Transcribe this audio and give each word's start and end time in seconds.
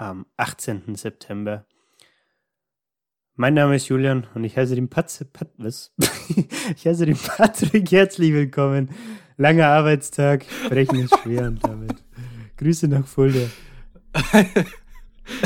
am 0.00 0.24
18. 0.38 0.96
September. 0.96 1.66
Mein 3.34 3.54
Name 3.54 3.76
ist 3.76 3.88
Julian 3.88 4.26
und 4.34 4.44
ich 4.44 4.56
heiße 4.56 4.74
den 4.74 4.88
Patze, 4.88 5.26
Pat, 5.26 5.50
was? 5.58 5.92
ich 6.76 6.86
heiße 6.86 7.06
den 7.06 7.16
Patrick 7.16 7.90
herzlich 7.92 8.32
willkommen. 8.32 8.90
Langer 9.36 9.66
Arbeitstag, 9.66 10.44
brechen 10.68 11.00
ist 11.00 11.16
schwer 11.18 11.48
und 11.48 11.62
damit. 11.64 12.02
Grüße 12.56 12.88
nach 12.88 13.06
Fulda. 13.06 13.48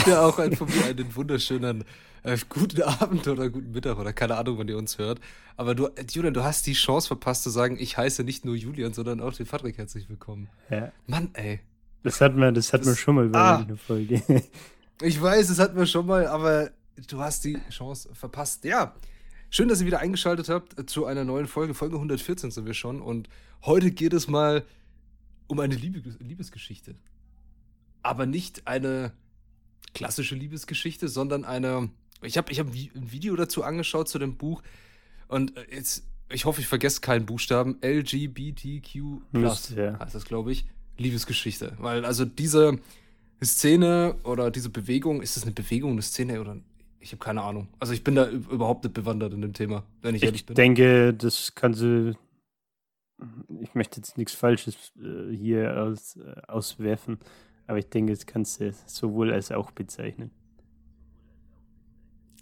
ja, 0.06 0.24
auch 0.24 0.38
ein 0.38 0.56
von 0.56 0.68
mir 0.68 0.86
einen 0.86 1.14
wunderschönen 1.14 1.84
äh, 2.22 2.38
guten 2.48 2.82
Abend 2.82 3.26
oder 3.28 3.50
guten 3.50 3.72
Mittag 3.72 3.98
oder 3.98 4.12
keine 4.12 4.36
Ahnung, 4.36 4.58
wann 4.58 4.68
ihr 4.68 4.78
uns 4.78 4.98
hört. 4.98 5.20
Aber 5.56 5.74
du, 5.74 5.88
Julian, 6.10 6.34
du 6.34 6.44
hast 6.44 6.66
die 6.66 6.72
Chance 6.72 7.08
verpasst 7.08 7.42
zu 7.42 7.50
sagen, 7.50 7.76
ich 7.78 7.96
heiße 7.96 8.22
nicht 8.22 8.44
nur 8.44 8.54
Julian, 8.54 8.94
sondern 8.94 9.20
auch 9.20 9.34
den 9.34 9.46
Patrick 9.46 9.78
herzlich 9.78 10.08
willkommen. 10.08 10.48
Ja. 10.70 10.92
Mann, 11.06 11.30
ey. 11.34 11.60
Das 12.04 12.20
hat 12.20 12.36
man, 12.36 12.54
das 12.54 12.72
hat 12.72 12.84
man 12.84 12.94
schon 12.94 13.14
mal 13.16 13.28
bei 13.28 13.38
ah. 13.38 13.58
einer 13.58 13.76
Folge. 13.76 14.22
Ich 15.02 15.20
weiß, 15.20 15.48
das 15.48 15.58
hatten 15.58 15.76
wir 15.76 15.86
schon 15.86 16.06
mal, 16.06 16.28
aber 16.28 16.70
du 17.08 17.18
hast 17.18 17.44
die 17.44 17.58
Chance 17.68 18.14
verpasst. 18.14 18.64
Ja. 18.64 18.94
Schön, 19.50 19.66
dass 19.68 19.80
ihr 19.80 19.86
wieder 19.86 19.98
eingeschaltet 19.98 20.48
habt 20.48 20.88
zu 20.88 21.04
einer 21.04 21.24
neuen 21.24 21.48
Folge. 21.48 21.74
Folge 21.74 21.96
114 21.96 22.52
sind 22.52 22.64
wir 22.64 22.74
schon. 22.74 23.02
Und 23.02 23.28
heute 23.64 23.90
geht 23.90 24.12
es 24.12 24.28
mal 24.28 24.64
um 25.48 25.58
eine 25.58 25.74
Liebesgeschichte. 25.74 26.94
Aber 28.02 28.24
nicht 28.24 28.68
eine 28.68 29.12
klassische 29.94 30.36
Liebesgeschichte, 30.36 31.08
sondern 31.08 31.44
eine. 31.44 31.90
Ich 32.22 32.38
habe 32.38 32.52
ich 32.52 32.60
hab 32.60 32.68
ein 32.68 33.10
Video 33.10 33.34
dazu 33.34 33.64
angeschaut 33.64 34.08
zu 34.08 34.20
dem 34.20 34.36
Buch. 34.36 34.62
Und 35.26 35.54
jetzt, 35.72 36.06
ich 36.28 36.44
hoffe, 36.44 36.60
ich 36.60 36.68
vergesse 36.68 37.00
keinen 37.00 37.26
Buchstaben. 37.26 37.78
LGBTQ 37.82 38.94
ja. 39.32 39.98
heißt 39.98 40.14
das, 40.14 40.24
glaube 40.24 40.52
ich. 40.52 40.66
Liebesgeschichte. 40.96 41.72
Weil 41.78 42.04
also 42.04 42.24
diese 42.24 42.78
Szene 43.42 44.16
oder 44.24 44.50
diese 44.50 44.70
Bewegung, 44.70 45.22
ist 45.22 45.36
das 45.36 45.44
eine 45.44 45.52
Bewegung, 45.52 45.92
eine 45.92 46.02
Szene 46.02 46.40
oder 46.40 46.56
ich 47.04 47.12
habe 47.12 47.22
keine 47.22 47.42
Ahnung. 47.42 47.68
Also 47.78 47.92
ich 47.92 48.02
bin 48.02 48.14
da 48.14 48.28
überhaupt 48.28 48.84
nicht 48.84 48.94
bewandert 48.94 49.34
in 49.34 49.42
dem 49.42 49.52
Thema, 49.52 49.84
wenn 50.00 50.14
ich, 50.14 50.22
ich 50.22 50.26
ehrlich 50.26 50.46
bin. 50.46 50.54
Ich 50.54 50.56
denke, 50.56 51.12
das 51.12 51.54
kann 51.54 51.74
sie. 51.74 52.16
Ich 53.60 53.74
möchte 53.74 54.00
jetzt 54.00 54.16
nichts 54.16 54.34
Falsches 54.34 54.92
äh, 54.96 55.34
hier 55.36 55.82
aus, 55.82 56.16
äh, 56.16 56.40
auswerfen, 56.48 57.18
aber 57.66 57.78
ich 57.78 57.88
denke, 57.88 58.12
das 58.12 58.26
kannst 58.26 58.60
du 58.60 58.72
sowohl 58.86 59.32
als 59.32 59.52
auch 59.52 59.70
bezeichnen. 59.70 60.30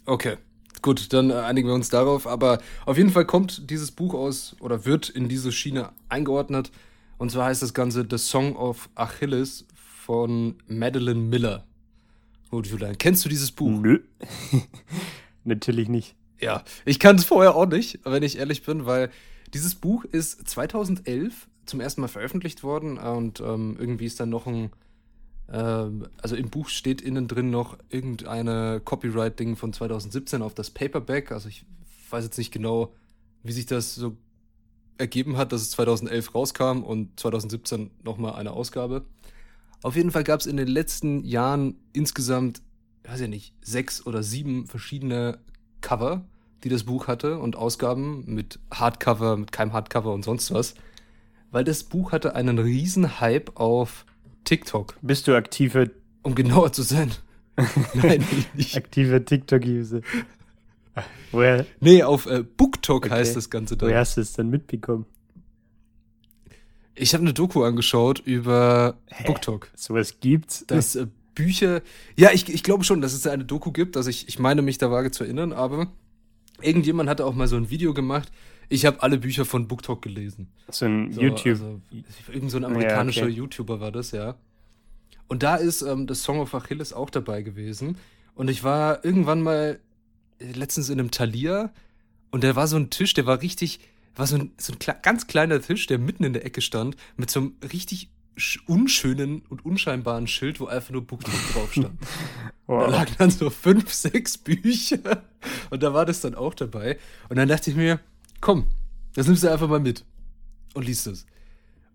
Okay, 0.05 0.37
gut, 0.81 1.11
dann 1.13 1.29
äh, 1.29 1.33
einigen 1.33 1.67
wir 1.67 1.75
uns 1.75 1.89
darauf. 1.89 2.25
Aber 2.25 2.59
auf 2.85 2.97
jeden 2.97 3.09
Fall 3.09 3.25
kommt 3.25 3.69
dieses 3.69 3.91
Buch 3.91 4.13
aus 4.13 4.55
oder 4.59 4.85
wird 4.85 5.09
in 5.09 5.27
diese 5.27 5.51
Schiene 5.51 5.91
eingeordnet. 6.09 6.71
Und 7.17 7.31
zwar 7.31 7.45
heißt 7.45 7.61
das 7.61 7.73
Ganze 7.73 8.05
The 8.09 8.17
Song 8.17 8.55
of 8.55 8.89
Achilles 8.95 9.65
von 9.75 10.55
Madeline 10.67 11.19
Miller. 11.19 11.65
Gut, 12.49 12.67
Julian, 12.67 12.97
kennst 12.97 13.25
du 13.25 13.29
dieses 13.29 13.51
Buch? 13.51 13.69
Nö. 13.69 13.99
Natürlich 15.43 15.89
nicht. 15.89 16.15
Ja, 16.39 16.63
ich 16.85 16.99
kannte 16.99 17.21
es 17.21 17.27
vorher 17.27 17.55
auch 17.55 17.65
nicht, 17.65 17.99
wenn 18.03 18.23
ich 18.23 18.37
ehrlich 18.37 18.63
bin, 18.63 18.85
weil 18.85 19.09
dieses 19.53 19.75
Buch 19.75 20.03
ist 20.03 20.47
2011 20.47 21.47
zum 21.65 21.79
ersten 21.79 22.01
Mal 22.01 22.07
veröffentlicht 22.07 22.63
worden 22.63 22.97
und 22.97 23.39
ähm, 23.39 23.77
irgendwie 23.79 24.05
ist 24.05 24.19
dann 24.19 24.29
noch 24.29 24.45
ein, 24.45 24.71
ähm, 25.51 26.07
also 26.21 26.35
im 26.35 26.49
Buch 26.49 26.67
steht 26.67 27.01
innen 27.01 27.27
drin 27.27 27.49
noch 27.49 27.77
irgendeine 27.89 28.81
Copyright-Ding 28.83 29.55
von 29.55 29.71
2017 29.71 30.41
auf 30.41 30.53
das 30.53 30.69
Paperback. 30.69 31.31
Also 31.31 31.47
ich 31.49 31.65
weiß 32.09 32.25
jetzt 32.25 32.37
nicht 32.37 32.51
genau, 32.51 32.93
wie 33.43 33.53
sich 33.53 33.65
das 33.65 33.95
so 33.95 34.17
ergeben 34.97 35.37
hat, 35.37 35.51
dass 35.51 35.61
es 35.61 35.71
2011 35.71 36.33
rauskam 36.35 36.83
und 36.83 37.19
2017 37.19 37.91
nochmal 38.03 38.35
eine 38.35 38.51
Ausgabe. 38.51 39.05
Auf 39.81 39.95
jeden 39.95 40.11
Fall 40.11 40.23
gab 40.23 40.39
es 40.39 40.45
in 40.45 40.57
den 40.57 40.67
letzten 40.67 41.23
Jahren 41.25 41.75
insgesamt, 41.91 42.61
weiß 43.03 43.21
ich 43.21 43.29
nicht, 43.29 43.53
sechs 43.61 44.05
oder 44.05 44.23
sieben 44.23 44.67
verschiedene 44.67 45.39
Cover, 45.81 46.23
die 46.63 46.69
das 46.69 46.83
Buch 46.83 47.07
hatte 47.07 47.39
und 47.39 47.55
Ausgaben 47.55 48.23
mit 48.25 48.59
Hardcover, 48.71 49.35
mit 49.35 49.51
keinem 49.51 49.73
Hardcover 49.73 50.13
und 50.13 50.23
sonst 50.23 50.53
was. 50.53 50.75
Weil 51.51 51.65
das 51.65 51.83
Buch 51.83 52.13
hatte 52.13 52.35
einen 52.35 52.57
riesen 52.57 53.19
Hype 53.19 53.59
auf 53.59 54.05
TikTok. 54.45 54.95
Bist 55.01 55.27
du 55.27 55.35
aktiver? 55.35 55.87
Um 56.21 56.35
genauer 56.35 56.71
zu 56.71 56.83
sein. 56.83 57.11
Nein, 57.93 58.25
nicht. 58.53 58.77
Aktiver 58.77 59.23
TikTok-User. 59.23 60.01
Woher? 61.31 61.65
Nee, 61.79 62.03
auf 62.03 62.25
äh, 62.25 62.43
BookTok 62.43 63.05
okay. 63.05 63.09
heißt 63.15 63.35
das 63.35 63.49
Ganze 63.49 63.77
dann. 63.77 63.89
Woher 63.89 63.99
hast 63.99 64.17
du 64.17 64.21
es 64.21 64.33
dann 64.33 64.49
mitbekommen? 64.49 65.05
Ich 66.95 67.13
habe 67.13 67.23
eine 67.23 67.33
Doku 67.33 67.63
angeschaut 67.63 68.19
über 68.19 68.97
Hä? 69.07 69.23
BookTok. 69.25 69.69
Sowas 69.75 70.19
gibt's? 70.19 70.65
Dass 70.67 70.95
äh, 70.95 71.07
Bücher. 71.33 71.81
Ja, 72.15 72.31
ich, 72.31 72.47
ich 72.53 72.63
glaube 72.63 72.83
schon, 72.83 73.01
dass 73.01 73.13
es 73.13 73.25
eine 73.25 73.45
Doku 73.45 73.71
gibt. 73.71 73.97
Also 73.97 74.09
ich, 74.09 74.27
ich 74.27 74.37
meine 74.37 74.61
mich 74.61 74.77
da 74.77 74.91
vage 74.91 75.11
zu 75.11 75.23
erinnern, 75.23 75.53
aber 75.53 75.87
irgendjemand 76.61 77.09
hatte 77.09 77.25
auch 77.25 77.33
mal 77.33 77.47
so 77.47 77.55
ein 77.55 77.69
Video 77.69 77.93
gemacht. 77.93 78.31
Ich 78.69 78.85
habe 78.85 79.01
alle 79.01 79.17
Bücher 79.17 79.45
von 79.45 79.67
BookTok 79.67 80.01
gelesen. 80.01 80.47
So 80.69 80.85
ein 80.85 81.11
so, 81.11 81.21
YouTube. 81.21 81.47
Also, 81.47 81.81
irgend 82.31 82.51
so 82.51 82.57
ein 82.57 82.65
amerikanischer 82.65 83.21
ja, 83.21 83.27
okay. 83.27 83.35
YouTuber 83.35 83.79
war 83.79 83.91
das, 83.91 84.11
ja. 84.11 84.35
Und 85.27 85.43
da 85.43 85.55
ist 85.55 85.81
ähm, 85.81 86.07
das 86.07 86.23
Song 86.23 86.39
of 86.39 86.53
Achilles 86.53 86.93
auch 86.93 87.09
dabei 87.09 87.41
gewesen. 87.41 87.97
Und 88.35 88.49
ich 88.49 88.63
war 88.63 89.03
irgendwann 89.03 89.41
mal 89.41 89.79
letztens 90.39 90.89
in 90.89 90.99
einem 90.99 91.11
Thalia 91.11 91.71
und 92.31 92.43
da 92.43 92.55
war 92.55 92.67
so 92.67 92.77
ein 92.77 92.89
Tisch, 92.89 93.13
der 93.13 93.25
war 93.25 93.41
richtig, 93.41 93.79
war 94.15 94.25
so 94.27 94.35
ein, 94.37 94.51
so 94.57 94.73
ein 94.73 94.79
kle 94.79 94.95
ganz 95.01 95.27
kleiner 95.27 95.61
Tisch, 95.61 95.85
der 95.87 95.99
mitten 95.99 96.23
in 96.23 96.33
der 96.33 96.45
Ecke 96.45 96.61
stand, 96.61 96.95
mit 97.15 97.29
so 97.29 97.39
einem 97.39 97.55
richtig 97.71 98.09
unschönen 98.65 99.43
und 99.49 99.63
unscheinbaren 99.63 100.25
Schild, 100.27 100.59
wo 100.59 100.65
einfach 100.65 100.91
nur 100.91 101.05
BookTok 101.05 101.33
drauf 101.53 101.71
stand. 101.71 101.99
wow. 102.67 102.85
Da 102.85 102.89
lagen 102.89 103.13
dann 103.19 103.29
so 103.29 103.49
fünf, 103.49 103.93
sechs 103.93 104.37
Bücher 104.37 105.23
und 105.69 105.83
da 105.83 105.93
war 105.93 106.05
das 106.05 106.21
dann 106.21 106.33
auch 106.35 106.53
dabei. 106.53 106.97
Und 107.29 107.37
dann 107.37 107.47
dachte 107.47 107.69
ich 107.69 107.75
mir, 107.75 107.99
komm, 108.41 108.67
das 109.13 109.27
nimmst 109.27 109.43
du 109.43 109.51
einfach 109.51 109.67
mal 109.67 109.79
mit 109.79 110.03
und 110.73 110.85
liest 110.85 111.07
es. 111.07 111.25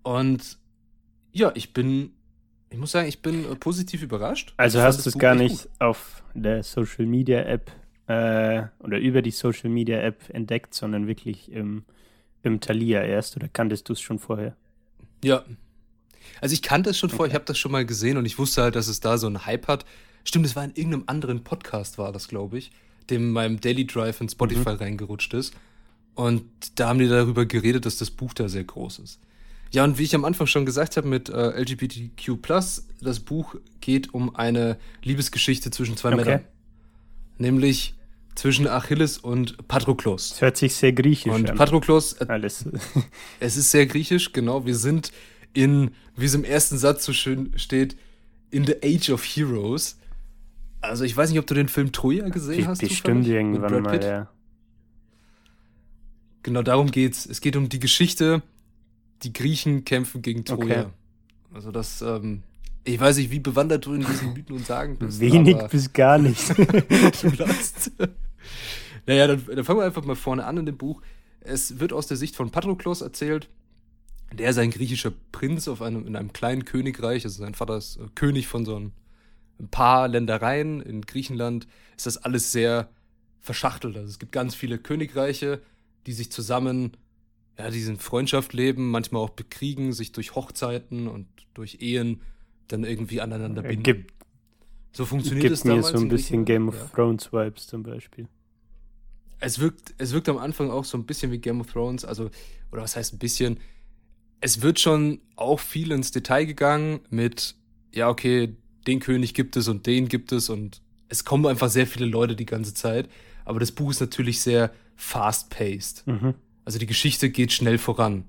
Und 0.03 0.59
ja, 1.33 1.51
ich 1.55 1.73
bin, 1.73 2.13
ich 2.71 2.79
muss 2.79 2.93
sagen, 2.93 3.09
ich 3.09 3.23
bin 3.23 3.45
positiv 3.59 4.03
überrascht. 4.03 4.55
Also 4.57 4.81
hast 4.81 5.05
du 5.05 5.09
es 5.11 5.19
gar 5.19 5.35
nicht 5.35 5.69
auf 5.81 6.23
der 6.35 6.63
Social 6.63 7.07
Media 7.07 7.41
App 7.41 7.73
äh, 8.09 8.63
oder 8.81 8.99
über 8.99 9.23
die 9.23 9.31
Social 9.31 9.69
Media 9.71 10.01
App 10.01 10.31
entdeckt, 10.31 10.75
sondern 10.75 11.07
wirklich 11.07 11.53
im, 11.53 11.85
im 12.43 12.61
Thalia 12.61 13.03
erst 13.03 13.37
oder 13.37 13.49
kanntest 13.49 13.89
du 13.89 13.93
es 13.93 14.01
schon 14.01 14.19
vorher? 14.19 14.57
Ja. 15.23 15.45
Also 16.41 16.55
ich 16.55 16.63
kannte 16.63 16.91
es 16.91 16.99
schon 16.99 17.11
okay. 17.11 17.17
vorher, 17.17 17.31
ich 17.31 17.35
habe 17.35 17.45
das 17.45 17.59
schon 17.59 17.73
mal 17.73 17.85
gesehen 17.85 18.17
und 18.17 18.25
ich 18.25 18.39
wusste 18.39 18.63
halt, 18.63 18.77
dass 18.77 18.89
es 18.89 19.01
da 19.01 19.19
so 19.19 19.27
einen 19.27 19.45
Hype 19.45 19.69
hat. 19.69 19.85
Stimmt, 20.25 20.47
es 20.47 20.57
war 20.57 20.65
in 20.65 20.75
irgendeinem 20.75 21.05
anderen 21.07 21.45
Podcast, 21.45 21.99
war 21.99 22.13
das, 22.13 22.29
glaube 22.29 22.59
ich, 22.59 22.71
dem 23.11 23.31
meinem 23.33 23.61
Daily 23.61 23.87
Drive 23.87 24.21
in 24.21 24.29
Spotify 24.29 24.71
mhm. 24.71 24.77
reingerutscht 24.77 25.35
ist. 25.35 25.55
Und 26.15 26.45
da 26.77 26.89
haben 26.89 26.99
die 26.99 27.09
darüber 27.09 27.47
geredet, 27.47 27.87
dass 27.87 27.99
das 27.99 28.11
Buch 28.11 28.33
da 28.35 28.49
sehr 28.49 28.65
groß 28.65 29.01
ist. 29.01 29.21
Ja, 29.71 29.85
und 29.85 29.99
wie 29.99 30.05
ich 30.05 30.15
am 30.15 30.25
Anfang 30.25 30.47
schon 30.47 30.65
gesagt 30.65 30.97
habe 30.97 31.07
mit 31.07 31.29
äh, 31.29 31.61
LGBTQ, 31.61 32.39
das 33.01 33.21
Buch 33.21 33.55
geht 33.81 34.15
um 34.15 34.35
eine 34.35 34.79
Liebesgeschichte 35.03 35.71
zwischen 35.71 35.97
zwei 35.99 36.15
okay. 36.15 36.25
Männern. 36.25 36.45
Nämlich 37.37 37.95
zwischen 38.39 38.69
Achilles 38.69 39.19
und 39.19 39.67
Patroklos. 39.67 40.31
Das 40.31 40.41
hört 40.41 40.57
sich 40.57 40.75
sehr 40.77 40.93
griechisch 40.93 41.33
und 41.33 41.47
an. 41.47 41.51
Und 41.51 41.57
Patroklos, 41.57 42.13
äh, 42.21 42.27
alles. 42.29 42.67
es 43.41 43.57
ist 43.57 43.73
sehr 43.73 43.87
griechisch, 43.87 44.33
genau. 44.33 44.65
Wir 44.65 44.77
sind 44.77 45.11
in, 45.55 45.91
wie 46.17 46.27
es 46.27 46.35
im 46.35 46.45
ersten 46.45 46.79
Satz 46.79 47.05
so 47.05 47.13
schön 47.13 47.53
steht, 47.57 47.97
in 48.51 48.65
the 48.65 48.77
Age 48.83 49.11
of 49.11 49.25
Heroes. 49.25 49.99
Also 50.81 51.03
ich 51.03 51.17
weiß 51.17 51.31
nicht, 51.31 51.41
ob 51.41 51.49
du 51.49 51.55
den 51.55 51.69
Film 51.69 51.91
Troja 51.91 52.29
gesehen 52.29 52.69
hast. 52.69 52.79
Bestimmt 52.79 53.27
irgendwann 53.27 53.83
mal, 53.83 54.03
ja. 54.03 54.31
Genau 56.45 56.63
darum 56.63 56.93
geht's. 56.93 57.27
Es 57.27 57.41
geht 57.41 57.57
um 57.57 57.69
die 57.69 57.81
Geschichte, 57.81 58.43
die 59.25 59.33
Griechen 59.33 59.85
kämpfen 59.85 60.23
gegen 60.23 60.45
Troja. 60.45 60.83
Okay. 60.83 60.91
Also 61.53 61.73
das 61.73 62.03
ähm, 62.03 62.45
ich 62.85 63.01
weiß 63.01 63.17
nicht, 63.17 63.33
wie 63.33 63.41
bewandert 63.41 63.85
du 63.85 63.95
in 63.95 64.07
diesen 64.07 64.33
Mythen 64.33 64.55
und 64.57 64.65
Sagen 64.65 64.97
bist. 64.97 65.19
Wenig 65.19 65.59
bis 65.71 65.93
gar 65.93 66.19
nicht. 66.19 66.41
naja, 69.07 69.27
dann, 69.27 69.45
dann 69.47 69.65
fangen 69.65 69.81
wir 69.81 69.85
einfach 69.87 70.05
mal 70.05 70.17
vorne 70.17 70.45
an 70.45 70.59
in 70.59 70.67
dem 70.67 70.77
Buch. 70.77 71.03
Es 71.41 71.81
wird 71.81 71.93
aus 71.93 72.07
der 72.07 72.17
Sicht 72.17 72.37
von 72.37 72.51
Patroklos 72.51 73.01
erzählt. 73.01 73.49
Der 74.33 74.51
ist 74.51 74.59
ein 74.59 74.71
griechischer 74.71 75.13
Prinz 75.33 75.69
auf 75.69 75.81
einem, 75.81 76.07
in 76.07 76.15
einem 76.17 76.33
kleinen 76.33 76.65
Königreich. 76.65 77.25
Also 77.25 77.43
sein 77.43 77.55
Vater 77.55 77.77
ist 77.77 77.97
äh, 77.97 78.07
König 78.15 78.47
von 78.47 78.65
so 78.65 78.77
einem 78.77 78.93
ein 79.59 79.69
paar 79.69 80.09
Ländereien. 80.09 80.81
In 80.81 81.03
Griechenland 81.03 81.67
ist 81.97 82.07
das 82.07 82.19
alles 82.19 82.53
sehr 82.53 82.91
verschachtelt. 83.41 83.97
Also 83.97 84.09
es 84.09 84.19
gibt 84.19 84.33
ganz 84.33 84.55
viele 84.55 84.79
Königreiche, 84.79 85.63
die 86.07 86.13
sich 86.13 86.31
zusammen, 86.31 86.97
ja, 87.59 87.71
diesen 87.71 87.97
Freundschaft 87.97 88.53
leben, 88.53 88.91
manchmal 88.91 89.23
auch 89.23 89.31
bekriegen, 89.31 89.93
sich 89.93 90.13
durch 90.13 90.35
Hochzeiten 90.35 91.09
und 91.09 91.27
durch 91.55 91.79
Ehen 91.81 92.21
dann 92.69 92.85
irgendwie 92.85 93.21
aneinander 93.21 93.63
binden. 93.63 93.83
Gibt, 93.83 94.13
so 94.93 95.05
funktioniert 95.07 95.43
gibt 95.45 95.55
es 95.55 95.65
mir 95.65 95.71
damals 95.71 95.89
so 95.89 95.97
ein 95.97 96.03
in 96.03 96.09
bisschen. 96.09 96.45
Game 96.45 96.69
of 96.69 96.77
Ja. 96.77 96.85
Thrones 96.95 97.33
Vibes 97.33 97.67
zum 97.67 97.83
Beispiel. 97.83 98.29
Es 99.41 99.59
wirkt, 99.59 99.95
es 99.99 100.13
wirkt 100.13 100.29
am 100.29 100.39
Anfang 100.39 100.71
auch 100.71 100.85
so 100.85 100.99
ein 100.99 101.07
bisschen 101.07 101.31
wie 101.31 101.39
Game 101.39 101.61
of 101.61 101.73
Thrones, 101.73 102.05
also, 102.05 102.31
oder 102.73 102.83
was 102.83 102.97
heißt 102.97 103.15
ein 103.15 103.19
bisschen? 103.19 103.59
Es 104.41 104.63
wird 104.63 104.81
schon 104.81 105.21
auch 105.37 105.61
viel 105.61 105.93
ins 105.93 106.11
Detail 106.11 106.45
gegangen 106.45 107.01
mit, 107.11 107.55
ja, 107.93 108.09
okay, 108.09 108.57
den 108.87 109.01
König 109.01 109.35
gibt 109.35 109.57
es 109.57 109.69
und 109.69 109.87
den 109.87 110.09
gibt 110.09 110.33
es 110.33 110.49
und 110.49 110.81
es 111.09 111.25
kommen 111.25 111.47
einfach 111.47 111.69
sehr 111.69 111.87
viele 111.87 112.07
Leute 112.07 112.37
die 112.37 112.47
ganze 112.47 112.75
Zeit. 112.75 113.09
Aber 113.45 113.61
das 113.61 113.73
Buch 113.73 113.91
ist 113.91 114.01
natürlich 114.01 114.41
sehr 114.41 114.73
fast-paced. 114.97 116.07
Mhm. 116.07 116.35
Also 116.65 116.79
die 116.79 116.87
Geschichte 116.87 117.31
geht 117.31 117.53
schnell 117.53 117.79
voran. 117.79 118.25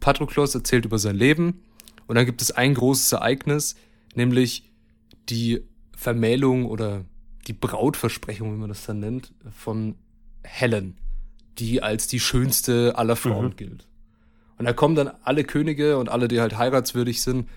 Patroklos 0.00 0.54
erzählt 0.54 0.84
über 0.84 0.98
sein 0.98 1.16
Leben 1.16 1.62
und 2.06 2.16
dann 2.16 2.26
gibt 2.26 2.42
es 2.42 2.50
ein 2.50 2.74
großes 2.74 3.12
Ereignis, 3.12 3.74
nämlich 4.14 4.70
die 5.28 5.62
Vermählung 5.96 6.66
oder 6.66 7.04
die 7.46 7.52
Brautversprechung, 7.52 8.54
wie 8.54 8.58
man 8.58 8.68
das 8.68 8.86
dann 8.86 9.00
nennt, 9.00 9.32
von 9.50 9.96
Helen, 10.44 10.96
die 11.58 11.82
als 11.82 12.06
die 12.06 12.20
schönste 12.20 12.96
aller 12.96 13.16
Frauen 13.16 13.46
Mhm. 13.46 13.56
gilt. 13.56 13.86
Und 14.58 14.66
da 14.66 14.72
kommen 14.72 14.94
dann 14.94 15.10
alle 15.24 15.42
Könige 15.44 15.98
und 15.98 16.08
alle, 16.08 16.28
die 16.28 16.40
halt 16.40 16.56
heiratswürdig 16.56 17.22
sind 17.22 17.48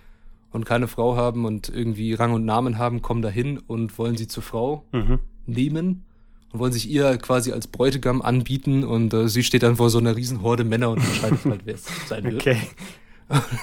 und 0.52 0.66
keine 0.66 0.88
Frau 0.88 1.16
haben 1.16 1.46
und 1.46 1.70
irgendwie 1.70 2.14
Rang 2.14 2.34
und 2.34 2.46
Namen 2.46 2.78
haben, 2.80 3.02
kommen 3.02 3.22
dahin 3.22 3.60
und 3.60 3.98
wollen 4.00 4.18
sie 4.18 4.28
zur 4.28 4.42
Frau 4.44 4.84
Mhm. 4.92 5.20
nehmen 5.46 6.04
und 6.52 6.60
wollen 6.60 6.74
sich 6.74 6.90
ihr 6.90 7.18
quasi 7.18 7.52
als 7.52 7.68
Bräutigam 7.68 8.22
anbieten 8.22 8.84
und 8.84 9.14
äh, 9.14 9.28
sie 9.30 9.44
steht 9.44 9.64
dann 9.64 9.76
vor 9.76 9.90
so 9.90 10.00
einer 10.00 10.16
riesen 10.16 10.42
Horde 10.42 10.64
Männer 10.64 10.90
und 10.90 11.00
entscheidet 11.00 11.46
halt, 11.46 11.62
wer 11.66 11.76
es 11.76 11.86
sein 12.08 12.24
wird. 12.24 12.42
Okay. 12.42 12.58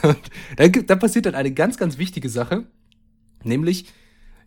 Und 0.03 0.17
dann, 0.57 0.87
dann 0.87 0.99
passiert 0.99 1.27
dann 1.27 1.35
eine 1.35 1.51
ganz, 1.53 1.79
ganz 1.79 1.97
wichtige 1.99 2.29
Sache, 2.29 2.65
nämlich 3.43 3.87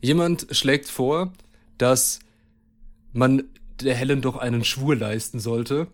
jemand 0.02 0.48
schlägt 0.52 0.88
vor, 0.88 1.34
dass 1.80 2.20
man 3.14 3.44
der 3.82 3.96
Helen 3.96 4.22
doch 4.22 4.38
einen 4.38 4.64
Schwur 4.64 4.96
leisten 4.96 5.40
sollte, 5.40 5.88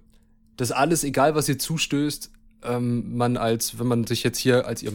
dass 0.57 0.71
alles, 0.71 1.03
egal 1.03 1.35
was 1.35 1.49
ihr 1.49 1.57
zustößt, 1.59 2.31
ähm, 2.63 3.17
man 3.17 3.37
als, 3.37 3.79
wenn 3.79 3.87
man 3.87 4.05
sich 4.05 4.23
jetzt 4.23 4.37
hier 4.37 4.65
als 4.67 4.83
ihr 4.83 4.91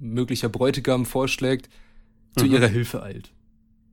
möglicher 0.00 0.48
Bräutigam 0.48 1.06
vorschlägt, 1.06 1.68
zu 2.36 2.46
Mhm. 2.46 2.52
ihrer 2.52 2.66
Hilfe 2.68 3.02
eilt. 3.02 3.30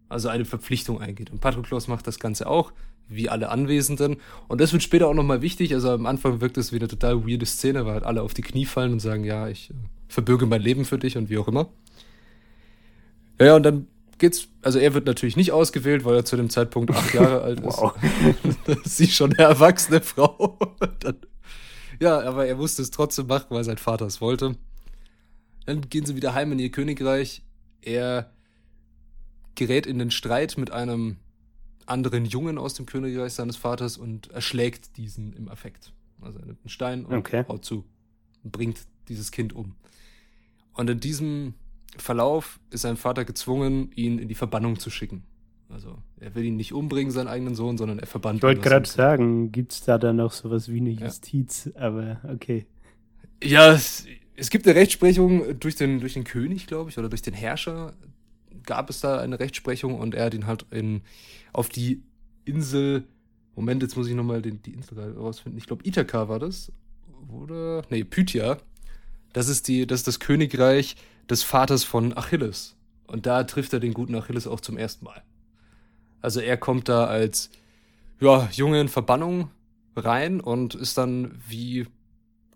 Also 0.07 0.29
eine 0.29 0.45
Verpflichtung 0.45 0.99
eingeht. 1.01 1.29
Und 1.29 1.39
Patroklos 1.39 1.87
macht 1.87 2.07
das 2.07 2.19
Ganze 2.19 2.47
auch, 2.47 2.71
wie 3.07 3.29
alle 3.29 3.49
Anwesenden. 3.49 4.17
Und 4.47 4.59
das 4.61 4.71
wird 4.73 4.81
später 4.81 5.07
auch 5.07 5.13
nochmal 5.13 5.41
wichtig. 5.41 5.73
Also 5.73 5.91
am 5.91 6.05
Anfang 6.07 6.41
wirkt 6.41 6.57
es 6.57 6.71
wie 6.71 6.77
eine 6.77 6.87
total 6.87 7.27
weirde 7.27 7.45
Szene, 7.45 7.85
weil 7.85 7.93
halt 7.93 8.03
alle 8.05 8.21
auf 8.23 8.33
die 8.33 8.41
Knie 8.41 8.65
fallen 8.65 8.93
und 8.93 8.99
sagen, 9.01 9.23
ja, 9.23 9.47
ich 9.49 9.69
äh, 9.69 9.73
verbürge 10.07 10.45
mein 10.47 10.61
Leben 10.61 10.85
für 10.85 10.97
dich 10.97 11.15
und 11.17 11.29
wie 11.29 11.37
auch 11.37 11.47
immer. 11.47 11.67
Ja, 13.39 13.55
und 13.55 13.63
dann 13.63 13.87
geht's, 14.19 14.47
also 14.61 14.79
er 14.79 14.93
wird 14.93 15.05
natürlich 15.05 15.35
nicht 15.35 15.51
ausgewählt, 15.51 16.05
weil 16.05 16.15
er 16.15 16.25
zu 16.25 16.35
dem 16.37 16.49
Zeitpunkt 16.49 16.91
acht 16.91 17.13
Jahre 17.13 17.41
alt 17.43 17.59
ist. 17.59 17.77
Wow. 17.77 17.93
Sie 18.83 19.07
schon 19.07 19.33
eine 19.33 19.43
erwachsene 19.49 20.01
Frau. 20.01 20.57
dann, 20.99 21.17
ja, 21.99 22.19
aber 22.21 22.45
er 22.45 22.55
musste 22.55 22.81
es 22.81 22.91
trotzdem 22.91 23.27
machen, 23.27 23.47
weil 23.49 23.63
sein 23.63 23.77
Vater 23.77 24.05
es 24.05 24.21
wollte. 24.21 24.55
Dann 25.65 25.81
gehen 25.89 26.05
sie 26.05 26.15
wieder 26.15 26.33
heim 26.33 26.51
in 26.51 26.59
ihr 26.59 26.71
Königreich. 26.71 27.43
Er 27.81 28.31
gerät 29.55 29.85
in 29.85 29.99
den 29.99 30.11
Streit 30.11 30.57
mit 30.57 30.71
einem 30.71 31.17
anderen 31.85 32.25
Jungen 32.25 32.57
aus 32.57 32.73
dem 32.73 32.85
Königreich 32.85 33.33
seines 33.33 33.57
Vaters 33.57 33.97
und 33.97 34.31
erschlägt 34.31 34.97
diesen 34.97 35.33
im 35.33 35.49
Affekt. 35.49 35.91
Also 36.21 36.39
er 36.39 36.45
nimmt 36.45 36.61
einen 36.61 36.69
Stein 36.69 37.05
und 37.05 37.17
Okay. 37.17 37.43
haut 37.47 37.65
zu 37.65 37.83
und 38.43 38.51
bringt 38.51 38.79
dieses 39.07 39.31
Kind 39.31 39.53
um. 39.53 39.75
Und 40.73 40.89
in 40.89 40.99
diesem 40.99 41.55
Verlauf 41.97 42.59
ist 42.69 42.81
sein 42.81 42.97
Vater 42.97 43.25
gezwungen, 43.25 43.91
ihn 43.95 44.19
in 44.19 44.27
die 44.27 44.35
Verbannung 44.35 44.79
zu 44.79 44.89
schicken. 44.89 45.23
Also 45.69 45.97
er 46.19 46.33
will 46.33 46.45
ihn 46.45 46.55
nicht 46.55 46.73
umbringen, 46.73 47.11
seinen 47.11 47.27
eigenen 47.27 47.55
Sohn, 47.55 47.77
sondern 47.77 47.99
er 47.99 48.07
verbannt 48.07 48.39
Ich 48.39 48.43
wollte 48.43 48.59
ihn 48.59 48.63
gerade 48.63 48.89
sagen, 48.89 49.51
gibt 49.51 49.73
es 49.73 49.81
da 49.83 49.97
dann 49.97 50.15
noch 50.15 50.31
sowas 50.31 50.69
wie 50.71 50.79
eine 50.79 50.89
Ja. 50.89 51.05
Justiz, 51.05 51.69
aber 51.75 52.19
okay. 52.27 52.65
Ja, 53.43 53.71
es, 53.73 54.05
es 54.35 54.49
gibt 54.49 54.67
eine 54.67 54.75
Rechtsprechung 54.75 55.59
durch 55.59 55.75
den, 55.75 55.99
durch 55.99 56.13
den 56.13 56.23
König, 56.23 56.65
glaube 56.65 56.89
ich, 56.89 56.97
oder 56.97 57.09
durch 57.09 57.21
den 57.21 57.33
Herrscher 57.33 57.93
gab 58.63 58.89
es 58.89 58.99
da 59.01 59.19
eine 59.19 59.39
Rechtsprechung 59.39 59.99
und 59.99 60.15
er 60.15 60.25
hat 60.25 60.33
ihn 60.33 60.47
halt 60.47 60.65
in, 60.71 61.01
auf 61.53 61.69
die 61.69 62.01
Insel, 62.45 63.03
Moment, 63.55 63.83
jetzt 63.83 63.95
muss 63.95 64.07
ich 64.07 64.15
nochmal 64.15 64.41
die 64.41 64.71
Insel 64.73 65.13
rausfinden, 65.17 65.57
ich 65.57 65.67
glaube 65.67 65.87
Ithaka 65.87 66.29
war 66.29 66.39
das, 66.39 66.71
oder, 67.31 67.83
nee, 67.89 68.03
Pythia, 68.03 68.57
das 69.33 69.49
ist, 69.49 69.67
die, 69.67 69.85
das 69.85 70.01
ist 70.01 70.07
das 70.07 70.19
Königreich 70.19 70.95
des 71.29 71.43
Vaters 71.43 71.83
von 71.83 72.17
Achilles 72.17 72.75
und 73.07 73.25
da 73.25 73.43
trifft 73.43 73.73
er 73.73 73.79
den 73.79 73.93
guten 73.93 74.15
Achilles 74.15 74.47
auch 74.47 74.59
zum 74.59 74.77
ersten 74.77 75.05
Mal. 75.05 75.21
Also 76.21 76.39
er 76.41 76.57
kommt 76.57 76.89
da 76.89 77.05
als, 77.05 77.49
ja, 78.19 78.49
Junge 78.51 78.81
in 78.81 78.87
Verbannung 78.89 79.49
rein 79.95 80.41
und 80.41 80.75
ist 80.75 80.97
dann 80.97 81.39
wie 81.47 81.87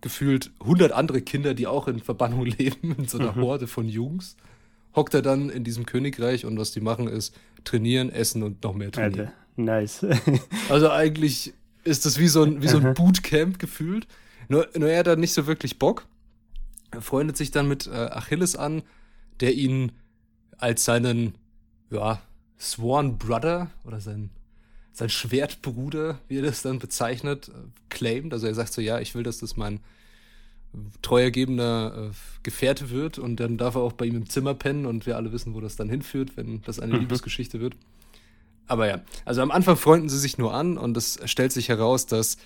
gefühlt 0.02 0.52
100 0.60 0.92
andere 0.92 1.22
Kinder, 1.22 1.54
die 1.54 1.68
auch 1.68 1.88
in 1.88 2.00
Verbannung 2.00 2.46
leben, 2.46 2.96
in 2.98 3.08
so 3.08 3.18
einer 3.18 3.34
Mhm. 3.34 3.42
Horde 3.42 3.68
von 3.68 3.88
Jungs, 3.88 4.36
hockt 4.96 5.14
er 5.14 5.22
dann 5.22 5.50
in 5.50 5.64
diesem 5.64 5.86
Königreich 5.86 6.46
und 6.46 6.58
was 6.60 6.72
die 6.72 6.82
machen 6.82 7.08
ist 7.08 7.36
trainieren, 7.64 8.10
essen 8.10 8.44
und 8.44 8.64
noch 8.64 8.74
mehr 8.74 8.92
trainieren. 8.92 9.28
Alter, 9.28 9.34
nice. 9.56 10.06
Also 10.70 10.92
eigentlich 10.92 11.54
ist 11.84 12.06
das 12.06 12.20
wie 12.20 12.28
so 12.28 12.44
ein, 12.44 12.62
wie 12.62 12.68
so 12.68 12.78
ein 12.78 12.94
Bootcamp 12.94 13.60
gefühlt. 13.60 14.08
Nur, 14.50 14.68
nur 14.78 14.90
er 14.90 15.00
hat 15.00 15.08
da 15.08 15.16
nicht 15.16 15.34
so 15.34 15.48
wirklich 15.48 15.80
Bock. 15.80 16.06
Er 16.94 17.02
freundet 17.02 17.38
sich 17.38 17.52
dann 17.52 17.68
mit 17.68 17.88
äh, 17.88 17.92
Achilles 17.92 18.56
an, 18.56 18.84
der 19.40 19.54
ihn 19.54 19.92
als 20.58 20.86
seinen, 20.86 21.36
ja, 21.90 22.22
Sworn 22.60 23.18
Brother 23.18 23.70
oder 23.84 24.00
sein, 24.00 24.30
sein 24.94 25.10
Schwertbruder, 25.10 26.20
wie 26.28 26.38
er 26.38 26.44
das 26.44 26.62
dann 26.62 26.80
bezeichnet, 26.80 27.50
äh, 27.50 27.52
claimt. 27.90 28.34
Also 28.34 28.48
er 28.48 28.56
sagt 28.56 28.74
so, 28.74 28.82
ja, 28.82 29.00
ich 29.00 29.16
will, 29.16 29.24
dass 29.24 29.40
das 29.40 29.58
mein 29.58 29.80
treuergebener 31.02 32.10
äh, 32.12 32.16
Gefährte 32.44 32.90
wird 32.90 33.20
und 33.20 33.40
dann 33.40 33.58
darf 33.58 33.76
er 33.76 33.82
auch 33.82 33.94
bei 33.94 34.06
ihm 34.06 34.16
im 34.16 34.30
Zimmer 34.30 34.54
pennen 34.54 34.86
und 34.86 35.06
wir 35.06 35.18
alle 35.18 35.32
wissen, 35.32 35.54
wo 35.54 35.62
das 35.62 35.76
dann 35.76 35.90
hinführt, 35.90 36.36
wenn 36.36 36.62
das 36.64 36.80
eine 36.80 36.94
Mhm. 36.96 37.02
Liebesgeschichte 37.02 37.60
wird. 37.60 37.76
Aber 38.66 38.88
ja, 38.88 39.02
also 39.26 39.42
am 39.42 39.52
Anfang 39.52 39.76
freunden 39.76 40.10
sie 40.10 40.18
sich 40.18 40.38
nur 40.38 40.54
an 40.54 40.78
und 40.78 40.96
es 40.98 41.20
stellt 41.26 41.52
sich 41.52 41.70
heraus, 41.70 42.06
dass 42.06 42.38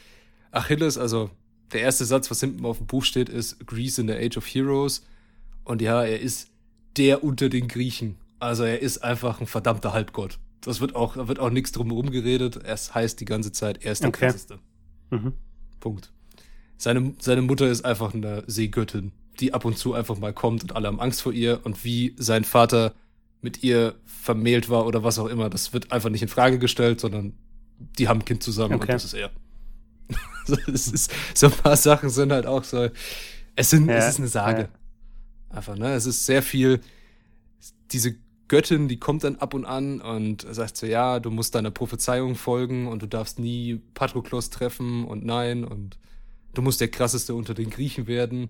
Achilles, 0.52 0.98
also 0.98 1.30
der 1.74 1.82
erste 1.82 2.06
Satz, 2.06 2.30
was 2.32 2.40
hinten 2.40 2.66
auf 2.66 2.78
dem 2.78 2.88
Buch 2.88 3.04
steht, 3.04 3.30
ist 3.30 3.66
Greece 3.66 4.00
in 4.00 4.08
the 4.08 4.14
Age 4.14 4.38
of 4.38 4.46
Heroes. 4.46 5.06
Und 5.64 5.82
ja, 5.82 6.04
er 6.04 6.20
ist 6.20 6.50
der 6.98 7.24
unter 7.24 7.50
den 7.50 7.68
Griechen. 7.68 8.16
Also 8.40 8.64
er 8.64 8.82
ist 8.82 9.00
einfach 9.00 9.42
ein 9.42 9.48
verdammter 9.48 9.94
Halbgott. 9.94 10.40
Das 10.62 10.80
wird 10.82 10.96
auch, 10.96 11.16
da 11.16 11.28
wird 11.28 11.40
auch 11.40 11.50
nichts 11.50 11.72
drum 11.72 11.88
herum 11.88 12.10
geredet. 12.12 12.58
Es 12.64 12.94
heißt 12.96 13.20
die 13.20 13.26
ganze 13.26 13.52
Zeit, 13.52 13.84
er 13.84 13.92
ist 13.92 14.02
der 14.02 14.10
Okay. 14.10 14.26
krasseste. 14.28 14.60
mhm. 15.10 15.34
Punkt. 15.80 16.12
Seine, 16.78 17.14
seine 17.20 17.42
Mutter 17.42 17.68
ist 17.70 17.86
einfach 17.86 18.14
eine 18.14 18.44
Seegöttin, 18.48 19.12
die 19.40 19.54
ab 19.54 19.66
und 19.66 19.78
zu 19.78 19.94
einfach 19.94 20.18
mal 20.18 20.34
kommt 20.34 20.64
und 20.64 20.76
alle 20.76 20.88
haben 20.88 21.00
Angst 21.00 21.22
vor 21.22 21.34
ihr. 21.34 21.60
Und 21.64 21.84
wie 21.84 22.16
sein 22.18 22.44
Vater 22.44 22.94
mit 23.42 23.64
ihr 23.64 23.96
vermählt 24.06 24.70
war 24.70 24.86
oder 24.86 25.04
was 25.04 25.20
auch 25.20 25.28
immer, 25.28 25.50
das 25.50 25.74
wird 25.74 25.92
einfach 25.92 26.10
nicht 26.10 26.22
in 26.24 26.28
Frage 26.28 26.58
gestellt, 26.60 27.00
sondern 27.00 27.34
die 28.00 28.08
haben 28.08 28.20
ein 28.22 28.26
Kind 28.26 28.42
zusammen 28.44 28.76
und 28.76 28.82
Okay. 28.84 28.92
das 28.94 29.06
ist 29.06 29.14
er. 29.14 29.30
so, 30.46 30.56
es 30.68 30.88
ist, 30.88 31.12
so 31.34 31.48
ein 31.48 31.54
paar 31.54 31.78
Sachen 31.78 32.10
sind 32.10 32.32
halt 32.32 32.46
auch 32.46 32.64
so. 32.64 32.90
Es, 33.56 33.70
sind, 33.72 33.90
es 33.90 34.04
Ja, 34.04 34.10
ist 34.10 34.20
eine 34.20 34.28
Sage. 34.28 34.62
ja. 34.64 34.70
Einfach, 35.50 35.76
ne? 35.78 35.94
Es 35.94 36.06
ist 36.06 36.26
sehr 36.26 36.42
viel. 36.44 36.82
Diese 37.92 38.16
Göttin, 38.48 38.88
die 38.88 39.00
kommt 39.00 39.24
dann 39.24 39.38
ab 39.38 39.54
und 39.54 39.66
an 39.66 40.02
und 40.02 40.46
sagt 40.50 40.78
so, 40.78 40.86
ja, 40.86 41.20
du 41.20 41.32
musst 41.32 41.56
deiner 41.56 41.72
Prophezeiung 41.72 42.36
folgen 42.36 42.88
und 42.88 43.02
du 43.02 43.08
darfst 43.08 43.40
nie 43.40 43.82
Patroklos 43.94 44.50
treffen 44.50 45.06
und 45.06 45.26
nein 45.26 45.64
und 45.66 45.98
du 46.54 46.62
musst 46.62 46.80
der 46.82 46.88
krasseste 46.90 47.36
unter 47.36 47.54
den 47.54 47.70
Griechen 47.70 48.08
werden. 48.08 48.50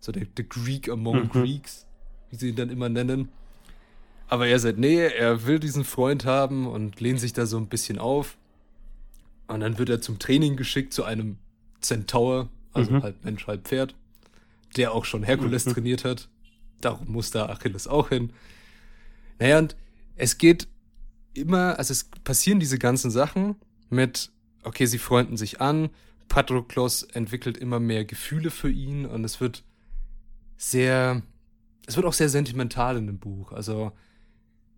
So 0.00 0.12
der, 0.12 0.24
der 0.26 0.44
Greek 0.44 0.88
among 0.88 1.24
Mhm. 1.24 1.28
Greeks, 1.30 1.86
wie 2.30 2.36
sie 2.36 2.48
ihn 2.50 2.56
dann 2.56 2.70
immer 2.70 2.88
nennen. 2.88 3.28
Aber 4.28 4.48
er 4.48 4.58
sagt, 4.58 4.78
nee, 4.78 4.98
er 5.06 5.46
will 5.46 5.60
diesen 5.60 5.84
Freund 5.84 6.24
haben 6.24 6.66
und 6.66 7.00
lehnt 7.00 7.20
sich 7.20 7.32
da 7.32 7.46
so 7.46 7.56
ein 7.58 7.68
bisschen 7.68 7.98
auf. 7.98 8.36
Und 9.48 9.60
dann 9.60 9.78
wird 9.78 9.88
er 9.88 10.00
zum 10.00 10.18
Training 10.18 10.56
geschickt 10.56 10.92
zu 10.92 11.04
einem 11.04 11.38
Centaur, 11.80 12.48
also 12.72 12.90
Mhm. 12.92 13.02
halb 13.02 13.24
Mensch, 13.24 13.46
halb 13.46 13.66
Pferd, 13.68 13.94
der 14.76 14.92
auch 14.92 15.04
schon 15.04 15.22
Herkules 15.22 15.66
Mhm. 15.66 15.72
trainiert 15.72 16.04
hat. 16.04 16.28
Darum 16.80 17.10
muss 17.10 17.30
da 17.30 17.46
Achilles 17.46 17.86
auch 17.86 18.08
hin. 18.08 18.32
Naja, 19.38 19.58
und 19.58 19.76
es 20.16 20.38
geht 20.38 20.66
immer, 21.34 21.78
also 21.78 21.92
es 21.92 22.04
passieren 22.24 22.60
diese 22.60 22.78
ganzen 22.78 23.10
Sachen 23.10 23.56
mit, 23.90 24.30
okay, 24.64 24.86
sie 24.86 24.98
freunden 24.98 25.36
sich 25.36 25.60
an, 25.60 25.90
Patroklos 26.28 27.04
entwickelt 27.04 27.56
immer 27.56 27.78
mehr 27.78 28.04
Gefühle 28.04 28.50
für 28.50 28.70
ihn 28.70 29.06
und 29.06 29.24
es 29.24 29.40
wird 29.40 29.62
sehr, 30.56 31.22
es 31.86 31.96
wird 31.96 32.06
auch 32.06 32.12
sehr 32.12 32.28
sentimental 32.28 32.96
in 32.96 33.06
dem 33.06 33.18
Buch. 33.18 33.52
Also 33.52 33.92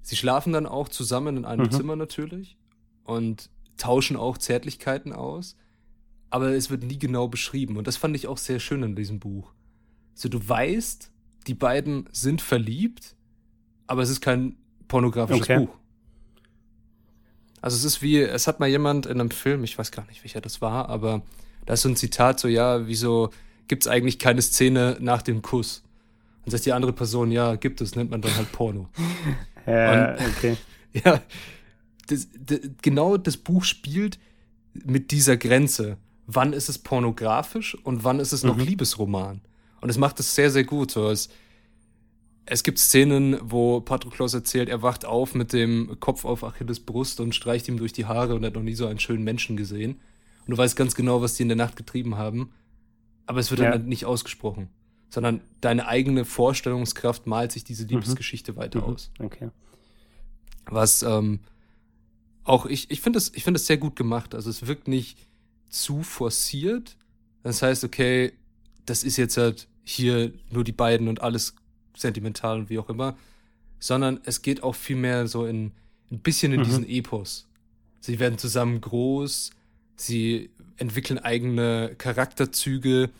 Sie 0.03 0.17
schlafen 0.17 0.53
dann 0.55 0.65
auch 0.67 0.89
zusammen 0.89 1.37
in 1.37 1.45
einem 1.45 1.67
Mhm. 1.67 1.71
Zimmer 1.71 1.95
natürlich 1.97 2.57
und 3.05 3.51
tauschen 3.79 4.17
auch 4.17 4.37
Zärtlichkeiten 4.37 5.13
aus, 5.13 5.57
aber 6.31 6.51
es 6.55 6.69
wird 6.69 6.83
nie 6.83 6.99
genau 6.99 7.29
beschrieben 7.29 7.77
und 7.79 7.87
das 7.87 7.97
fand 7.97 8.15
ich 8.15 8.27
auch 8.27 8.37
sehr 8.39 8.61
schön 8.61 8.83
in 8.83 8.95
diesem 8.95 9.19
Buch. 9.19 9.53
So 10.15 10.29
du 10.29 10.47
weißt, 10.47 11.11
die 11.47 11.55
beiden 11.55 12.09
sind 12.13 12.43
verliebt, 12.43 13.15
aber 13.87 14.03
es 14.03 14.11
ist 14.11 14.21
kein 14.21 14.57
pornografisches 14.89 15.43
Okay. 15.43 15.59
Buch. 15.61 15.75
Also 17.61 17.77
es 17.77 17.85
ist 17.85 18.03
wie, 18.03 18.19
es 18.21 18.47
hat 18.47 18.61
mal 18.61 18.69
jemand 18.69 19.07
in 19.07 19.21
einem 19.21 19.31
Film, 19.31 19.65
ich 19.65 19.79
weiß 19.79 19.91
gar 19.91 20.07
nicht, 20.07 20.23
welcher 20.23 20.41
das 20.41 20.61
war, 20.61 20.89
aber 20.89 21.23
da 21.67 21.75
ist 21.75 21.83
so 21.83 21.89
ein 21.89 21.97
Zitat 21.97 22.39
so, 22.39 22.47
ja, 22.49 22.87
wieso 22.87 23.31
gibt's 23.67 23.89
eigentlich 23.89 24.19
keine 24.19 24.43
Szene 24.43 24.97
nach 25.01 25.23
dem 25.23 25.43
Kuss? 25.43 25.83
Und 26.45 26.53
sagt 26.53 26.65
die 26.67 26.73
andere 26.73 26.93
Person, 26.93 27.31
ja, 27.31 27.57
gibt 27.57 27.81
es, 27.81 27.95
nennt 27.97 28.11
man 28.11 28.23
dann 28.23 28.35
halt 28.37 28.53
Porno. 28.53 28.89
Ja, 29.67 30.13
Und- 30.19 30.27
okay. 30.37 30.57
Ja, 31.05 31.21
das, 32.09 32.29
das, 32.39 32.61
genau 32.83 33.17
das 33.17 33.37
Buch 33.37 33.65
spielt 33.65 34.19
mit 34.75 35.11
dieser 35.11 35.37
Grenze. 35.37 35.97
Wann 36.27 36.53
ist 36.53 36.69
es 36.69 36.79
pornografisch 36.79 37.75
und 37.85 38.05
wann 38.05 38.21
ist 38.21 38.33
es 38.33 38.43
noch 38.45 38.57
Mhm. 38.57 38.65
Liebesroman? 38.65 39.41
Und 39.81 39.89
es 39.91 39.97
macht 39.99 40.21
es 40.21 40.35
sehr, 40.35 40.51
sehr 40.51 40.65
gut. 40.65 40.91
So, 40.91 41.09
es, 41.09 41.29
es 42.47 42.63
gibt 42.65 42.79
Szenen, 42.79 43.39
wo 43.43 43.81
Patroklos 43.81 44.35
erzählt, 44.35 44.69
er 44.69 44.83
wacht 44.83 45.05
auf 45.05 45.35
mit 45.35 45.53
dem 45.53 45.99
Kopf 46.01 46.25
auf 46.25 46.45
Achilles 46.45 46.81
Brust 46.81 47.21
und 47.21 47.35
streicht 47.35 47.69
ihm 47.69 47.79
durch 47.79 47.93
die 47.93 48.07
Haare 48.07 48.35
und 48.35 48.45
hat 48.45 48.55
noch 48.55 48.63
nie 48.63 48.75
so 48.75 48.87
einen 48.87 48.99
schönen 49.01 49.25
Menschen 49.25 49.57
gesehen. 49.57 50.01
Und 50.47 50.53
du 50.53 50.59
weißt 50.59 50.77
ganz 50.77 50.95
genau, 50.95 51.21
was 51.23 51.35
die 51.35 51.43
in 51.43 51.49
der 51.49 51.57
Nacht 51.57 51.77
getrieben 51.77 52.17
haben. 52.17 52.51
Aber 53.27 53.39
es 53.41 53.51
wird 53.51 53.61
Ja. 53.61 53.71
dann 53.73 53.87
nicht 53.87 54.05
ausgesprochen. 54.07 54.69
Sondern 55.11 55.41
deine 55.61 55.87
eigene 55.87 56.25
Vorstellungskraft 56.27 57.27
malt 57.27 57.53
sich 57.53 57.65
diese 57.65 57.85
Liebesgeschichte 57.87 58.57
weiter 58.57 58.81
Mhm. 58.81 58.85
aus 58.85 59.11
Okay. 59.19 59.49
was 60.67 61.03
ähm, 61.03 61.41
auch 62.49 62.67
ich 62.67 62.91
ich 62.91 63.01
finde 63.01 63.19
es 63.19 63.33
ich 63.35 63.45
finde 63.45 63.59
es 63.59 63.67
sehr 63.67 63.77
gut 63.79 63.97
gemacht. 63.97 64.35
Also 64.35 64.51
es 64.51 64.67
wirkt 64.67 64.89
nicht 64.89 65.19
zu 65.69 66.03
forciert. 66.03 66.97
Das 67.43 67.63
heißt 67.63 67.85
okay 67.85 68.33
das 68.87 69.05
ist 69.05 69.17
jetzt 69.19 69.37
halt 69.37 69.69
hier 69.85 70.33
nur 70.51 70.65
die 70.65 70.73
beiden 70.73 71.09
und 71.09 71.21
alles 71.23 71.55
sentimental 71.97 72.59
und 72.59 72.71
wie 72.71 72.79
auch 72.79 72.89
immer. 72.89 73.17
Sondern 73.79 74.21
es 74.25 74.43
geht 74.43 74.63
auch 74.63 74.75
viel 74.75 74.97
mehr 74.97 75.29
so 75.29 75.47
in 75.47 75.73
ein 76.11 76.21
bisschen 76.21 76.53
in 76.53 76.61
Mhm. 76.61 76.65
diesen 76.65 76.89
Epos. 76.89 77.47
Sie 78.01 78.19
werden 78.19 78.39
zusammen 78.39 78.81
groß. 78.81 79.51
Sie 79.97 80.51
entwickeln 80.79 81.19
eigene 81.19 81.95
Charakterzüge. 81.99 83.11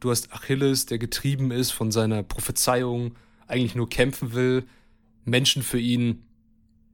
Du 0.00 0.10
hast 0.10 0.32
Achilles 0.32 0.86
der 0.86 0.98
getrieben 0.98 1.50
ist 1.50 1.72
von 1.72 1.90
seiner 1.90 2.22
Prophezeiung 2.22 3.14
eigentlich 3.46 3.74
nur 3.74 3.88
kämpfen 3.88 4.32
will. 4.32 4.64
Menschen 5.24 5.62
für 5.62 5.78
ihn 5.80 6.22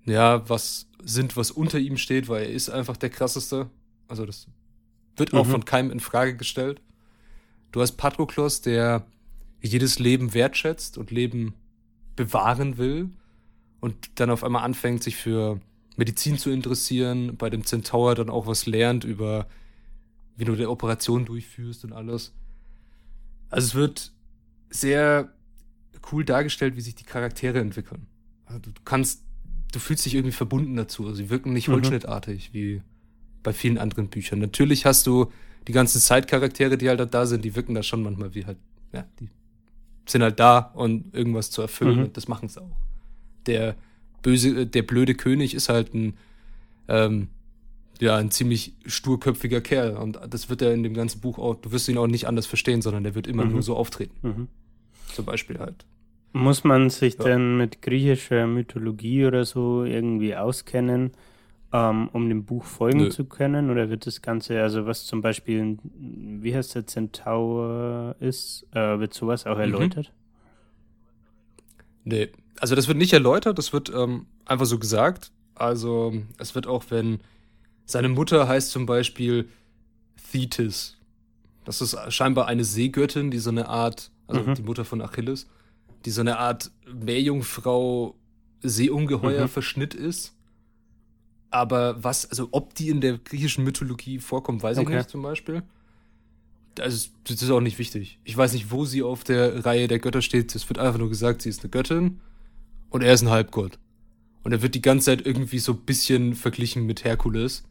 ja, 0.06 0.48
was 0.48 0.86
sind, 1.04 1.36
was 1.36 1.50
unter 1.50 1.78
ihm 1.78 1.96
steht, 1.96 2.28
weil 2.28 2.44
er 2.44 2.50
ist 2.50 2.68
einfach 2.70 2.96
der 2.96 3.10
krasseste. 3.10 3.70
Also 4.08 4.26
das 4.26 4.46
wird 5.16 5.34
auch 5.34 5.46
Mhm. 5.46 5.50
von 5.50 5.64
keinem 5.64 5.90
in 5.90 6.00
Frage 6.00 6.36
gestellt. 6.36 6.80
Du 7.72 7.80
hast 7.80 7.92
Patroklos, 7.92 8.60
der 8.60 9.06
jedes 9.60 9.98
Leben 9.98 10.34
wertschätzt 10.34 10.98
und 10.98 11.10
Leben 11.10 11.54
bewahren 12.16 12.76
will 12.78 13.10
und 13.80 14.20
dann 14.20 14.30
auf 14.30 14.44
einmal 14.44 14.62
anfängt, 14.64 15.02
sich 15.02 15.16
für 15.16 15.60
Medizin 15.96 16.38
zu 16.38 16.50
interessieren, 16.50 17.36
bei 17.36 17.50
dem 17.50 17.64
Zentaur 17.64 18.14
dann 18.14 18.30
auch 18.30 18.46
was 18.46 18.66
lernt 18.66 19.04
über, 19.04 19.46
wie 20.36 20.44
du 20.44 20.52
eine 20.52 20.68
Operation 20.68 21.24
durchführst 21.24 21.84
und 21.84 21.92
alles. 21.92 22.32
Also 23.50 23.66
es 23.68 23.74
wird 23.74 24.12
sehr 24.70 25.32
cool 26.12 26.24
dargestellt, 26.24 26.76
wie 26.76 26.80
sich 26.80 26.94
die 26.94 27.04
Charaktere 27.04 27.60
entwickeln. 27.60 28.06
Also 28.46 28.58
du 28.60 28.72
kannst, 28.84 29.23
du 29.74 29.78
fühlst 29.80 30.04
dich 30.06 30.14
irgendwie 30.14 30.32
verbunden 30.32 30.76
dazu. 30.76 31.04
Also 31.04 31.16
sie 31.16 31.30
wirken 31.30 31.52
nicht 31.52 31.68
Mhm. 31.68 31.74
holzschnittartig 31.74 32.52
wie 32.52 32.82
bei 33.42 33.52
vielen 33.52 33.78
anderen 33.78 34.08
Büchern. 34.08 34.38
Natürlich 34.38 34.86
hast 34.86 35.06
du 35.06 35.30
die 35.68 35.72
ganzen 35.72 35.98
Side-Charaktere, 36.00 36.76
die 36.78 36.88
halt 36.88 37.12
da 37.14 37.26
sind, 37.26 37.44
die 37.44 37.54
wirken 37.56 37.74
da 37.74 37.82
schon 37.82 38.02
manchmal 38.02 38.34
wie 38.34 38.44
halt, 38.46 38.58
ja, 38.92 39.06
die 39.20 39.28
sind 40.06 40.22
halt 40.22 40.38
da 40.38 40.58
und 40.74 41.14
irgendwas 41.14 41.50
zu 41.50 41.62
erfüllen 41.62 41.96
Mhm. 41.98 42.04
und 42.04 42.16
das 42.16 42.28
machen 42.28 42.48
sie 42.48 42.60
auch. 42.60 42.76
Der 43.46 43.74
böse, 44.22 44.60
äh, 44.62 44.66
der 44.66 44.82
blöde 44.82 45.14
König 45.14 45.54
ist 45.54 45.68
halt 45.68 45.94
ein, 45.94 46.14
ähm, 46.88 47.28
ja, 48.00 48.16
ein 48.16 48.30
ziemlich 48.30 48.74
sturköpfiger 48.86 49.60
Kerl 49.60 49.96
und 49.96 50.18
das 50.28 50.48
wird 50.50 50.60
er 50.62 50.74
in 50.74 50.82
dem 50.82 50.94
ganzen 50.94 51.20
Buch 51.20 51.38
auch, 51.38 51.54
du 51.54 51.72
wirst 51.72 51.88
ihn 51.88 51.96
auch 51.98 52.06
nicht 52.06 52.26
anders 52.26 52.46
verstehen, 52.46 52.82
sondern 52.82 53.04
der 53.04 53.14
wird 53.14 53.26
immer 53.26 53.44
Mhm. 53.44 53.52
nur 53.52 53.62
so 53.62 53.76
auftreten. 53.76 54.16
Mhm. 54.22 54.48
Zum 55.14 55.24
Beispiel 55.24 55.58
halt. 55.58 55.84
Muss 56.36 56.64
man 56.64 56.90
sich 56.90 57.14
Ja. 57.16 57.24
denn 57.26 57.56
mit 57.56 57.80
griechischer 57.80 58.48
Mythologie 58.48 59.24
oder 59.24 59.44
so 59.44 59.84
irgendwie 59.84 60.34
auskennen, 60.34 61.12
ähm, 61.72 62.08
um 62.12 62.28
dem 62.28 62.44
Buch 62.44 62.64
folgen 62.64 62.98
Nö. 63.04 63.08
zu 63.10 63.24
können? 63.24 63.70
Oder 63.70 63.88
wird 63.88 64.04
das 64.04 64.20
Ganze, 64.20 64.60
also 64.60 64.84
was 64.84 65.06
zum 65.06 65.22
Beispiel, 65.22 65.78
wie 65.94 66.52
heißt 66.54 66.74
der 66.74 66.88
Zentaur 66.88 68.16
ist, 68.18 68.66
äh, 68.72 68.98
wird 68.98 69.14
sowas 69.14 69.46
auch 69.46 69.54
Mhm. 69.54 69.60
erläutert? 69.60 70.12
Nee, 72.02 72.30
also 72.58 72.74
das 72.74 72.88
wird 72.88 72.98
nicht 72.98 73.12
erläutert, 73.12 73.56
das 73.56 73.72
wird 73.72 73.92
ähm, 73.94 74.26
einfach 74.44 74.66
so 74.66 74.80
gesagt. 74.80 75.30
Also 75.54 76.14
es 76.38 76.56
wird 76.56 76.66
auch, 76.66 76.84
wenn 76.90 77.20
seine 77.86 78.08
Mutter 78.08 78.48
heißt 78.48 78.72
zum 78.72 78.86
Beispiel 78.86 79.48
Thetis. 80.32 80.98
Das 81.64 81.80
ist 81.80 81.96
scheinbar 82.12 82.48
eine 82.48 82.64
Seegöttin, 82.64 83.30
die 83.30 83.38
so 83.38 83.50
eine 83.50 83.68
Art, 83.68 84.10
also 84.26 84.42
Mhm. 84.42 84.54
die 84.56 84.62
Mutter 84.62 84.84
von 84.84 85.00
Achilles, 85.00 85.46
die 86.04 86.10
so 86.10 86.20
eine 86.20 86.38
Art 86.38 86.70
Meerjungfrau 86.92 88.14
Seeungeheuer 88.62 89.44
Mhm. 89.44 89.48
Verschnitt 89.48 89.94
ist. 89.94 90.34
Aber 91.50 92.02
was, 92.02 92.26
also 92.28 92.48
ob 92.50 92.74
die 92.74 92.88
in 92.88 93.00
der 93.00 93.18
griechischen 93.18 93.62
Mythologie 93.64 94.18
vorkommt, 94.18 94.62
weiß 94.62 94.78
ich 94.78 94.86
Okay. 94.86 94.96
nicht 94.96 95.10
zum 95.10 95.22
Beispiel. 95.22 95.62
Also, 96.80 97.10
das 97.24 97.40
ist 97.40 97.50
auch 97.50 97.60
nicht 97.60 97.78
wichtig. 97.78 98.18
Ich 98.24 98.36
weiß 98.36 98.52
nicht, 98.54 98.72
wo 98.72 98.84
sie 98.84 99.02
auf 99.04 99.22
der 99.22 99.64
Reihe 99.64 99.86
der 99.86 100.00
Götter 100.00 100.22
steht. 100.22 100.54
Es 100.56 100.68
wird 100.68 100.78
einfach 100.80 100.98
nur 100.98 101.08
gesagt, 101.08 101.42
sie 101.42 101.48
ist 101.48 101.62
eine 101.62 101.70
Göttin 101.70 102.20
und 102.90 103.02
er 103.02 103.12
ist 103.14 103.22
ein 103.22 103.30
Halbgott. 103.30 103.78
Und 104.42 104.52
er 104.52 104.60
wird 104.62 104.74
die 104.74 104.82
ganze 104.82 105.06
Zeit 105.06 105.24
irgendwie 105.24 105.60
so 105.60 105.72
ein 105.72 105.78
bisschen 105.86 106.34
verglichen 106.34 106.84
mit 106.84 107.04
Herkules. 107.04 107.62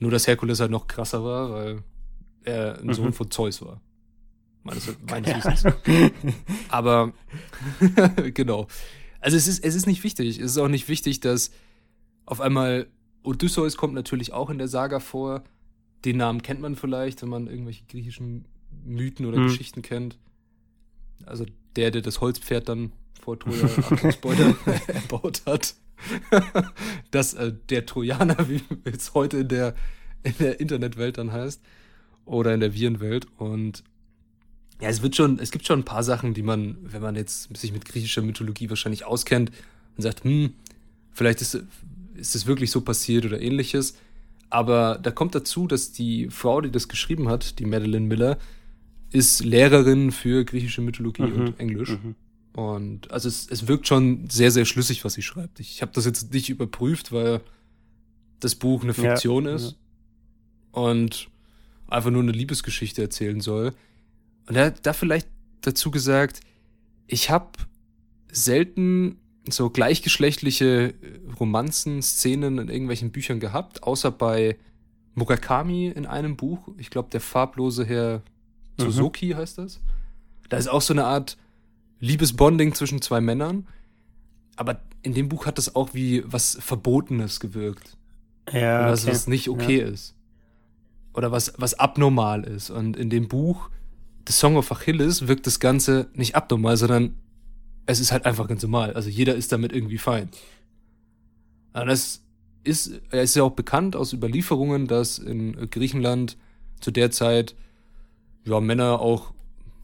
Nur, 0.00 0.10
dass 0.10 0.26
Herkules 0.26 0.60
halt 0.60 0.70
noch 0.70 0.86
krasser 0.86 1.24
war, 1.24 1.50
weil 1.52 1.82
er 2.44 2.78
ein 2.80 2.88
Mhm. 2.88 2.92
Sohn 2.94 3.12
von 3.14 3.30
Zeus 3.30 3.62
war. 3.62 3.80
Meines, 4.62 4.94
meines. 5.08 5.34
Wissens. 5.44 5.64
Aber 6.70 7.12
genau. 8.34 8.66
Also 9.20 9.36
es 9.36 9.46
ist, 9.46 9.62
es 9.64 9.74
ist 9.74 9.86
nicht 9.86 10.02
wichtig. 10.04 10.38
Es 10.38 10.52
ist 10.52 10.58
auch 10.58 10.68
nicht 10.68 10.88
wichtig, 10.88 11.20
dass 11.20 11.50
auf 12.26 12.40
einmal 12.40 12.86
Odysseus 13.22 13.76
kommt 13.76 13.94
natürlich 13.94 14.32
auch 14.32 14.50
in 14.50 14.58
der 14.58 14.68
Saga 14.68 15.00
vor. 15.00 15.44
Den 16.04 16.16
Namen 16.16 16.42
kennt 16.42 16.60
man 16.60 16.76
vielleicht, 16.76 17.22
wenn 17.22 17.28
man 17.28 17.46
irgendwelche 17.46 17.84
griechischen 17.84 18.46
Mythen 18.84 19.26
oder 19.26 19.36
Hm. 19.38 19.48
Geschichten 19.48 19.82
kennt. 19.82 20.18
Also 21.26 21.44
der, 21.76 21.90
der 21.90 22.00
das 22.02 22.20
Holzpferd 22.20 22.68
dann 22.68 22.92
vor 23.20 23.38
Troja 23.38 23.68
erbaut 24.86 25.42
hat. 25.44 25.74
das 27.10 27.34
äh, 27.34 27.52
der 27.68 27.84
Trojaner, 27.84 28.48
wie 28.48 28.62
es 28.84 29.12
heute 29.12 29.38
in 29.38 29.48
der, 29.48 29.74
in 30.22 30.34
der 30.38 30.60
Internetwelt 30.60 31.18
dann 31.18 31.32
heißt. 31.32 31.60
Oder 32.24 32.54
in 32.54 32.60
der 32.60 32.74
Virenwelt. 32.74 33.26
Und 33.36 33.82
ja, 34.80 34.88
es 34.88 35.02
wird 35.02 35.16
schon, 35.16 35.38
es 35.38 35.50
gibt 35.50 35.66
schon 35.66 35.80
ein 35.80 35.84
paar 35.84 36.02
Sachen, 36.02 36.34
die 36.34 36.42
man, 36.42 36.76
wenn 36.82 37.02
man 37.02 37.16
jetzt 37.16 37.54
sich 37.56 37.72
mit 37.72 37.84
griechischer 37.84 38.22
Mythologie 38.22 38.68
wahrscheinlich 38.70 39.04
auskennt 39.04 39.50
und 39.96 40.02
sagt, 40.02 40.24
hm, 40.24 40.54
vielleicht 41.12 41.40
ist, 41.40 41.62
ist 42.14 42.34
das 42.34 42.46
wirklich 42.46 42.70
so 42.70 42.80
passiert 42.80 43.24
oder 43.26 43.40
ähnliches. 43.40 43.94
Aber 44.48 44.98
da 45.02 45.10
kommt 45.10 45.34
dazu, 45.34 45.66
dass 45.66 45.92
die 45.92 46.28
Frau, 46.30 46.60
die 46.60 46.70
das 46.70 46.88
geschrieben 46.88 47.28
hat, 47.28 47.58
die 47.58 47.66
Madeleine 47.66 48.06
Miller, 48.06 48.38
ist 49.12 49.44
Lehrerin 49.44 50.12
für 50.12 50.44
griechische 50.44 50.80
Mythologie 50.80 51.22
Mhm. 51.22 51.40
und 51.40 51.60
Englisch. 51.60 51.90
Mhm. 51.90 52.14
Und 52.54 53.10
also 53.12 53.28
es, 53.28 53.46
es 53.48 53.68
wirkt 53.68 53.86
schon 53.86 54.28
sehr, 54.28 54.50
sehr 54.50 54.64
schlüssig, 54.64 55.04
was 55.04 55.14
sie 55.14 55.22
schreibt. 55.22 55.60
Ich 55.60 55.82
habe 55.82 55.92
das 55.94 56.04
jetzt 56.04 56.32
nicht 56.32 56.48
überprüft, 56.48 57.12
weil 57.12 57.40
das 58.40 58.54
Buch 58.56 58.82
eine 58.82 58.92
Ja, 58.92 58.94
Fiktion 59.12 59.46
ist 59.46 59.76
und 60.72 61.28
einfach 61.88 62.10
nur 62.10 62.22
eine 62.22 62.32
Liebesgeschichte 62.32 63.02
erzählen 63.02 63.40
soll. 63.40 63.72
Und 64.46 64.56
er 64.56 64.66
hat 64.66 64.86
da 64.86 64.92
vielleicht 64.92 65.28
dazu 65.60 65.90
gesagt, 65.90 66.40
ich 67.06 67.30
habe 67.30 67.50
selten 68.32 69.18
so 69.48 69.70
gleichgeschlechtliche 69.70 70.90
äh, 70.90 70.94
Romanzen, 71.38 72.02
Szenen 72.02 72.58
in 72.58 72.68
irgendwelchen 72.68 73.10
Büchern 73.10 73.40
gehabt, 73.40 73.82
außer 73.82 74.10
bei 74.10 74.56
Murakami 75.14 75.88
in 75.88 76.06
einem 76.06 76.36
Buch. 76.36 76.68
Ich 76.78 76.90
glaube, 76.90 77.10
der 77.10 77.20
farblose 77.20 77.84
Herr 77.84 78.22
Suzuki 78.78 79.30
heißt 79.30 79.58
das. 79.58 79.80
Da 80.48 80.56
ist 80.56 80.68
auch 80.68 80.82
so 80.82 80.94
eine 80.94 81.04
Art 81.04 81.36
Liebesbonding 82.00 82.74
zwischen 82.74 83.02
zwei 83.02 83.20
Männern. 83.20 83.66
Aber 84.56 84.80
in 85.02 85.14
dem 85.14 85.28
Buch 85.28 85.46
hat 85.46 85.58
das 85.58 85.74
auch 85.74 85.94
wie 85.94 86.22
was 86.26 86.58
Verbotenes 86.60 87.40
gewirkt. 87.40 87.96
Ja, 88.52 88.80
Oder 88.80 88.92
was, 88.92 89.04
okay. 89.04 89.12
was 89.12 89.26
nicht 89.26 89.48
okay 89.48 89.80
ist. 89.80 90.14
Oder 91.14 91.32
was, 91.32 91.52
was 91.56 91.74
abnormal 91.74 92.44
ist. 92.44 92.70
Und 92.70 92.96
in 92.96 93.10
dem 93.10 93.28
Buch 93.28 93.70
The 94.26 94.32
Song 94.32 94.56
of 94.56 94.70
Achilles 94.70 95.28
wirkt 95.28 95.46
das 95.46 95.60
Ganze 95.60 96.08
nicht 96.14 96.34
abnormal, 96.34 96.76
sondern 96.76 97.16
es 97.86 98.00
ist 98.00 98.12
halt 98.12 98.26
einfach 98.26 98.46
ganz 98.48 98.62
normal. 98.62 98.92
Also 98.94 99.08
jeder 99.08 99.34
ist 99.34 99.52
damit 99.52 99.72
irgendwie 99.72 99.98
fein. 99.98 100.30
Das 101.72 102.22
ist, 102.64 103.00
er 103.10 103.22
ist 103.22 103.34
ja 103.36 103.42
auch 103.42 103.52
bekannt 103.52 103.96
aus 103.96 104.12
Überlieferungen, 104.12 104.86
dass 104.86 105.18
in 105.18 105.70
Griechenland 105.70 106.36
zu 106.80 106.90
der 106.90 107.10
Zeit 107.10 107.54
ja, 108.44 108.60
Männer 108.60 109.00
auch 109.00 109.32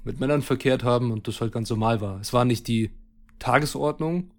mit 0.05 0.21
Männern 0.21 0.43
verkehrt 0.43 0.85
haben 0.85 1.11
und 1.11 1.27
das 1.29 1.41
halt 1.41 1.53
ganz 1.53 1.69
normal 1.71 2.01
war. 2.01 2.21
Es 2.21 2.33
war 2.33 2.45
nicht 2.45 2.69
die 2.69 2.91
Tagesordnung, 3.39 4.31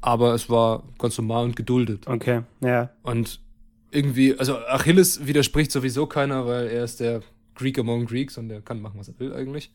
aber 0.00 0.34
es 0.34 0.48
war 0.48 0.82
ganz 0.98 1.18
normal 1.18 1.44
und 1.44 1.56
geduldet. 1.56 2.06
Okay, 2.06 2.42
ja. 2.60 2.90
Und 3.02 3.40
irgendwie, 3.90 4.36
also 4.38 4.58
Achilles 4.58 5.26
widerspricht 5.26 5.70
sowieso 5.70 6.06
keiner, 6.06 6.46
weil 6.46 6.66
er 6.66 6.84
ist 6.84 7.00
der 7.00 7.22
Greek 7.54 7.78
among 7.78 8.06
Greeks 8.06 8.36
und 8.38 8.50
er 8.50 8.60
kann 8.60 8.80
machen, 8.80 8.98
was 8.98 9.08
er 9.08 9.18
will 9.18 9.32
eigentlich. 9.34 9.70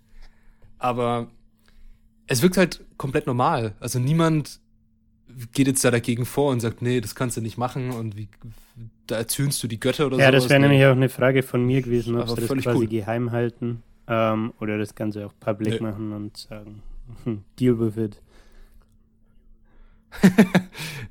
Aber 0.77 1.27
es 2.27 2.41
wirkt 2.41 2.57
halt 2.57 2.83
komplett 2.97 3.27
normal. 3.27 3.73
Also 3.79 3.99
niemand 3.99 4.59
geht 5.53 5.67
jetzt 5.67 5.83
da 5.83 5.91
dagegen 5.91 6.25
vor 6.25 6.51
und 6.51 6.59
sagt, 6.59 6.81
nee, 6.81 7.01
das 7.01 7.15
kannst 7.15 7.37
du 7.37 7.41
nicht 7.41 7.57
machen 7.57 7.91
und 7.91 8.15
wie, 8.17 8.27
da 9.07 9.17
erzürnst 9.17 9.61
du 9.63 9.67
die 9.67 9.79
Götter 9.79 10.07
oder 10.07 10.15
so. 10.17 10.21
Ja, 10.21 10.31
das 10.31 10.49
wäre 10.49 10.59
nämlich 10.59 10.83
auch 10.85 10.91
eine 10.91 11.09
Frage 11.09 11.43
von 11.43 11.65
mir 11.65 11.81
gewesen, 11.81 12.15
ob 12.17 12.29
sie 12.29 12.35
das 12.35 12.49
quasi 12.63 12.77
cool. 12.77 12.87
geheim 12.87 13.31
halten 13.31 13.83
ähm, 14.07 14.53
oder 14.59 14.77
das 14.77 14.95
Ganze 14.95 15.25
auch 15.25 15.33
public 15.39 15.75
Nee. 15.75 15.87
machen 15.87 16.13
und 16.13 16.35
sagen, 16.37 16.81
hm, 17.23 17.43
deal 17.59 17.79
with 17.79 17.97
it. 17.97 18.21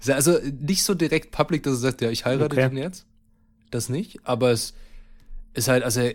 Also 0.08 0.38
nicht 0.60 0.82
so 0.84 0.94
direkt 0.94 1.32
public, 1.32 1.62
dass 1.64 1.75
er 1.75 1.78
sagt, 1.78 2.00
ja, 2.00 2.10
ich 2.10 2.25
heirate 2.25 2.54
Okay. 2.56 2.68
den 2.68 2.78
jetzt. 2.78 3.06
Das 3.70 3.88
nicht, 3.88 4.20
aber 4.25 4.50
es 4.52 4.75
ist 5.54 5.68
halt, 5.68 5.82
also 5.82 6.08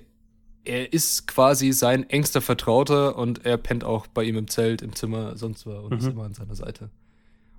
er, 0.65 0.93
ist 0.93 1.27
quasi 1.27 1.71
sein 1.73 2.09
engster 2.09 2.41
Vertrauter 2.41 3.17
und 3.17 3.45
er 3.45 3.57
pennt 3.57 3.83
auch 3.83 4.07
bei 4.07 4.23
ihm 4.23 4.37
im 4.37 4.47
Zelt, 4.47 4.81
im 4.81 4.95
Zimmer, 4.95 5.35
sonst 5.37 5.65
war 5.65 5.83
und 5.83 5.93
ist 5.97 6.05
Mhm. 6.05 6.11
immer 6.11 6.23
an 6.23 6.33
seiner 6.33 6.55
Seite. 6.55 6.89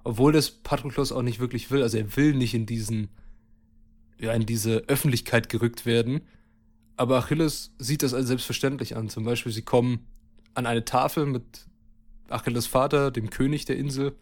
Obwohl 0.04 0.32
das 0.32 0.50
Patroklos 0.50 1.12
auch 1.12 1.22
nicht 1.22 1.40
wirklich 1.40 1.70
will, 1.70 1.82
also 1.82 1.96
er 1.98 2.16
will 2.16 2.34
nicht 2.34 2.54
in 2.54 2.66
diesen, 2.66 3.08
ja, 4.18 4.32
in 4.32 4.46
diese 4.46 4.84
Öffentlichkeit 4.88 5.48
gerückt 5.48 5.86
werden. 5.86 6.20
Aber 6.96 7.18
Achilles 7.18 7.72
sieht 7.78 8.02
das 8.02 8.14
als 8.14 8.28
selbstverständlich 8.28 8.96
an. 8.96 9.08
Zum 9.08 9.24
Beispiel, 9.24 9.50
sie 9.52 9.62
kommen 9.62 10.06
an 10.54 10.66
eine 10.66 10.84
Tafel 10.84 11.26
mit 11.26 11.66
Achilles 12.28 12.66
Vater, 12.66 13.10
dem 13.10 13.30
König 13.30 13.64
der 13.64 13.76
Insel, 13.76 14.14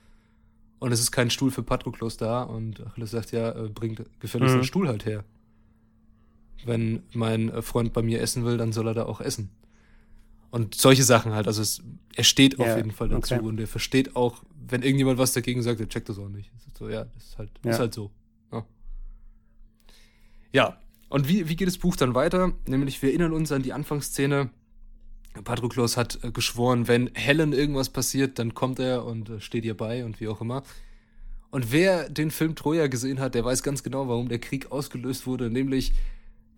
und 0.79 0.91
es 0.91 0.99
ist 0.99 1.13
kein 1.13 1.31
Stuhl 1.31 1.51
für 1.53 1.63
Patroklos 1.63 2.17
da. 2.17 2.43
Und 2.43 2.85
Achilles 2.85 3.11
sagt, 3.13 3.31
ja, 3.31 3.51
äh, 3.51 3.69
bringt 3.69 4.03
gefälligst 4.21 4.53
Mhm. 4.55 4.61
einen 4.61 4.65
Stuhl 4.65 4.89
halt 4.89 5.05
her. 5.05 5.25
Wenn 6.65 7.03
mein 7.13 7.63
Freund 7.63 7.93
bei 7.93 8.03
mir 8.03 8.21
essen 8.21 8.45
will, 8.45 8.57
dann 8.57 8.73
soll 8.73 8.87
er 8.89 8.95
da 8.95 9.05
auch 9.05 9.21
essen. 9.21 9.51
Und 10.51 10.75
solche 10.75 11.03
Sachen 11.03 11.33
halt. 11.33 11.47
Also 11.47 11.63
es, 11.63 11.83
er 12.15 12.25
steht 12.25 12.61
auf 12.61 12.67
Ja, 12.67 12.77
jeden 12.77 12.91
Fall 12.93 13.09
dazu 13.09 13.35
okay. 13.35 13.45
und 13.45 13.59
er 13.59 13.67
versteht 13.67 14.17
auch, 14.17 14.43
wenn 14.69 14.83
irgendjemand 14.83 15.19
was 15.19 15.33
dagegen 15.33 15.63
sagt, 15.63 15.81
er 15.81 15.89
checkt 15.89 16.09
das 16.09 16.19
auch 16.19 16.29
nicht. 16.29 16.51
So, 16.79 16.89
ja, 16.89 17.05
das 17.05 17.25
ist 17.25 17.39
halt, 17.39 17.51
Ja. 17.65 17.71
ist 17.71 17.79
halt 17.79 17.95
so. 17.95 18.11
Ja. 18.53 18.67
ja. 20.53 20.77
Und 21.09 21.29
wie, 21.29 21.49
wie 21.49 21.57
geht 21.57 21.69
das 21.69 21.79
Buch 21.79 21.97
dann 21.97 22.15
weiter? 22.15 22.53
Nämlich, 22.67 23.03
wir 23.03 23.11
erinnern 23.11 23.33
uns 23.33 23.53
an 23.53 23.63
die 23.63 23.73
Anfangsszene. 23.73 24.51
Patroklos 25.45 25.97
hat 25.97 26.19
äh, 26.23 26.31
geschworen, 26.31 26.89
wenn 26.89 27.11
Helen 27.15 27.53
irgendwas 27.53 27.89
passiert, 27.89 28.39
dann 28.39 28.55
kommt 28.55 28.79
er 28.79 29.05
und 29.05 29.31
äh, 29.31 29.41
steht 29.41 29.65
ihr 29.65 29.77
bei 29.77 30.05
und 30.05 30.21
wie 30.21 30.29
auch 30.29 30.41
immer. 30.41 30.63
Und 31.51 31.71
wer 31.73 32.09
den 32.09 32.31
Film 32.31 32.55
Troja 32.55 32.87
gesehen 32.87 33.21
hat, 33.21 33.35
der 33.35 33.45
weiß 33.45 33.63
ganz 33.63 33.83
genau, 33.83 34.09
warum 34.09 34.29
der 34.29 34.39
Krieg 34.39 34.71
ausgelöst 34.73 35.27
wurde. 35.27 35.51
Nämlich 35.51 35.93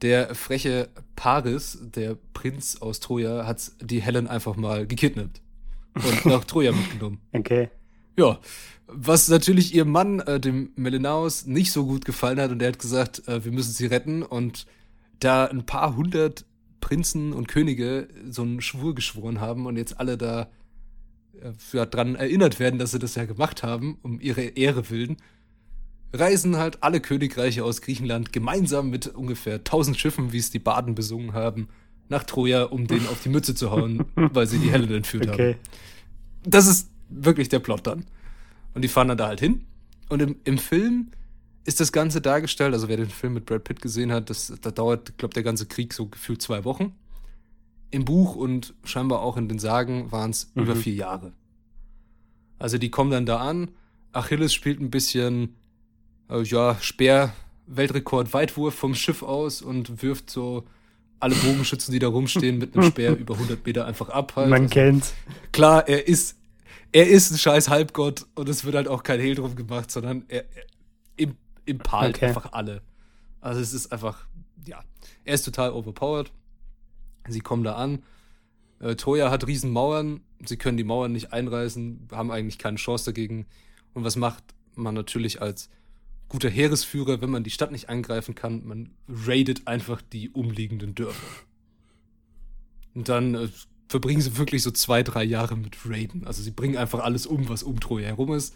der 0.02 0.34
freche 0.34 0.88
Paris, 1.16 1.78
der 1.82 2.16
Prinz 2.32 2.76
aus 2.80 3.00
Troja, 3.00 3.46
hat 3.46 3.72
die 3.80 4.02
Helen 4.02 4.26
einfach 4.26 4.56
mal 4.56 4.86
gekidnappt 4.86 5.40
und 5.94 6.26
nach 6.26 6.44
Troja 6.44 6.72
mitgenommen. 6.72 7.20
Okay. 7.32 7.70
Ja, 8.16 8.38
was 8.86 9.28
natürlich 9.28 9.74
ihrem 9.74 9.90
Mann, 9.90 10.20
äh, 10.20 10.38
dem 10.38 10.72
Melenaus, 10.76 11.46
nicht 11.46 11.72
so 11.72 11.86
gut 11.86 12.04
gefallen 12.04 12.40
hat 12.40 12.50
und 12.50 12.58
der 12.58 12.68
hat 12.68 12.78
gesagt, 12.78 13.26
äh, 13.28 13.44
wir 13.44 13.52
müssen 13.52 13.72
sie 13.72 13.86
retten 13.86 14.22
und 14.22 14.66
da 15.20 15.46
ein 15.46 15.66
paar 15.66 15.96
hundert 15.96 16.44
Prinzen 16.80 17.32
und 17.32 17.48
Könige 17.48 18.08
so 18.28 18.42
einen 18.42 18.60
Schwur 18.60 18.94
geschworen 18.94 19.40
haben 19.40 19.66
und 19.66 19.76
jetzt 19.76 19.98
alle 19.98 20.18
da 20.18 20.50
äh, 21.40 21.52
ja, 21.72 21.86
dran 21.86 22.14
erinnert 22.14 22.60
werden, 22.60 22.78
dass 22.78 22.90
sie 22.90 22.98
das 22.98 23.14
ja 23.14 23.24
gemacht 23.24 23.62
haben, 23.62 23.98
um 24.02 24.20
ihre 24.20 24.42
Ehre 24.42 24.90
willen, 24.90 25.16
reisen 26.12 26.56
halt 26.56 26.82
alle 26.82 27.00
Königreiche 27.00 27.64
aus 27.64 27.80
Griechenland 27.80 28.32
gemeinsam 28.32 28.90
mit 28.90 29.08
ungefähr 29.08 29.54
1000 29.56 29.96
Schiffen, 29.98 30.32
wie 30.32 30.38
es 30.38 30.50
die 30.50 30.58
Baden 30.60 30.94
besungen 30.94 31.32
haben, 31.32 31.68
nach 32.08 32.24
Troja, 32.24 32.64
um 32.64 32.86
denen 32.86 33.06
auf 33.08 33.22
die 33.22 33.28
Mütze 33.30 33.54
zu 33.54 33.70
hauen, 33.70 34.04
weil 34.14 34.46
sie 34.46 34.58
die 34.58 34.70
Helen 34.70 34.92
entführt 34.92 35.26
haben 35.26 35.34
Okay. 35.34 35.56
das 36.44 36.66
ist 36.66 36.90
wirklich 37.08 37.48
der 37.48 37.58
Plot 37.60 37.86
dann. 37.86 38.04
Und 38.74 38.82
die 38.82 38.88
fahren 38.88 39.08
dann 39.08 39.18
da 39.18 39.28
halt 39.28 39.40
hin. 39.40 39.64
Und 40.08 40.20
im, 40.20 40.36
im 40.44 40.58
Film 40.58 41.08
ist 41.64 41.80
das 41.80 41.92
Ganze 41.92 42.20
dargestellt, 42.20 42.74
also 42.74 42.88
wer 42.88 42.96
den 42.98 43.08
Film 43.08 43.34
mit 43.34 43.46
Brad 43.46 43.64
Pitt 43.64 43.80
gesehen 43.80 44.12
hat, 44.12 44.28
das, 44.30 44.52
da 44.60 44.70
dauert, 44.70 45.16
glaube 45.16 45.32
der 45.34 45.42
ganze 45.42 45.66
Krieg 45.66 45.94
so 45.94 46.06
gefühlt 46.06 46.42
zwei 46.42 46.64
Wochen. 46.64 46.92
Im 47.90 48.04
Buch 48.04 48.36
und 48.36 48.74
scheinbar 48.84 49.20
auch 49.22 49.36
in 49.36 49.48
den 49.48 49.58
Sagen 49.58 50.12
waren 50.12 50.30
es 50.30 50.50
Mhm. 50.54 50.62
über 50.62 50.76
vier 50.76 50.94
Jahre. 50.94 51.32
Also 52.58 52.76
die 52.78 52.90
kommen 52.90 53.10
dann 53.10 53.26
da 53.26 53.38
an. 53.38 53.68
Achilles 54.12 54.52
spielt 54.52 54.80
ein 54.80 54.90
bisschen, 54.90 55.54
äh, 56.30 56.42
ja, 56.42 56.76
Speer-Weltrekord 56.80 58.32
Weitwurf 58.32 58.74
vom 58.74 58.94
Schiff 58.94 59.22
aus 59.22 59.62
und 59.62 60.02
wirft 60.02 60.30
so 60.30 60.64
alle 61.20 61.34
Bogenschützen, 61.36 61.92
die 61.92 61.98
da 61.98 62.08
rumstehen, 62.08 62.58
mit 62.58 62.76
einem 62.76 62.90
Speer 62.90 63.16
über 63.18 63.34
100 63.34 63.64
Meter 63.64 63.86
einfach 63.86 64.08
ab. 64.10 64.34
Halt. 64.36 64.48
Man 64.50 64.62
Also- 64.62 64.72
kennt. 64.74 65.12
klar, 65.52 65.88
er 65.88 66.06
ist, 66.06 66.36
er 66.92 67.08
ist 67.08 67.30
ein 67.30 67.38
scheiß 67.38 67.68
Halbgott 67.68 68.26
und 68.34 68.48
es 68.48 68.64
wird 68.64 68.74
halt 68.74 68.88
auch 68.88 69.02
kein 69.02 69.20
Hehl 69.20 69.34
drum 69.34 69.56
gemacht, 69.56 69.90
sondern 69.90 70.24
er, 70.28 70.44
er 70.54 70.64
im, 71.16 71.36
im 71.64 71.80
Okay. 71.80 72.26
einfach 72.26 72.52
alle. 72.52 72.82
Also 73.40 73.60
es 73.60 73.72
ist 73.72 73.92
einfach, 73.92 74.26
ja, 74.66 74.80
er 75.24 75.34
ist 75.34 75.44
total 75.44 75.70
overpowered. 75.72 76.30
Sie 77.28 77.40
kommen 77.40 77.64
da 77.64 77.74
an. 77.76 78.02
Äh, 78.80 78.96
Troja 78.96 79.30
hat 79.30 79.46
riesen 79.46 79.70
Mauern. 79.70 80.20
Sie 80.44 80.56
können 80.58 80.76
die 80.76 80.84
Mauern 80.84 81.12
nicht 81.12 81.32
einreißen, 81.32 82.08
haben 82.12 82.30
eigentlich 82.30 82.58
keine 82.58 82.76
Chance 82.76 83.06
dagegen. 83.06 83.46
Und 83.94 84.04
was 84.04 84.16
macht 84.16 84.44
man 84.74 84.94
natürlich 84.94 85.40
als 85.40 85.70
guter 86.28 86.48
Heeresführer, 86.48 87.20
wenn 87.20 87.30
man 87.30 87.44
die 87.44 87.50
Stadt 87.50 87.72
nicht 87.72 87.88
angreifen 87.88 88.34
kann? 88.34 88.66
Man 88.66 88.90
raidet 89.08 89.66
einfach 89.66 90.02
die 90.02 90.30
umliegenden 90.30 90.94
Dörfer. 90.94 91.26
Und 92.94 93.08
dann 93.08 93.34
äh, 93.34 93.48
verbringen 93.88 94.20
sie 94.20 94.36
wirklich 94.36 94.62
so 94.62 94.70
zwei, 94.70 95.02
drei 95.02 95.24
Jahre 95.24 95.56
mit 95.56 95.76
Raiden. 95.86 96.26
Also 96.26 96.42
sie 96.42 96.50
bringen 96.50 96.76
einfach 96.76 97.00
alles 97.00 97.26
um, 97.26 97.48
was 97.48 97.62
um 97.62 97.80
Troja 97.80 98.06
herum 98.08 98.32
ist, 98.32 98.54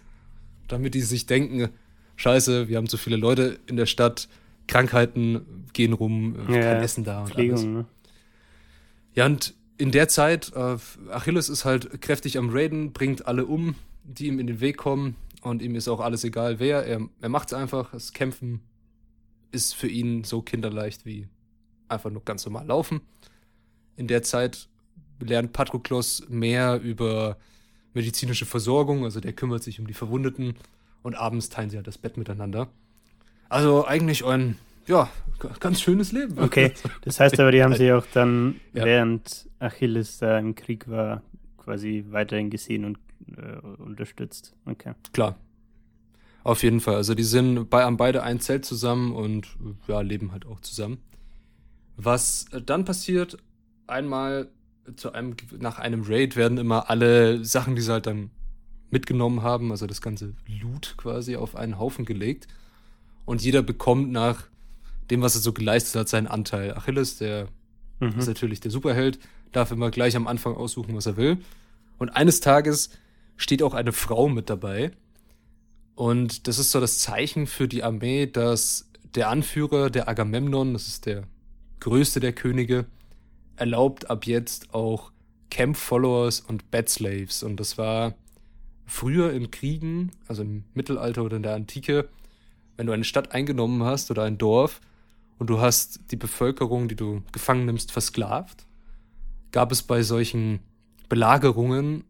damit 0.69 0.95
die 0.95 1.01
sich 1.01 1.27
denken, 1.27 1.71
scheiße, 2.17 2.69
wir 2.69 2.77
haben 2.77 2.89
zu 2.89 2.97
viele 2.97 3.17
Leute 3.17 3.59
in 3.67 3.77
der 3.77 3.87
Stadt, 3.87 4.29
Krankheiten 4.67 5.65
gehen 5.73 5.93
rum, 5.93 6.37
Ja, 6.49 6.61
kein 6.61 6.83
Essen 6.83 7.05
da 7.05 7.21
und 7.23 7.37
alles. 7.37 7.61
Pflegung, 7.61 7.73
ne? 7.73 7.85
Ja, 9.15 9.27
und 9.27 9.55
in 9.79 9.91
der 9.91 10.09
Zeit, 10.09 10.53
äh, 10.55 10.77
Achilles 11.11 11.49
ist 11.49 11.65
halt 11.65 12.01
kräftig 12.03 12.37
am 12.37 12.51
Raiden, 12.51 12.93
bringt 12.93 13.27
alle 13.27 13.47
um, 13.47 13.75
die 14.05 14.27
ihm 14.27 14.39
in 14.39 14.47
den 14.47 14.61
Weg 14.61 14.77
kommen. 14.77 15.17
Und 15.49 15.63
ihm 15.63 15.75
ist 15.75 15.89
auch 15.89 16.01
alles 16.01 16.25
egal, 16.25 16.59
wer. 16.61 16.85
Er, 16.87 17.01
er 17.21 17.29
macht's 17.29 17.53
einfach. 17.53 17.91
Das 17.93 18.13
Kämpfen 18.13 18.61
ist 19.51 19.75
für 19.75 19.89
ihn 19.89 20.25
so 20.25 20.43
kinderleicht 20.43 21.07
wie 21.07 21.29
einfach 21.89 22.11
nur 22.11 22.23
ganz 22.25 22.45
normal 22.45 22.67
laufen. 22.67 23.01
In 23.97 24.07
der 24.07 24.23
Zeit 24.23 24.69
lernt 25.21 25.53
Patroklos 25.53 26.25
mehr 26.29 26.81
über 26.81 27.37
medizinische 27.95 28.47
Versorgung. 28.47 29.05
Also 29.05 29.21
der 29.21 29.33
kümmert 29.33 29.63
sich 29.63 29.81
um 29.81 29.87
die 29.87 29.95
Verwundeten. 29.95 30.55
Und 31.03 31.15
abends 31.15 31.49
teilen 31.49 31.71
sie 31.71 31.77
halt 31.77 31.87
das 31.87 31.99
Bett 31.99 32.17
miteinander. 32.17 32.69
Also 33.49 33.87
eigentlich 33.87 34.25
ein, 34.25 34.59
ja, 34.87 35.09
ganz 35.61 35.81
schönes 35.81 36.13
Leben. 36.13 36.39
Okay, 36.39 36.73
das 37.03 37.19
heißt 37.21 37.41
aber, 37.41 37.51
die 37.53 37.63
haben 37.63 37.75
sich 37.75 37.91
auch 37.93 38.05
dann, 38.13 38.57
Ja. 38.75 38.85
während 38.85 39.49
Achilles 39.59 40.19
da 40.19 40.39
im 40.39 40.55
Krieg 40.55 40.89
war, 40.89 41.23
quasi 41.57 42.05
weiterhin 42.11 42.51
gesehen 42.51 42.85
und 42.85 42.99
äh, 43.37 43.59
unterstützt. 43.83 44.55
Okay. 44.67 44.95
Klar. 45.13 45.37
Auf 46.45 46.63
jeden 46.63 46.81
Fall. 46.81 46.95
Also 46.97 47.15
die 47.15 47.25
sind 47.25 47.69
bei, 47.69 47.83
haben 47.85 47.97
beide 47.97 48.23
ein 48.23 48.41
Zelt 48.41 48.65
zusammen 48.65 49.13
und 49.13 49.49
ja, 49.87 50.01
leben 50.01 50.33
halt 50.33 50.47
auch 50.47 50.61
zusammen. 50.61 50.99
Was 51.97 52.47
äh, 52.53 52.63
dann 52.63 52.85
passiert, 52.85 53.39
einmal 53.87 54.49
zu 54.97 55.13
einem, 55.13 55.37
nach 55.59 55.79
einem 55.79 56.03
Raid 56.07 56.37
werden 56.37 56.57
immer 56.59 56.89
alle 56.89 57.45
Sachen, 57.45 57.77
die 57.77 57.83
sie 57.83 57.93
halt 57.93 58.07
dann 58.07 58.31
mitgenommen 58.91 59.43
haben, 59.43 59.71
also 59.71 59.87
das 59.87 60.01
ganze 60.01 60.33
Loot 60.47 60.95
quasi 60.97 61.37
auf 61.37 61.57
einen 61.57 61.79
Haufen 61.79 62.07
gelegt. 62.07 62.49
Und 63.27 63.43
jeder 63.43 63.63
bekommt 63.63 64.11
nach 64.11 64.45
dem, 65.11 65.21
was 65.21 65.35
er 65.35 65.43
so 65.43 65.53
geleistet 65.53 66.01
hat, 66.01 66.09
seinen 66.09 66.27
Anteil. 66.27 66.75
Achilles, 66.75 67.19
der 67.19 67.49
Mhm. 68.01 68.19
ist 68.19 68.29
natürlich 68.29 68.61
der 68.61 68.71
Superheld, 68.71 69.19
darf 69.53 69.73
immer 69.73 69.91
gleich 69.91 70.15
am 70.17 70.27
Anfang 70.29 70.55
aussuchen, 70.55 70.95
was 70.95 71.07
er 71.07 71.17
will. 71.17 71.39
Und 71.99 72.11
eines 72.11 72.41
Tages 72.41 72.91
steht 73.39 73.63
auch 73.63 73.73
eine 73.73 73.93
Frau 73.93 74.29
mit 74.29 74.51
dabei. 74.51 74.91
Und 75.95 76.47
das 76.47 76.59
ist 76.59 76.71
so 76.71 76.81
das 76.81 76.99
Zeichen 76.99 77.47
für 77.47 77.67
die 77.67 77.83
Armee, 77.83 78.27
dass 78.27 78.91
der 79.15 79.31
Anführer, 79.31 79.89
der 79.89 80.09
Agamemnon, 80.09 80.75
das 80.75 80.87
ist 80.87 81.07
der 81.07 81.23
größte 81.81 82.21
der 82.21 82.35
Könige, 82.35 82.85
erlaubt 83.57 84.11
ab 84.11 84.27
jetzt 84.27 84.75
auch 84.75 85.13
Camp 85.51 85.77
Followers 85.77 86.41
und 86.41 86.71
Bed 86.71 86.89
Slaves. 86.89 87.43
Und 87.43 87.59
das 87.59 87.79
war 87.79 88.15
früher 88.87 89.33
in 89.33 89.51
Kriegen, 89.51 90.11
also 90.27 90.43
im 90.43 90.65
Mittelalter 90.75 91.23
oder 91.23 91.37
in 91.37 91.43
der 91.43 91.55
Antike, 91.55 92.09
wenn 92.77 92.87
du 92.87 92.93
eine 92.93 93.05
Stadt 93.05 93.33
eingenommen 93.33 93.83
hast 93.83 94.11
oder 94.11 94.25
ein 94.25 94.39
Dorf 94.39 94.81
und 95.39 95.49
du 95.49 95.61
hast 95.61 96.01
die 96.11 96.17
Bevölkerung, 96.17 96.89
die 96.89 96.97
du 96.97 97.23
gefangen 97.33 97.67
nimmst, 97.67 97.93
versklavt, 97.93 98.67
gab 99.53 99.73
es 99.73 99.83
bei 99.83 100.03
solchen 100.03 100.61
Belagerungen 101.09 102.05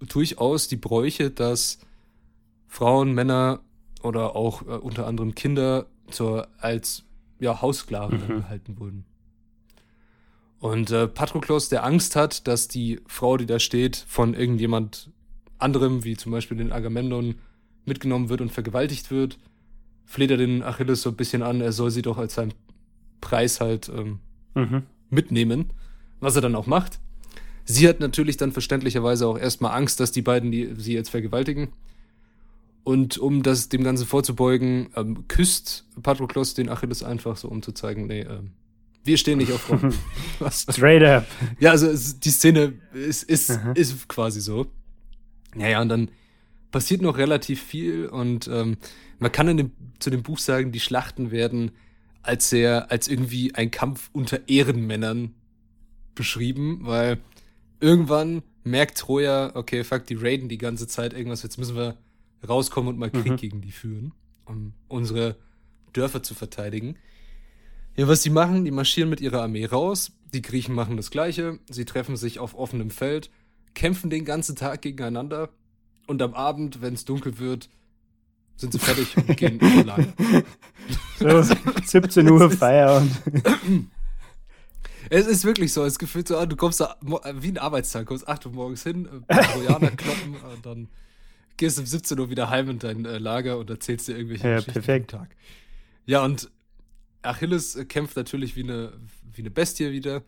durchaus 0.00 0.68
die 0.68 0.76
Bräuche, 0.76 1.30
dass 1.30 1.78
Frauen, 2.66 3.12
Männer 3.12 3.60
oder 4.02 4.36
auch 4.36 4.62
äh, 4.62 4.70
unter 4.76 5.06
anderem 5.06 5.34
Kinder 5.34 5.86
zur, 6.10 6.48
als 6.58 7.04
ja, 7.40 7.60
Haussklaven 7.60 8.20
mhm. 8.20 8.40
gehalten 8.42 8.78
wurden. 8.78 9.04
Und 10.60 10.90
äh, 10.90 11.06
Patroklos, 11.06 11.68
der 11.68 11.84
Angst 11.84 12.16
hat, 12.16 12.48
dass 12.48 12.68
die 12.68 13.00
Frau, 13.06 13.36
die 13.36 13.46
da 13.46 13.58
steht, 13.58 13.96
von 14.08 14.34
irgendjemand 14.34 15.10
anderem, 15.58 16.04
wie 16.04 16.16
zum 16.16 16.32
Beispiel 16.32 16.56
den 16.56 16.72
Agamemnon, 16.72 17.36
mitgenommen 17.84 18.28
wird 18.28 18.40
und 18.40 18.52
vergewaltigt 18.52 19.10
wird, 19.10 19.38
fleht 20.04 20.30
er 20.30 20.36
den 20.36 20.62
Achilles 20.62 21.02
so 21.02 21.10
ein 21.10 21.16
bisschen 21.16 21.42
an, 21.42 21.60
er 21.60 21.72
soll 21.72 21.90
sie 21.90 22.02
doch 22.02 22.18
als 22.18 22.34
seinen 22.34 22.54
Preis 23.20 23.60
halt 23.60 23.88
ähm, 23.88 24.20
mhm. 24.54 24.82
mitnehmen, 25.10 25.72
was 26.20 26.36
er 26.36 26.42
dann 26.42 26.54
auch 26.54 26.66
macht. 26.66 27.00
Sie 27.70 27.86
hat 27.86 28.00
natürlich 28.00 28.38
dann 28.38 28.52
verständlicherweise 28.52 29.26
auch 29.26 29.38
erstmal 29.38 29.76
Angst, 29.76 30.00
dass 30.00 30.10
die 30.10 30.22
beiden 30.22 30.50
die, 30.50 30.74
sie 30.78 30.94
jetzt 30.94 31.10
vergewaltigen. 31.10 31.68
Und 32.82 33.18
um 33.18 33.42
das 33.42 33.68
dem 33.68 33.84
Ganzen 33.84 34.06
vorzubeugen, 34.06 34.88
ähm, 34.96 35.28
küsst 35.28 35.84
Patroklos 36.02 36.54
den 36.54 36.70
Achilles 36.70 37.02
einfach 37.02 37.36
so, 37.36 37.48
um 37.48 37.60
zu 37.60 37.72
zeigen, 37.72 38.06
nee, 38.06 38.22
ähm, 38.22 38.52
wir 39.04 39.18
stehen 39.18 39.36
nicht 39.36 39.52
auf 39.52 39.60
Frauen. 39.60 39.92
Straight 40.50 41.02
up. 41.02 41.26
Ja, 41.60 41.72
also 41.72 41.88
die 42.18 42.30
Szene 42.30 42.72
ist, 42.94 43.24
ist, 43.24 43.58
ist 43.74 44.08
quasi 44.08 44.40
so. 44.40 44.66
Naja, 45.54 45.82
und 45.82 45.90
dann 45.90 46.10
passiert 46.70 47.02
noch 47.02 47.18
relativ 47.18 47.62
viel 47.62 48.06
und 48.06 48.48
ähm, 48.48 48.78
man 49.18 49.30
kann 49.30 49.48
in 49.48 49.56
dem, 49.58 49.72
zu 49.98 50.08
dem 50.08 50.22
Buch 50.22 50.38
sagen, 50.38 50.72
die 50.72 50.80
Schlachten 50.80 51.30
werden 51.30 51.72
als 52.22 52.48
sehr, 52.48 52.90
als 52.90 53.08
irgendwie 53.08 53.54
ein 53.54 53.70
Kampf 53.70 54.08
unter 54.14 54.48
Ehrenmännern 54.48 55.34
beschrieben, 56.14 56.80
weil 56.82 57.18
irgendwann 57.80 58.42
merkt 58.64 58.98
Troja, 58.98 59.54
okay, 59.54 59.84
fuck, 59.84 60.06
die 60.06 60.14
raiden 60.14 60.48
die 60.48 60.58
ganze 60.58 60.86
Zeit 60.86 61.12
irgendwas, 61.12 61.42
jetzt 61.42 61.58
müssen 61.58 61.76
wir 61.76 61.96
rauskommen 62.46 62.88
und 62.88 62.98
mal 62.98 63.10
Krieg 63.10 63.32
mhm. 63.32 63.36
gegen 63.36 63.60
die 63.60 63.72
führen, 63.72 64.12
um 64.44 64.72
unsere 64.88 65.36
Dörfer 65.92 66.22
zu 66.22 66.34
verteidigen. 66.34 66.96
Ja, 67.96 68.06
was 68.06 68.22
sie 68.22 68.30
machen, 68.30 68.64
die 68.64 68.70
marschieren 68.70 69.10
mit 69.10 69.20
ihrer 69.20 69.42
Armee 69.42 69.64
raus, 69.64 70.12
die 70.32 70.42
Griechen 70.42 70.74
machen 70.74 70.96
das 70.96 71.10
gleiche, 71.10 71.58
sie 71.68 71.84
treffen 71.84 72.16
sich 72.16 72.38
auf 72.38 72.54
offenem 72.54 72.90
Feld, 72.90 73.30
kämpfen 73.74 74.10
den 74.10 74.24
ganzen 74.24 74.54
Tag 74.54 74.82
gegeneinander 74.82 75.50
und 76.06 76.22
am 76.22 76.34
Abend, 76.34 76.80
wenn 76.80 76.94
es 76.94 77.04
dunkel 77.04 77.38
wird, 77.38 77.68
sind 78.56 78.72
sie 78.72 78.78
fertig 78.78 79.16
und 79.16 79.36
gehen 79.36 79.60
in 79.60 79.86
Lager. 79.86 80.12
So, 81.18 81.54
17 81.84 82.28
Uhr 82.28 82.50
Feierabend. 82.50 83.12
Es 85.10 85.26
ist 85.26 85.44
wirklich 85.44 85.72
so, 85.72 85.84
es 85.84 85.98
gefühlt 85.98 86.28
so, 86.28 86.36
ah, 86.36 86.46
du 86.46 86.56
kommst 86.56 86.80
da 86.80 86.96
wie 87.00 87.48
ein 87.48 87.58
Arbeitstag, 87.58 88.06
kommst 88.06 88.28
8 88.28 88.46
Uhr 88.46 88.52
morgens 88.52 88.82
hin, 88.82 89.08
äh, 89.28 89.42
Trojaner 89.42 89.90
kloppen 89.96 90.36
und 90.36 90.66
dann 90.66 90.88
gehst 91.56 91.78
um 91.78 91.86
17 91.86 92.18
Uhr 92.18 92.30
wieder 92.30 92.50
heim 92.50 92.70
in 92.70 92.78
dein 92.78 93.04
äh, 93.04 93.18
Lager 93.18 93.58
und 93.58 93.70
erzählst 93.70 94.08
dir 94.08 94.16
irgendwelche 94.16 94.48
ja, 94.48 94.56
Geschichten 94.56 94.72
perfekt. 94.72 95.10
Tag. 95.10 95.36
Ja, 96.06 96.24
und 96.24 96.50
Achilles 97.22 97.76
äh, 97.76 97.84
kämpft 97.84 98.16
natürlich 98.16 98.56
wie 98.56 98.62
eine, 98.62 98.92
wie 99.32 99.42
eine 99.42 99.50
Bestie 99.50 99.92
wieder. 99.92 100.22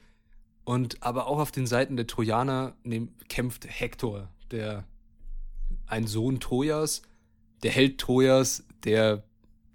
Und 0.64 1.02
aber 1.02 1.26
auch 1.26 1.38
auf 1.38 1.52
den 1.52 1.66
Seiten 1.66 1.96
der 1.96 2.06
Trojaner 2.06 2.74
nehm, 2.84 3.08
kämpft 3.28 3.66
Hektor, 3.66 4.28
der 4.50 4.84
ein 5.86 6.06
Sohn 6.06 6.38
Trojas, 6.38 7.02
der 7.62 7.72
Held 7.72 7.98
Trojas, 7.98 8.64
der 8.84 9.24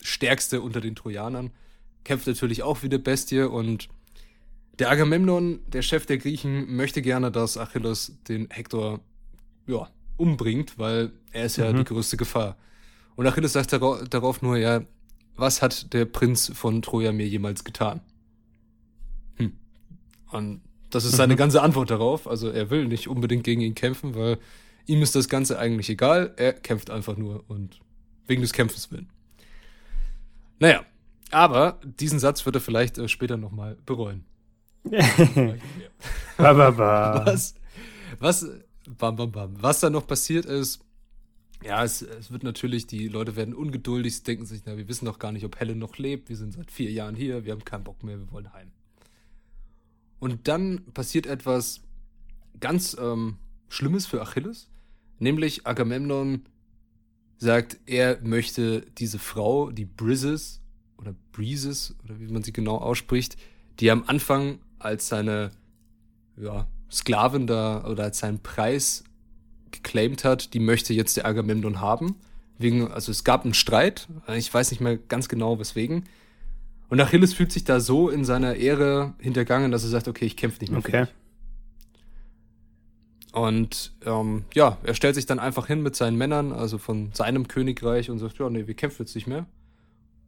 stärkste 0.01 0.61
unter 0.61 0.81
den 0.81 0.95
Trojanern, 0.95 1.51
kämpft 2.03 2.27
natürlich 2.27 2.63
auch 2.63 2.83
wie 2.83 2.87
eine 2.87 2.99
Bestie 2.99 3.41
und 3.41 3.89
der 4.79 4.89
Agamemnon, 4.89 5.59
der 5.67 5.81
Chef 5.81 6.05
der 6.05 6.17
Griechen, 6.17 6.75
möchte 6.75 7.01
gerne, 7.01 7.31
dass 7.31 7.57
Achilles 7.57 8.17
den 8.27 8.49
Hektor 8.49 8.99
ja, 9.67 9.89
umbringt, 10.17 10.77
weil 10.77 11.11
er 11.31 11.45
ist 11.45 11.57
ja 11.57 11.71
mhm. 11.71 11.77
die 11.77 11.83
größte 11.85 12.17
Gefahr. 12.17 12.57
Und 13.15 13.27
Achilles 13.27 13.53
sagt 13.53 13.71
darauf 13.73 14.41
nur, 14.41 14.57
ja, 14.57 14.81
was 15.35 15.61
hat 15.61 15.93
der 15.93 16.05
Prinz 16.05 16.51
von 16.53 16.81
Troja 16.81 17.11
mir 17.11 17.27
jemals 17.27 17.63
getan? 17.63 18.01
Hm. 19.35 19.53
Und 20.31 20.61
das 20.89 21.05
ist 21.05 21.15
seine 21.15 21.33
mhm. 21.33 21.37
ganze 21.37 21.61
Antwort 21.61 21.89
darauf. 21.91 22.27
Also 22.27 22.49
er 22.49 22.69
will 22.69 22.87
nicht 22.87 23.07
unbedingt 23.07 23.43
gegen 23.43 23.61
ihn 23.61 23.75
kämpfen, 23.75 24.15
weil 24.15 24.37
ihm 24.85 25.01
ist 25.01 25.15
das 25.15 25.29
Ganze 25.29 25.59
eigentlich 25.59 25.89
egal. 25.89 26.33
Er 26.37 26.53
kämpft 26.53 26.89
einfach 26.89 27.17
nur 27.17 27.43
und 27.47 27.79
wegen 28.27 28.41
des 28.41 28.53
Kämpfens 28.53 28.91
willen. 28.91 29.09
Naja, 30.59 30.85
aber 31.31 31.79
diesen 31.83 32.19
Satz 32.19 32.45
wird 32.45 32.55
er 32.55 32.61
vielleicht 32.61 32.97
äh, 32.97 33.07
später 33.07 33.37
nochmal 33.37 33.77
bereuen. 33.85 34.23
ba, 36.37 36.53
ba, 36.53 36.71
ba. 36.71 37.25
Was, 37.25 37.55
was, 38.19 38.45
bam, 38.97 39.15
bam, 39.15 39.31
bam. 39.31 39.61
Was 39.61 39.79
dann 39.79 39.93
noch 39.93 40.07
passiert 40.07 40.45
ist, 40.45 40.85
ja, 41.63 41.83
es, 41.83 42.01
es 42.01 42.31
wird 42.31 42.43
natürlich, 42.43 42.85
die 42.85 43.07
Leute 43.07 43.35
werden 43.35 43.55
ungeduldig, 43.55 44.17
sie 44.17 44.23
denken 44.23 44.45
sich, 44.45 44.61
na, 44.65 44.77
wir 44.77 44.87
wissen 44.87 45.05
doch 45.05 45.17
gar 45.17 45.31
nicht, 45.31 45.45
ob 45.45 45.59
Helen 45.59 45.79
noch 45.79 45.97
lebt, 45.97 46.29
wir 46.29 46.35
sind 46.35 46.53
seit 46.53 46.69
vier 46.69 46.91
Jahren 46.91 47.15
hier, 47.15 47.45
wir 47.45 47.53
haben 47.53 47.65
keinen 47.65 47.83
Bock 47.83 48.03
mehr, 48.03 48.19
wir 48.19 48.31
wollen 48.31 48.53
heim. 48.53 48.71
Und 50.19 50.47
dann 50.47 50.85
passiert 50.93 51.25
etwas 51.25 51.81
ganz 52.59 52.95
ähm, 52.99 53.37
Schlimmes 53.67 54.05
für 54.05 54.21
Achilles, 54.21 54.69
nämlich 55.19 55.65
Agamemnon 55.65 56.45
sagt, 57.37 57.79
er 57.85 58.21
möchte 58.21 58.85
diese 58.97 59.19
Frau, 59.19 59.71
die 59.71 59.85
Brises 59.85 60.61
oder 60.97 61.15
Breezes 61.31 61.95
oder 62.03 62.19
wie 62.19 62.31
man 62.31 62.43
sie 62.43 62.53
genau 62.53 62.77
ausspricht, 62.77 63.37
die 63.79 63.91
am 63.91 64.03
Anfang 64.07 64.59
als 64.85 65.07
seine 65.07 65.51
ja, 66.37 66.67
Sklavin 66.91 67.47
da 67.47 67.83
oder 67.85 68.03
als 68.03 68.19
seinen 68.19 68.39
Preis 68.39 69.03
geclaimed 69.71 70.23
hat, 70.23 70.53
die 70.53 70.59
möchte 70.59 70.93
jetzt 70.93 71.17
der 71.17 71.25
Agamemnon 71.25 71.81
haben. 71.81 72.15
Wegen, 72.57 72.89
also 72.89 73.11
es 73.11 73.25
gab 73.25 73.43
einen 73.43 73.53
Streit, 73.53 74.07
ich 74.33 74.53
weiß 74.53 74.71
nicht 74.71 74.79
mehr 74.79 74.97
ganz 74.97 75.27
genau 75.27 75.59
weswegen. 75.59 76.05
Und 76.87 77.01
Achilles 77.01 77.33
fühlt 77.33 77.51
sich 77.51 77.63
da 77.63 77.79
so 77.79 78.09
in 78.09 78.23
seiner 78.23 78.55
Ehre 78.55 79.13
hintergangen, 79.19 79.71
dass 79.71 79.83
er 79.83 79.89
sagt, 79.89 80.07
okay, 80.07 80.25
ich 80.25 80.37
kämpfe 80.37 80.61
nicht 80.61 80.69
mehr 80.69 80.79
okay. 80.79 81.07
Und 83.33 83.93
ähm, 84.05 84.45
ja, 84.53 84.77
er 84.83 84.93
stellt 84.93 85.15
sich 85.15 85.25
dann 85.25 85.39
einfach 85.39 85.67
hin 85.67 85.81
mit 85.81 85.95
seinen 85.97 86.17
Männern, 86.17 86.53
also 86.53 86.77
von 86.77 87.11
seinem 87.13 87.49
Königreich 87.49 88.09
und 88.09 88.19
sagt, 88.19 88.37
ja, 88.37 88.49
nee, 88.49 88.65
wir 88.67 88.75
kämpfen 88.75 89.01
jetzt 89.01 89.15
nicht 89.15 89.27
mehr. 89.27 89.45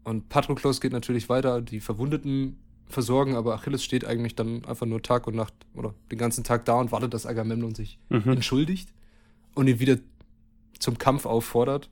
Und 0.03 0.27
Patroklos 0.27 0.81
geht 0.81 0.91
natürlich 0.91 1.29
weiter, 1.29 1.61
die 1.61 1.79
Verwundeten 1.79 2.57
versorgen, 2.89 3.35
aber 3.35 3.55
Achilles 3.55 3.83
steht 3.83 4.05
eigentlich 4.05 4.35
dann 4.35 4.63
einfach 4.65 4.85
nur 4.85 5.01
Tag 5.01 5.27
und 5.27 5.35
Nacht 5.35 5.53
oder 5.73 5.93
den 6.11 6.17
ganzen 6.17 6.43
Tag 6.43 6.65
da 6.65 6.79
und 6.79 6.91
wartet, 6.91 7.13
dass 7.13 7.25
Agamemnon 7.25 7.75
sich 7.75 7.99
mhm. 8.09 8.31
entschuldigt 8.31 8.89
und 9.55 9.67
ihn 9.67 9.79
wieder 9.79 9.97
zum 10.79 10.97
Kampf 10.97 11.25
auffordert. 11.25 11.89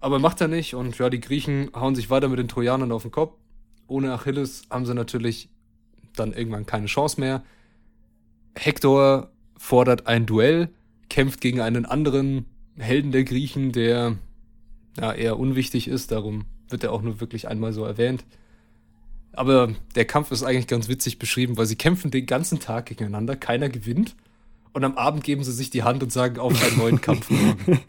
Aber 0.00 0.18
macht 0.18 0.40
er 0.40 0.48
nicht 0.48 0.74
und 0.74 0.98
ja, 0.98 1.08
die 1.08 1.20
Griechen 1.20 1.70
hauen 1.74 1.94
sich 1.94 2.10
weiter 2.10 2.28
mit 2.28 2.38
den 2.38 2.48
Trojanern 2.48 2.92
auf 2.92 3.02
den 3.02 3.10
Kopf. 3.10 3.36
Ohne 3.86 4.12
Achilles 4.12 4.62
haben 4.70 4.86
sie 4.86 4.94
natürlich 4.94 5.48
dann 6.16 6.32
irgendwann 6.32 6.66
keine 6.66 6.86
Chance 6.86 7.20
mehr. 7.20 7.42
Hektor 8.54 9.30
fordert 9.56 10.06
ein 10.06 10.26
Duell, 10.26 10.68
kämpft 11.08 11.40
gegen 11.40 11.60
einen 11.60 11.86
anderen 11.86 12.46
Helden 12.76 13.12
der 13.12 13.24
Griechen, 13.24 13.72
der 13.72 14.16
ja, 14.98 15.12
eher 15.12 15.38
unwichtig 15.38 15.88
ist, 15.88 16.12
darum 16.12 16.44
wird 16.68 16.84
er 16.84 16.92
auch 16.92 17.02
nur 17.02 17.20
wirklich 17.20 17.48
einmal 17.48 17.72
so 17.72 17.84
erwähnt. 17.84 18.24
Aber 19.36 19.70
der 19.94 20.04
Kampf 20.04 20.30
ist 20.30 20.42
eigentlich 20.42 20.66
ganz 20.66 20.88
witzig 20.88 21.18
beschrieben, 21.18 21.56
weil 21.56 21.66
sie 21.66 21.76
kämpfen 21.76 22.10
den 22.10 22.26
ganzen 22.26 22.60
Tag 22.60 22.86
gegeneinander, 22.86 23.36
keiner 23.36 23.68
gewinnt. 23.68 24.14
Und 24.72 24.84
am 24.84 24.96
Abend 24.96 25.22
geben 25.24 25.44
sie 25.44 25.52
sich 25.52 25.70
die 25.70 25.82
Hand 25.82 26.02
und 26.02 26.12
sagen 26.12 26.38
auf 26.38 26.60
einen 26.62 26.78
neuen 26.78 27.00
Kampf 27.00 27.30
morgen. 27.30 27.56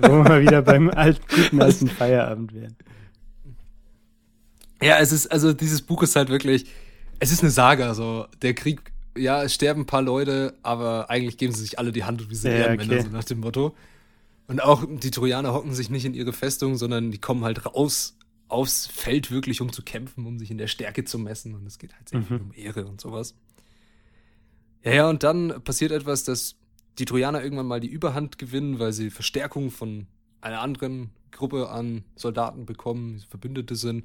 Wo 0.00 0.08
wir 0.08 0.22
mal 0.24 0.42
wieder 0.42 0.62
beim 0.62 0.90
alt, 0.90 1.20
guten 1.28 1.60
alten 1.60 1.88
Feierabend 1.88 2.54
wären. 2.54 2.76
Ja, 4.82 4.98
es 4.98 5.12
ist, 5.12 5.28
also 5.28 5.52
dieses 5.52 5.82
Buch 5.82 6.02
ist 6.02 6.16
halt 6.16 6.28
wirklich, 6.28 6.66
es 7.18 7.32
ist 7.32 7.42
eine 7.42 7.50
Saga, 7.50 7.94
so. 7.94 8.26
Der 8.42 8.54
Krieg, 8.54 8.92
ja, 9.16 9.42
es 9.42 9.54
sterben 9.54 9.82
ein 9.82 9.86
paar 9.86 10.02
Leute, 10.02 10.54
aber 10.62 11.10
eigentlich 11.10 11.38
geben 11.38 11.52
sie 11.52 11.62
sich 11.62 11.78
alle 11.78 11.92
die 11.92 12.04
Hand 12.04 12.22
und 12.22 12.30
wir 12.30 12.36
sind 12.36 12.52
ja, 12.52 12.58
Ehrenmänner, 12.58 12.92
okay. 12.94 13.02
so 13.02 13.08
nach 13.08 13.24
dem 13.24 13.40
Motto. 13.40 13.74
Und 14.48 14.62
auch 14.62 14.84
die 14.88 15.10
Trojaner 15.10 15.52
hocken 15.52 15.74
sich 15.74 15.90
nicht 15.90 16.04
in 16.04 16.14
ihre 16.14 16.32
Festung, 16.32 16.76
sondern 16.76 17.10
die 17.10 17.18
kommen 17.18 17.44
halt 17.44 17.66
raus 17.66 18.16
aufs 18.48 18.86
Feld 18.86 19.30
wirklich, 19.30 19.60
um 19.60 19.72
zu 19.72 19.82
kämpfen, 19.82 20.26
um 20.26 20.38
sich 20.38 20.50
in 20.50 20.58
der 20.58 20.68
Stärke 20.68 21.04
zu 21.04 21.18
messen. 21.18 21.54
Und 21.54 21.66
es 21.66 21.78
geht 21.78 21.94
halt 21.94 22.08
sehr 22.08 22.20
mhm. 22.20 22.24
viel 22.24 22.36
um 22.36 22.52
Ehre 22.54 22.86
und 22.86 23.00
sowas. 23.00 23.34
Ja, 24.84 24.92
ja, 24.92 25.08
und 25.08 25.22
dann 25.22 25.62
passiert 25.64 25.90
etwas, 25.90 26.24
dass 26.24 26.56
die 26.98 27.04
Trojaner 27.04 27.42
irgendwann 27.42 27.66
mal 27.66 27.80
die 27.80 27.88
Überhand 27.88 28.38
gewinnen, 28.38 28.78
weil 28.78 28.92
sie 28.92 29.10
Verstärkung 29.10 29.70
von 29.70 30.06
einer 30.40 30.60
anderen 30.60 31.10
Gruppe 31.32 31.68
an 31.70 32.04
Soldaten 32.14 32.66
bekommen, 32.66 33.18
die 33.18 33.26
Verbündete 33.26 33.74
sind. 33.74 34.04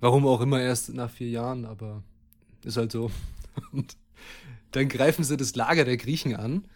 Warum 0.00 0.26
auch 0.26 0.40
immer 0.40 0.60
erst 0.60 0.94
nach 0.94 1.10
vier 1.10 1.28
Jahren, 1.28 1.64
aber 1.64 2.02
ist 2.64 2.76
halt 2.76 2.92
so. 2.92 3.10
Und 3.72 3.96
dann 4.70 4.88
greifen 4.88 5.24
sie 5.24 5.36
das 5.36 5.54
Lager 5.54 5.84
der 5.84 5.96
Griechen 5.96 6.34
an. 6.34 6.66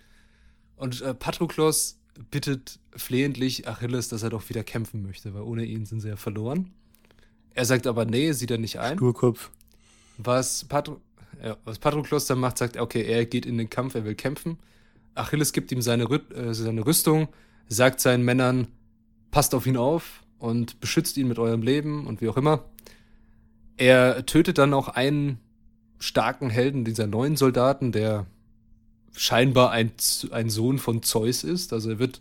Und 0.77 1.01
äh, 1.01 1.15
Patroklos 1.15 1.99
bittet 2.31 2.79
flehentlich 2.95 3.69
Achilles, 3.69 4.09
dass 4.09 4.23
er 4.23 4.31
doch 4.31 4.49
wieder 4.49 4.65
kämpfen 4.65 5.03
möchte, 5.03 5.35
weil 5.35 5.43
ohne 5.43 5.65
ihn 5.65 5.87
sind 5.87 6.01
sie 6.01 6.09
ja 6.09 6.17
verloren. 6.17 6.73
Er 7.57 7.65
sagt 7.65 7.87
aber, 7.87 8.05
nee, 8.05 8.33
sieht 8.33 8.51
er 8.51 8.59
nicht 8.59 8.79
ein. 8.79 8.99
Sturkopf. 8.99 9.51
Was, 10.19 10.65
Patro 10.65 11.01
ja, 11.43 11.57
was 11.65 11.79
Patroklos 11.79 12.27
dann 12.27 12.39
macht, 12.39 12.59
sagt, 12.59 12.77
okay, 12.77 13.03
er 13.03 13.25
geht 13.25 13.47
in 13.47 13.57
den 13.57 13.71
Kampf, 13.71 13.95
er 13.95 14.05
will 14.05 14.15
kämpfen. 14.15 14.59
Achilles 15.15 15.53
gibt 15.53 15.73
ihm 15.73 15.81
seine, 15.81 16.09
Rü 16.09 16.19
äh, 16.35 16.53
seine 16.53 16.85
Rüstung, 16.85 17.29
sagt 17.69 18.01
seinen 18.01 18.25
Männern, 18.25 18.69
passt 19.31 19.55
auf 19.55 19.67
ihn 19.67 19.79
auf 19.79 20.23
und 20.39 20.81
beschützt 20.81 21.17
ihn 21.17 21.29
mit 21.29 21.39
eurem 21.39 21.63
Leben 21.63 22.07
und 22.07 22.21
wie 22.21 22.29
auch 22.29 22.37
immer. 22.37 22.65
Er 23.79 24.27
tötet 24.27 24.59
dann 24.59 24.75
auch 24.75 24.89
einen 24.89 25.39
starken 25.99 26.51
Helden 26.51 26.85
dieser 26.85 27.07
neuen 27.07 27.37
Soldaten, 27.37 27.91
der 27.91 28.27
scheinbar 29.13 29.71
ein, 29.71 29.93
ein 30.31 30.51
Sohn 30.51 30.79
von 30.79 31.03
Zeus 31.03 31.43
ist. 31.43 31.73
Also 31.73 31.89
er 31.91 31.99
wird 31.99 32.21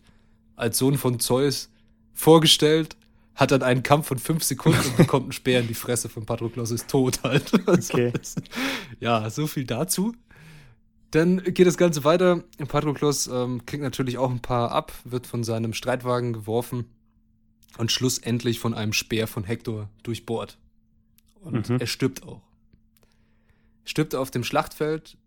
als 0.55 0.77
Sohn 0.77 0.97
von 0.97 1.19
Zeus 1.19 1.69
vorgestellt, 2.13 2.95
hat 3.35 3.51
dann 3.51 3.63
einen 3.63 3.83
Kampf 3.83 4.07
von 4.07 4.17
fünf 4.19 4.43
Sekunden 4.43 4.79
und 4.79 4.97
bekommt 4.97 5.23
einen 5.25 5.31
Speer 5.33 5.59
in 5.59 5.67
die 5.67 5.73
Fresse 5.73 6.09
von 6.09 6.25
Patroklos, 6.25 6.71
ist 6.71 6.87
tot 6.89 7.21
halt. 7.23 7.51
Okay. 7.67 8.13
ja, 8.99 9.29
so 9.29 9.47
viel 9.47 9.65
dazu. 9.65 10.13
Dann 11.11 11.43
geht 11.43 11.67
das 11.67 11.77
Ganze 11.77 12.03
weiter. 12.03 12.43
Patroklos 12.67 13.27
ähm, 13.27 13.65
kriegt 13.65 13.83
natürlich 13.83 14.17
auch 14.17 14.29
ein 14.31 14.41
paar 14.41 14.71
ab, 14.71 14.91
wird 15.03 15.27
von 15.27 15.43
seinem 15.43 15.73
Streitwagen 15.73 16.33
geworfen 16.33 16.85
und 17.77 17.91
schlussendlich 17.91 18.59
von 18.59 18.73
einem 18.73 18.93
Speer 18.93 19.27
von 19.27 19.43
Hektor 19.43 19.89
durchbohrt. 20.03 20.57
Und 21.41 21.69
Mhm. 21.69 21.77
er 21.79 21.87
stirbt 21.87 22.23
auch. 22.23 22.41
Stirbt 23.83 24.15
auf 24.15 24.31
dem 24.31 24.43
Schlachtfeld. 24.43 25.17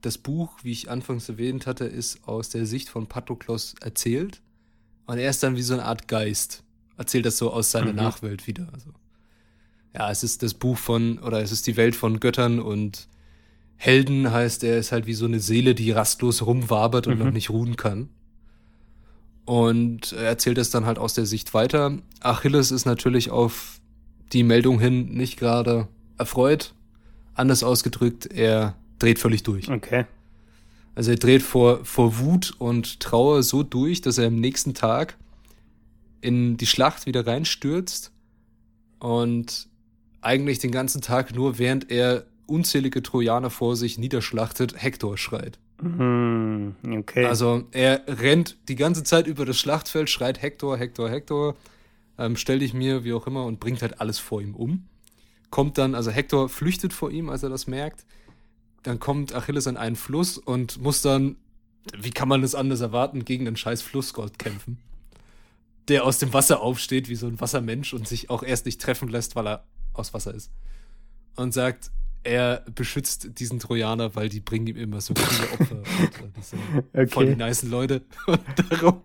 Das 0.00 0.16
Buch, 0.16 0.56
wie 0.62 0.72
ich 0.72 0.90
anfangs 0.90 1.28
erwähnt 1.28 1.66
hatte, 1.66 1.84
ist 1.84 2.26
aus 2.26 2.48
der 2.48 2.66
Sicht 2.66 2.88
von 2.88 3.06
Patroklos 3.06 3.74
erzählt. 3.80 4.40
Und 5.06 5.18
er 5.18 5.28
ist 5.30 5.42
dann 5.42 5.56
wie 5.56 5.62
so 5.62 5.74
eine 5.74 5.84
Art 5.84 6.08
Geist. 6.08 6.62
Erzählt 6.98 7.24
das 7.24 7.38
so 7.38 7.50
aus 7.52 7.70
seiner 7.70 7.92
Mhm. 7.92 7.96
Nachwelt 7.96 8.46
wieder. 8.46 8.66
Also, 8.74 8.90
ja, 9.94 10.10
es 10.10 10.22
ist 10.22 10.42
das 10.42 10.52
Buch 10.52 10.76
von, 10.76 11.18
oder 11.20 11.40
es 11.42 11.50
ist 11.52 11.66
die 11.66 11.76
Welt 11.78 11.96
von 11.96 12.20
Göttern 12.20 12.60
und 12.60 13.08
Helden 13.76 14.30
heißt, 14.32 14.64
er 14.64 14.76
ist 14.78 14.90
halt 14.92 15.06
wie 15.06 15.14
so 15.14 15.24
eine 15.24 15.38
Seele, 15.40 15.74
die 15.74 15.92
rastlos 15.92 16.44
rumwabert 16.44 17.06
und 17.06 17.18
Mhm. 17.18 17.24
noch 17.24 17.32
nicht 17.32 17.48
ruhen 17.50 17.76
kann. 17.76 18.08
Und 19.44 20.12
er 20.12 20.24
erzählt 20.24 20.58
es 20.58 20.70
dann 20.70 20.84
halt 20.84 20.98
aus 20.98 21.14
der 21.14 21.24
Sicht 21.24 21.54
weiter. 21.54 21.96
Achilles 22.20 22.70
ist 22.70 22.84
natürlich 22.84 23.30
auf 23.30 23.80
die 24.32 24.42
Meldung 24.42 24.78
hin 24.78 25.14
nicht 25.14 25.38
gerade 25.38 25.88
erfreut. 26.18 26.74
Anders 27.34 27.62
ausgedrückt, 27.62 28.26
er 28.26 28.74
dreht 28.98 29.18
völlig 29.18 29.44
durch. 29.44 29.70
Okay. 29.70 30.04
Also 30.94 31.12
er 31.12 31.16
dreht 31.16 31.42
vor, 31.42 31.84
vor 31.84 32.18
Wut 32.18 32.54
und 32.58 33.00
Trauer 33.00 33.42
so 33.44 33.62
durch, 33.62 34.00
dass 34.02 34.18
er 34.18 34.26
am 34.26 34.34
nächsten 34.34 34.74
Tag 34.74 35.16
in 36.20 36.56
die 36.56 36.66
Schlacht 36.66 37.06
wieder 37.06 37.26
reinstürzt 37.26 38.12
und 38.98 39.68
eigentlich 40.20 40.58
den 40.58 40.72
ganzen 40.72 41.00
Tag 41.00 41.34
nur, 41.34 41.58
während 41.58 41.90
er 41.90 42.26
unzählige 42.46 43.02
Trojaner 43.02 43.50
vor 43.50 43.76
sich 43.76 43.98
niederschlachtet, 43.98 44.82
Hektor 44.82 45.16
schreit. 45.16 45.58
Mhm. 45.80 46.74
Okay. 46.98 47.26
Also 47.26 47.64
er 47.70 48.02
rennt 48.06 48.56
die 48.68 48.74
ganze 48.74 49.04
Zeit 49.04 49.26
über 49.26 49.44
das 49.44 49.58
Schlachtfeld, 49.58 50.10
schreit 50.10 50.42
Hektor, 50.42 50.76
Hektor, 50.76 51.08
Hektor, 51.08 51.56
ähm, 52.18 52.36
stell 52.36 52.58
dich 52.58 52.74
mir, 52.74 53.04
wie 53.04 53.12
auch 53.12 53.26
immer, 53.26 53.44
und 53.44 53.60
bringt 53.60 53.82
halt 53.82 54.00
alles 54.00 54.18
vor 54.18 54.42
ihm 54.42 54.54
um. 54.54 54.88
Kommt 55.50 55.78
dann, 55.78 55.94
also 55.94 56.10
Hektor 56.10 56.48
flüchtet 56.48 56.92
vor 56.92 57.10
ihm, 57.10 57.30
als 57.30 57.42
er 57.42 57.48
das 57.48 57.66
merkt. 57.66 58.04
Dann 58.82 58.98
kommt 58.98 59.34
Achilles 59.34 59.66
an 59.66 59.76
einen 59.76 59.96
Fluss 59.96 60.36
und 60.36 60.80
muss 60.82 61.00
dann, 61.00 61.36
wie 61.96 62.10
kann 62.10 62.28
man 62.28 62.42
das 62.42 62.54
anders 62.54 62.80
erwarten, 62.80 63.24
gegen 63.24 63.44
den 63.44 63.56
scheiß 63.56 63.82
Flussgott 63.82 64.38
kämpfen. 64.38 64.78
Der 65.88 66.04
aus 66.04 66.18
dem 66.18 66.32
Wasser 66.32 66.60
aufsteht, 66.60 67.08
wie 67.08 67.14
so 67.14 67.26
ein 67.26 67.40
Wassermensch 67.40 67.94
und 67.94 68.06
sich 68.06 68.30
auch 68.30 68.42
erst 68.42 68.66
nicht 68.66 68.80
treffen 68.80 69.08
lässt, 69.08 69.36
weil 69.36 69.48
er 69.48 69.64
aus 69.92 70.14
Wasser 70.14 70.34
ist. 70.34 70.50
Und 71.36 71.52
sagt, 71.52 71.90
er 72.24 72.64
beschützt 72.74 73.38
diesen 73.38 73.58
Trojaner, 73.58 74.14
weil 74.14 74.28
die 74.28 74.40
bringen 74.40 74.66
ihm 74.66 74.76
immer 74.76 75.00
so 75.00 75.14
viele 75.14 75.52
Opfer. 75.52 75.76
und, 76.22 76.36
die 76.36 76.42
sind 76.42 77.10
voll 77.10 77.26
die 77.26 77.32
okay. 77.32 77.36
nice 77.36 77.62
Leute. 77.62 78.02
Und 78.26 78.40
darum, 78.70 79.02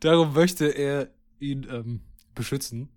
darum 0.00 0.32
möchte 0.32 0.66
er 0.66 1.10
ihn 1.38 1.66
ähm, 1.70 2.00
beschützen. 2.34 2.88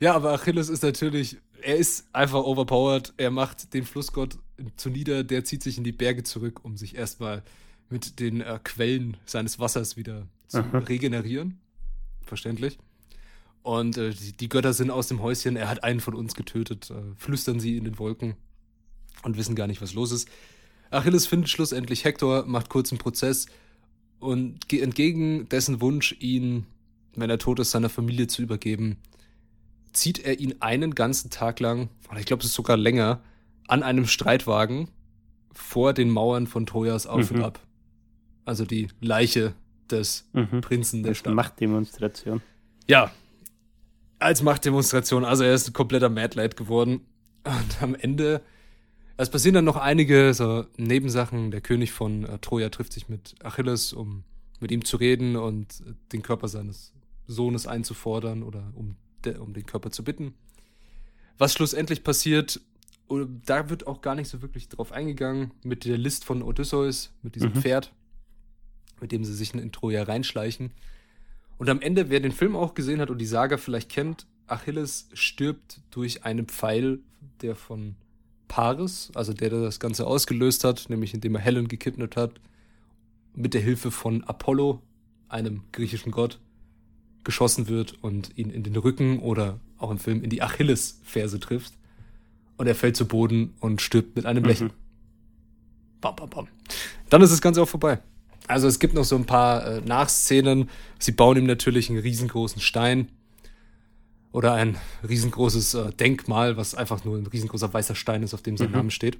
Ja, 0.00 0.14
aber 0.14 0.32
Achilles 0.32 0.68
ist 0.68 0.82
natürlich, 0.82 1.38
er 1.62 1.76
ist 1.76 2.06
einfach 2.12 2.42
overpowered. 2.44 3.14
Er 3.16 3.30
macht 3.30 3.72
den 3.72 3.84
Flussgott 3.84 4.38
zunieder, 4.76 5.24
der 5.24 5.44
zieht 5.44 5.62
sich 5.62 5.78
in 5.78 5.84
die 5.84 5.92
Berge 5.92 6.22
zurück, 6.24 6.64
um 6.64 6.76
sich 6.76 6.96
erstmal 6.96 7.42
mit 7.88 8.20
den 8.20 8.40
äh, 8.40 8.58
Quellen 8.62 9.16
seines 9.24 9.58
Wassers 9.58 9.96
wieder 9.96 10.26
zu 10.48 10.58
Aha. 10.58 10.78
regenerieren. 10.78 11.60
Verständlich. 12.26 12.78
Und 13.62 13.96
äh, 13.96 14.10
die, 14.10 14.32
die 14.32 14.48
Götter 14.48 14.72
sind 14.74 14.90
aus 14.90 15.08
dem 15.08 15.22
Häuschen. 15.22 15.56
Er 15.56 15.68
hat 15.68 15.84
einen 15.84 16.00
von 16.00 16.14
uns 16.14 16.34
getötet. 16.34 16.90
Äh, 16.90 16.94
flüstern 17.16 17.60
sie 17.60 17.76
in 17.76 17.84
den 17.84 17.98
Wolken 17.98 18.34
und 19.22 19.36
wissen 19.36 19.54
gar 19.54 19.66
nicht, 19.66 19.80
was 19.80 19.94
los 19.94 20.12
ist. 20.12 20.28
Achilles 20.90 21.26
findet 21.26 21.48
schlussendlich 21.48 22.04
Hektor, 22.04 22.44
macht 22.46 22.68
kurzen 22.68 22.98
Prozess 22.98 23.46
und 24.20 24.68
ge- 24.68 24.80
entgegen 24.80 25.48
dessen 25.48 25.80
Wunsch, 25.80 26.14
ihn, 26.20 26.66
wenn 27.16 27.30
er 27.30 27.38
tot 27.38 27.58
ist, 27.58 27.70
seiner 27.72 27.88
Familie 27.88 28.26
zu 28.26 28.42
übergeben, 28.42 28.98
zieht 29.92 30.18
er 30.18 30.38
ihn 30.40 30.56
einen 30.60 30.94
ganzen 30.94 31.30
Tag 31.30 31.58
lang, 31.60 31.88
oder 32.10 32.20
ich 32.20 32.26
glaube, 32.26 32.40
es 32.42 32.46
ist 32.50 32.54
sogar 32.54 32.76
länger, 32.76 33.22
an 33.66 33.82
einem 33.82 34.06
Streitwagen 34.06 34.88
vor 35.52 35.94
den 35.94 36.10
Mauern 36.10 36.46
von 36.46 36.66
Trojas 36.66 37.06
auf 37.06 37.30
Mhm. 37.30 37.36
und 37.38 37.42
ab. 37.44 37.60
Also 38.44 38.64
die 38.64 38.88
Leiche 39.00 39.54
des 39.90 40.28
Mhm. 40.32 40.60
Prinzen 40.60 41.02
der 41.02 41.12
Das 41.12 41.18
Stadt. 41.18 41.34
Machtdemonstration. 41.34 42.40
Ja, 42.88 43.10
als 44.18 44.42
Machtdemonstration. 44.42 45.24
Also 45.24 45.44
er 45.44 45.54
ist 45.54 45.68
ein 45.68 45.72
kompletter 45.72 46.08
Mad 46.08 46.36
Lad 46.36 46.56
geworden. 46.56 47.00
Und 47.44 47.82
am 47.82 47.94
Ende, 47.94 48.40
es 49.16 49.28
passieren 49.30 49.54
dann 49.54 49.64
noch 49.64 49.76
einige 49.76 50.32
so 50.34 50.64
Nebensachen. 50.76 51.50
Der 51.50 51.60
König 51.60 51.92
von 51.92 52.24
äh, 52.24 52.38
Troja 52.38 52.68
trifft 52.70 52.92
sich 52.92 53.08
mit 53.08 53.34
Achilles, 53.44 53.92
um 53.92 54.24
mit 54.60 54.70
ihm 54.72 54.84
zu 54.84 54.96
reden 54.96 55.36
und 55.36 55.80
äh, 55.86 55.92
den 56.12 56.22
Körper 56.22 56.48
seines 56.48 56.92
Sohnes 57.26 57.66
einzufordern 57.66 58.42
oder 58.42 58.72
um, 58.74 58.96
de, 59.24 59.36
um 59.38 59.52
den 59.52 59.66
Körper 59.66 59.90
zu 59.90 60.04
bitten. 60.04 60.34
Was 61.38 61.52
schlussendlich 61.52 62.04
passiert, 62.04 62.60
da 63.44 63.68
wird 63.68 63.86
auch 63.86 64.00
gar 64.00 64.14
nicht 64.14 64.28
so 64.28 64.40
wirklich 64.40 64.68
drauf 64.68 64.92
eingegangen, 64.92 65.50
mit 65.62 65.84
der 65.84 65.98
List 65.98 66.24
von 66.24 66.42
Odysseus, 66.42 67.12
mit 67.22 67.34
diesem 67.34 67.50
Mhm. 67.52 67.60
Pferd, 67.60 67.92
mit 69.00 69.12
dem 69.12 69.24
sie 69.24 69.34
sich 69.34 69.54
in 69.54 69.72
Troja 69.72 70.02
reinschleichen. 70.04 70.70
Und 71.58 71.68
am 71.68 71.80
Ende, 71.80 72.10
wer 72.10 72.20
den 72.20 72.32
Film 72.32 72.56
auch 72.56 72.74
gesehen 72.74 73.00
hat 73.00 73.10
und 73.10 73.18
die 73.18 73.26
Saga 73.26 73.56
vielleicht 73.56 73.88
kennt, 73.88 74.26
Achilles 74.46 75.08
stirbt 75.14 75.80
durch 75.90 76.24
einen 76.24 76.46
Pfeil, 76.46 76.98
der 77.40 77.54
von 77.54 77.94
Paris, 78.48 79.10
also 79.14 79.32
der, 79.32 79.50
der 79.50 79.60
das 79.62 79.80
Ganze 79.80 80.06
ausgelöst 80.06 80.64
hat, 80.64 80.86
nämlich 80.88 81.14
indem 81.14 81.34
er 81.36 81.40
Helen 81.40 81.68
gekidnappt 81.68 82.16
hat, 82.16 82.32
mit 83.34 83.54
der 83.54 83.60
Hilfe 83.60 83.90
von 83.90 84.22
Apollo, 84.24 84.82
einem 85.28 85.62
griechischen 85.72 86.12
Gott, 86.12 86.38
geschossen 87.24 87.68
wird 87.68 87.94
und 88.02 88.36
ihn 88.36 88.50
in 88.50 88.62
den 88.62 88.76
Rücken 88.76 89.18
oder 89.18 89.58
auch 89.78 89.90
im 89.90 89.98
Film 89.98 90.22
in 90.22 90.30
die 90.30 90.42
Achillesferse 90.42 91.40
trifft. 91.40 91.72
Und 92.56 92.66
er 92.66 92.74
fällt 92.74 92.96
zu 92.96 93.08
Boden 93.08 93.54
und 93.60 93.80
stirbt 93.80 94.14
mit 94.14 94.26
einem 94.26 94.42
Mhm. 94.42 94.48
Lächeln. 94.48 94.72
Bam, 96.00 96.14
bam, 96.14 96.30
bam. 96.30 96.48
Dann 97.08 97.22
ist 97.22 97.32
das 97.32 97.40
Ganze 97.40 97.62
auch 97.62 97.68
vorbei. 97.68 98.00
Also 98.46 98.68
es 98.68 98.78
gibt 98.78 98.94
noch 98.94 99.04
so 99.04 99.16
ein 99.16 99.24
paar 99.24 99.66
äh, 99.66 99.80
Nachszenen. 99.80 100.68
Sie 100.98 101.12
bauen 101.12 101.36
ihm 101.38 101.46
natürlich 101.46 101.88
einen 101.88 101.98
riesengroßen 102.00 102.60
Stein 102.60 103.08
oder 104.32 104.52
ein 104.54 104.76
riesengroßes 105.08 105.74
äh, 105.74 105.92
Denkmal, 105.92 106.56
was 106.56 106.74
einfach 106.74 107.04
nur 107.04 107.16
ein 107.16 107.26
riesengroßer 107.26 107.72
weißer 107.72 107.94
Stein 107.94 108.22
ist, 108.22 108.34
auf 108.34 108.42
dem 108.42 108.56
sein 108.56 108.68
Mhm. 108.68 108.74
Name 108.76 108.90
steht. 108.90 109.18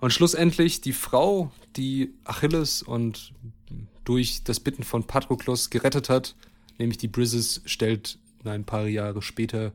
Und 0.00 0.12
schlussendlich 0.12 0.80
die 0.80 0.92
Frau, 0.92 1.50
die 1.76 2.12
Achilles 2.24 2.82
und 2.82 3.32
durch 4.04 4.42
das 4.44 4.60
Bitten 4.60 4.82
von 4.84 5.04
Patroklos 5.04 5.70
gerettet 5.70 6.08
hat, 6.08 6.34
nämlich 6.78 6.98
die 6.98 7.08
Brises, 7.08 7.62
stellt 7.66 8.18
ein 8.44 8.64
paar 8.64 8.86
Jahre 8.86 9.20
später 9.22 9.72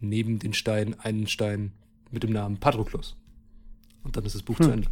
neben 0.00 0.38
den 0.38 0.52
Stein 0.54 0.98
einen 1.00 1.26
Stein 1.26 1.72
mit 2.10 2.22
dem 2.22 2.32
Namen 2.32 2.56
Patroklos. 2.58 3.16
Und 4.04 4.16
dann 4.16 4.24
ist 4.24 4.34
das 4.34 4.42
Buch 4.42 4.58
Hm. 4.58 4.64
zu 4.64 4.70
Ende. 4.72 4.88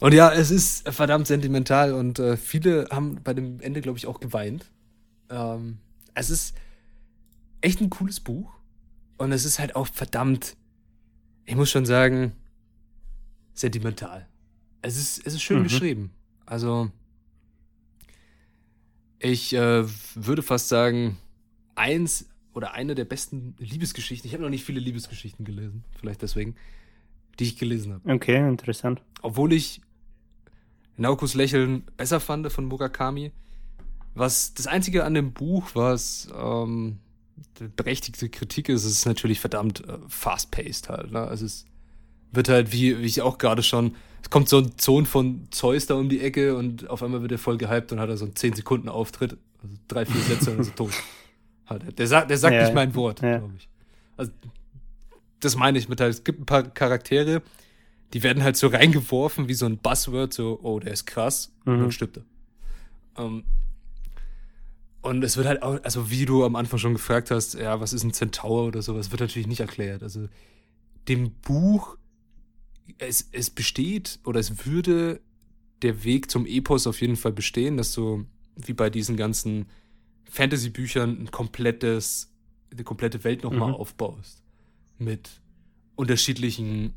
Und 0.00 0.14
ja, 0.14 0.32
es 0.32 0.50
ist 0.50 0.88
verdammt 0.88 1.26
sentimental 1.26 1.92
und 1.92 2.18
äh, 2.18 2.36
viele 2.36 2.86
haben 2.90 3.20
bei 3.24 3.34
dem 3.34 3.60
Ende, 3.60 3.80
glaube 3.80 3.98
ich, 3.98 4.06
auch 4.06 4.20
geweint. 4.20 4.70
Ähm, 5.28 5.78
es 6.14 6.30
ist 6.30 6.54
echt 7.60 7.80
ein 7.80 7.90
cooles 7.90 8.20
Buch 8.20 8.52
und 9.16 9.32
es 9.32 9.44
ist 9.44 9.58
halt 9.58 9.74
auch 9.74 9.88
verdammt, 9.88 10.56
ich 11.46 11.56
muss 11.56 11.70
schon 11.70 11.84
sagen, 11.84 12.32
sentimental. 13.54 14.28
Es 14.82 14.96
ist, 14.96 15.26
es 15.26 15.34
ist 15.34 15.42
schön 15.42 15.58
Mhm. 15.60 15.64
geschrieben. 15.64 16.10
Also, 16.46 16.90
ich 19.18 19.52
äh, 19.54 19.84
würde 20.14 20.42
fast 20.42 20.68
sagen, 20.68 21.18
eins 21.74 22.28
oder 22.54 22.72
eine 22.72 22.94
der 22.94 23.04
besten 23.04 23.56
Liebesgeschichten. 23.58 24.28
Ich 24.28 24.34
habe 24.34 24.44
noch 24.44 24.50
nicht 24.50 24.64
viele 24.64 24.80
Liebesgeschichten 24.80 25.44
gelesen, 25.44 25.82
vielleicht 25.98 26.22
deswegen, 26.22 26.54
die 27.40 27.44
ich 27.44 27.58
gelesen 27.58 27.94
habe. 27.94 28.12
Okay, 28.14 28.36
interessant. 28.48 29.02
Obwohl 29.22 29.52
ich 29.52 29.80
Naokos 30.98 31.34
Lächeln 31.34 31.84
besser 31.96 32.20
fand 32.20 32.50
von 32.52 32.66
Murakami, 32.66 33.32
Was 34.14 34.52
das 34.54 34.66
Einzige 34.66 35.04
an 35.04 35.14
dem 35.14 35.32
Buch, 35.32 35.70
was 35.74 36.28
ähm, 36.36 36.98
berechtigte 37.76 38.28
Kritik 38.28 38.68
ist, 38.68 38.84
ist 38.84 39.06
natürlich 39.06 39.40
verdammt 39.40 39.88
äh, 39.88 39.98
fast-paced 40.08 40.88
halt. 40.88 41.12
Ne? 41.12 41.20
Also 41.20 41.46
es 41.46 41.64
wird 42.32 42.48
halt, 42.48 42.72
wie, 42.72 42.98
wie 42.98 43.06
ich 43.06 43.22
auch 43.22 43.38
gerade 43.38 43.62
schon, 43.62 43.94
es 44.22 44.30
kommt 44.30 44.48
so 44.48 44.58
ein 44.58 44.72
Sohn 44.78 45.06
von 45.06 45.46
Zeus 45.50 45.86
da 45.86 45.94
um 45.94 46.08
die 46.08 46.20
Ecke 46.20 46.56
und 46.56 46.90
auf 46.90 47.02
einmal 47.02 47.22
wird 47.22 47.32
er 47.32 47.38
voll 47.38 47.58
gehypt 47.58 47.92
und 47.92 48.00
hat 48.00 48.08
er 48.08 48.16
so 48.16 48.24
einen 48.24 48.36
10 48.36 48.54
Sekunden 48.54 48.88
Auftritt, 48.88 49.38
also 49.62 49.74
drei, 49.86 50.04
vier 50.04 50.20
Sätze 50.20 50.50
und 50.50 50.60
ist 50.60 50.76
tot. 50.76 50.92
Halt, 51.66 51.98
der 51.98 52.06
sagt, 52.06 52.30
der 52.30 52.38
sagt 52.38 52.54
ja, 52.54 52.62
nicht 52.62 52.74
mein 52.74 52.94
Wort, 52.94 53.22
ja. 53.22 53.38
glaube 53.38 53.54
ich. 53.56 53.68
Also, 54.16 54.32
das 55.40 55.54
meine 55.54 55.78
ich 55.78 55.88
mit 55.88 56.00
halt, 56.00 56.12
es 56.12 56.24
gibt 56.24 56.40
ein 56.40 56.46
paar 56.46 56.62
Charaktere, 56.62 57.42
die 58.12 58.22
werden 58.22 58.42
halt 58.42 58.56
so 58.56 58.68
reingeworfen 58.68 59.48
wie 59.48 59.54
so 59.54 59.66
ein 59.66 59.78
Buzzword, 59.78 60.32
so, 60.32 60.58
oh, 60.62 60.78
der 60.80 60.92
ist 60.92 61.06
krass, 61.06 61.52
mhm. 61.64 61.72
und 61.72 61.80
dann 61.80 61.92
stirbt 61.92 62.18
er. 62.18 62.24
Um, 63.22 63.24
ähm, 63.24 63.44
und 65.00 65.22
es 65.22 65.36
wird 65.36 65.46
halt 65.46 65.62
auch, 65.62 65.82
also 65.84 66.10
wie 66.10 66.24
du 66.24 66.44
am 66.44 66.56
Anfang 66.56 66.78
schon 66.78 66.92
gefragt 66.92 67.30
hast, 67.30 67.54
ja, 67.54 67.80
was 67.80 67.92
ist 67.92 68.02
ein 68.02 68.12
Zentaur 68.12 68.66
oder 68.66 68.82
sowas, 68.82 69.10
wird 69.10 69.20
natürlich 69.20 69.46
nicht 69.46 69.60
erklärt. 69.60 70.02
Also 70.02 70.28
dem 71.08 71.32
Buch, 71.42 71.96
es, 72.98 73.28
es 73.32 73.48
besteht 73.48 74.18
oder 74.24 74.40
es 74.40 74.66
würde 74.66 75.20
der 75.82 76.02
Weg 76.04 76.30
zum 76.30 76.46
Epos 76.46 76.86
auf 76.86 77.00
jeden 77.00 77.16
Fall 77.16 77.32
bestehen, 77.32 77.76
dass 77.76 77.92
du 77.92 78.26
wie 78.56 78.72
bei 78.72 78.90
diesen 78.90 79.16
ganzen 79.16 79.66
Fantasy-Büchern 80.24 81.22
ein 81.22 81.30
komplettes, 81.30 82.32
eine 82.72 82.82
komplette 82.84 83.22
Welt 83.22 83.44
nochmal 83.44 83.68
mhm. 83.68 83.76
aufbaust. 83.76 84.42
Mit 84.98 85.40
unterschiedlichen 85.94 86.94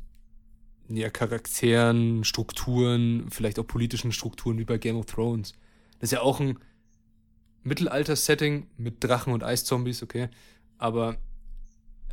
ja, 0.96 1.10
Charakteren, 1.10 2.24
Strukturen, 2.24 3.26
vielleicht 3.30 3.58
auch 3.58 3.66
politischen 3.66 4.12
Strukturen 4.12 4.58
wie 4.58 4.64
bei 4.64 4.78
Game 4.78 4.96
of 4.96 5.06
Thrones. 5.06 5.52
Das 5.98 6.08
ist 6.08 6.12
ja 6.12 6.20
auch 6.20 6.40
ein 6.40 6.58
Mittelalter-Setting 7.64 8.66
mit 8.76 9.04
Drachen 9.04 9.32
und 9.32 9.44
Eiszombies, 9.44 10.02
okay. 10.02 10.28
Aber 10.78 11.16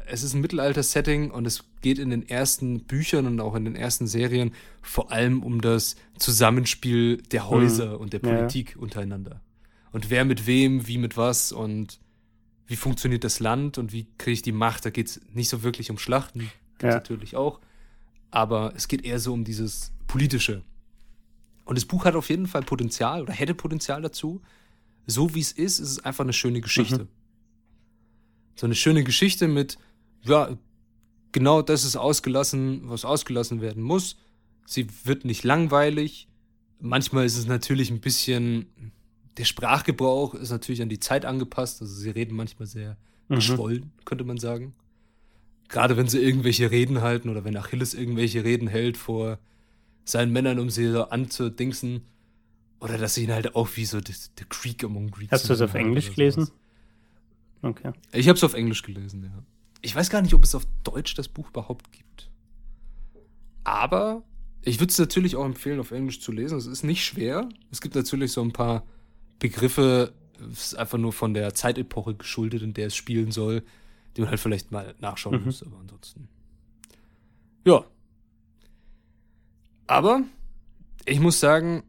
es 0.05 0.23
ist 0.23 0.33
ein 0.33 0.41
Mittelalter-Setting 0.41 1.31
und 1.31 1.45
es 1.45 1.63
geht 1.81 1.99
in 1.99 2.09
den 2.09 2.27
ersten 2.27 2.83
Büchern 2.83 3.25
und 3.25 3.39
auch 3.39 3.55
in 3.55 3.65
den 3.65 3.75
ersten 3.75 4.07
Serien 4.07 4.53
vor 4.81 5.11
allem 5.11 5.43
um 5.43 5.61
das 5.61 5.95
Zusammenspiel 6.17 7.17
der 7.17 7.43
mhm. 7.43 7.49
Häuser 7.49 7.95
mhm. 7.95 8.01
und 8.01 8.13
der 8.13 8.19
Politik 8.19 8.75
ja. 8.75 8.81
untereinander. 8.81 9.41
Und 9.91 10.09
wer 10.09 10.25
mit 10.25 10.45
wem, 10.45 10.87
wie 10.87 10.97
mit 10.97 11.17
was 11.17 11.51
und 11.51 11.99
wie 12.69 12.75
funktioniert 12.75 13.23
das 13.23 13.39
Land 13.39 13.79
und 13.79 13.91
wie 13.91 14.07
kriege 14.19 14.33
ich 14.33 14.41
die 14.43 14.51
Macht. 14.51 14.85
Da 14.85 14.91
geht 14.91 15.07
es 15.07 15.21
nicht 15.33 15.49
so 15.49 15.63
wirklich 15.63 15.89
um 15.89 15.97
Schlachten, 15.97 16.51
ja. 16.81 16.89
natürlich 16.89 17.35
auch. 17.35 17.59
Aber 18.31 18.73
es 18.75 18.87
geht 18.87 19.03
eher 19.03 19.19
so 19.19 19.33
um 19.33 19.43
dieses 19.43 19.91
Politische. 20.07 20.63
Und 21.65 21.77
das 21.77 21.85
Buch 21.85 22.05
hat 22.05 22.15
auf 22.15 22.29
jeden 22.29 22.47
Fall 22.47 22.63
Potenzial 22.63 23.21
oder 23.21 23.33
hätte 23.33 23.53
Potenzial 23.53 24.01
dazu. 24.01 24.41
So 25.05 25.35
wie 25.35 25.39
es 25.39 25.51
ist, 25.51 25.79
ist 25.79 25.91
es 25.91 26.05
einfach 26.05 26.23
eine 26.23 26.33
schöne 26.33 26.61
Geschichte. 26.61 27.03
Mhm. 27.03 27.07
So 28.55 28.65
eine 28.65 28.75
schöne 28.75 29.03
Geschichte 29.03 29.47
mit, 29.47 29.77
ja, 30.23 30.57
genau 31.31 31.61
das 31.61 31.85
ist 31.85 31.95
ausgelassen, 31.95 32.81
was 32.89 33.05
ausgelassen 33.05 33.61
werden 33.61 33.83
muss. 33.83 34.17
Sie 34.65 34.87
wird 35.03 35.25
nicht 35.25 35.43
langweilig. 35.43 36.27
Manchmal 36.79 37.25
ist 37.25 37.37
es 37.37 37.47
natürlich 37.47 37.89
ein 37.89 38.01
bisschen, 38.01 38.91
der 39.37 39.45
Sprachgebrauch 39.45 40.33
ist 40.35 40.49
natürlich 40.49 40.81
an 40.81 40.89
die 40.89 40.99
Zeit 40.99 41.25
angepasst. 41.25 41.81
Also 41.81 41.93
sie 41.93 42.09
reden 42.09 42.35
manchmal 42.35 42.67
sehr 42.67 42.97
mhm. 43.27 43.35
geschwollen, 43.35 43.91
könnte 44.05 44.23
man 44.23 44.37
sagen. 44.37 44.73
Gerade 45.69 45.97
wenn 45.97 46.07
sie 46.07 46.19
irgendwelche 46.19 46.71
Reden 46.71 47.01
halten 47.01 47.29
oder 47.29 47.45
wenn 47.45 47.55
Achilles 47.55 47.93
irgendwelche 47.93 48.43
Reden 48.43 48.67
hält 48.67 48.97
vor 48.97 49.37
seinen 50.03 50.33
Männern, 50.33 50.59
um 50.59 50.69
sie 50.69 50.91
so 50.91 51.03
anzudingsen. 51.03 52.01
Oder 52.79 52.97
dass 52.97 53.15
sie 53.15 53.23
ihn 53.23 53.31
halt 53.31 53.55
auch 53.55 53.69
wie 53.75 53.85
so 53.85 54.01
der, 54.01 54.15
Creek 54.49 54.83
among 54.83 55.11
Greeks. 55.11 55.31
Hast 55.31 55.49
du 55.49 55.53
es 55.53 55.61
auf 55.61 55.75
Englisch 55.75 56.13
gelesen? 56.13 56.49
Okay. 57.61 57.91
Ich 58.13 58.27
habe 58.27 58.37
es 58.37 58.43
auf 58.43 58.53
Englisch 58.53 58.83
gelesen, 58.83 59.23
ja. 59.23 59.43
Ich 59.81 59.95
weiß 59.95 60.09
gar 60.09 60.21
nicht, 60.21 60.33
ob 60.33 60.43
es 60.43 60.55
auf 60.55 60.65
Deutsch 60.83 61.13
das 61.15 61.27
Buch 61.27 61.49
überhaupt 61.49 61.91
gibt. 61.91 62.29
Aber 63.63 64.23
ich 64.61 64.79
würde 64.79 64.91
es 64.91 64.97
natürlich 64.97 65.35
auch 65.35 65.45
empfehlen, 65.45 65.79
auf 65.79 65.91
Englisch 65.91 66.21
zu 66.21 66.31
lesen. 66.31 66.57
Es 66.57 66.65
ist 66.65 66.83
nicht 66.83 67.03
schwer. 67.03 67.47
Es 67.71 67.79
gibt 67.79 67.95
natürlich 67.95 68.31
so 68.31 68.41
ein 68.41 68.51
paar 68.53 68.83
Begriffe, 69.39 70.13
es 70.51 70.67
ist 70.67 70.77
einfach 70.77 70.97
nur 70.97 71.13
von 71.13 71.33
der 71.33 71.53
Zeitepoche 71.53 72.15
geschuldet, 72.15 72.61
in 72.61 72.73
der 72.73 72.87
es 72.87 72.95
spielen 72.95 73.31
soll, 73.31 73.63
die 74.19 74.23
man 74.23 74.31
halt 74.31 74.39
vielleicht 74.41 74.69
mal 74.71 74.93
nachschauen 74.99 75.39
mhm. 75.39 75.45
muss, 75.45 75.63
aber 75.63 75.77
ansonsten. 75.79 76.27
Ja. 77.65 77.85
Aber 79.87 80.23
ich 81.05 81.21
muss 81.21 81.39
sagen, 81.39 81.83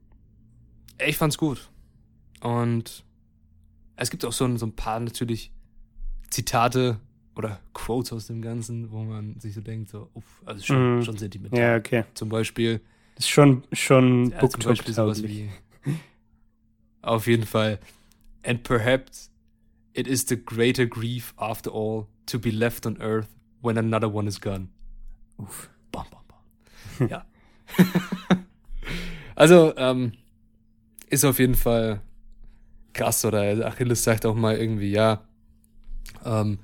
ich 1.05 1.17
fand's 1.17 1.37
gut. 1.37 1.69
Und 2.41 3.05
es 3.97 4.11
gibt 4.11 4.25
auch 4.25 4.33
so 4.33 4.45
ein, 4.45 4.59
so 4.59 4.67
ein 4.67 4.77
paar 4.77 5.01
natürlich 5.01 5.53
Zitate 6.31 7.01
oder 7.35 7.59
Quotes 7.75 8.13
aus 8.13 8.29
dem 8.29 8.43
Ganzen, 8.43 8.93
wo 8.93 9.03
man 9.03 9.41
sich 9.41 9.55
so 9.55 9.61
denkt, 9.61 9.91
so, 9.91 10.09
uff, 10.15 10.43
also 10.47 10.65
schon, 10.65 10.99
mm. 10.99 11.03
schon 11.03 11.19
sentimental. 11.19 11.59
Ja, 11.59 11.77
okay. 11.77 12.05
Zum 12.15 12.29
Beispiel. 12.29 12.81
Das 13.17 13.25
ist 13.25 13.31
schon, 13.31 13.65
schon 13.73 14.31
ja, 14.31 14.41
Beispiel 14.41 14.95
sowas 14.95 15.23
wie. 15.25 15.51
Auf 17.03 17.27
jeden 17.27 17.45
Fall. 17.45 17.81
And 18.45 18.63
perhaps 18.63 19.33
it 19.95 20.07
is 20.07 20.25
the 20.29 20.37
greater 20.37 20.87
grief 20.87 21.35
after 21.39 21.71
all 21.71 22.09
to 22.27 22.39
be 22.39 22.51
left 22.51 22.87
on 22.87 22.97
earth 23.01 23.29
when 23.61 23.77
another 23.77 24.09
one 24.09 24.27
is 24.27 24.41
gone. 24.41 24.69
Uff. 25.39 25.69
Bam, 25.93 26.07
bam, 26.11 26.23
bam. 26.29 27.09
ja. 27.09 27.25
also, 29.35 29.75
ähm, 29.77 30.13
ist 31.09 31.25
auf 31.25 31.39
jeden 31.39 31.57
Fall 31.57 32.01
krass, 32.93 33.25
oder 33.25 33.67
Achilles 33.67 34.05
sagt 34.05 34.27
auch 34.27 34.35
mal 34.35 34.57
irgendwie, 34.57 34.91
ja, 34.91 35.25
ähm, 36.25 36.59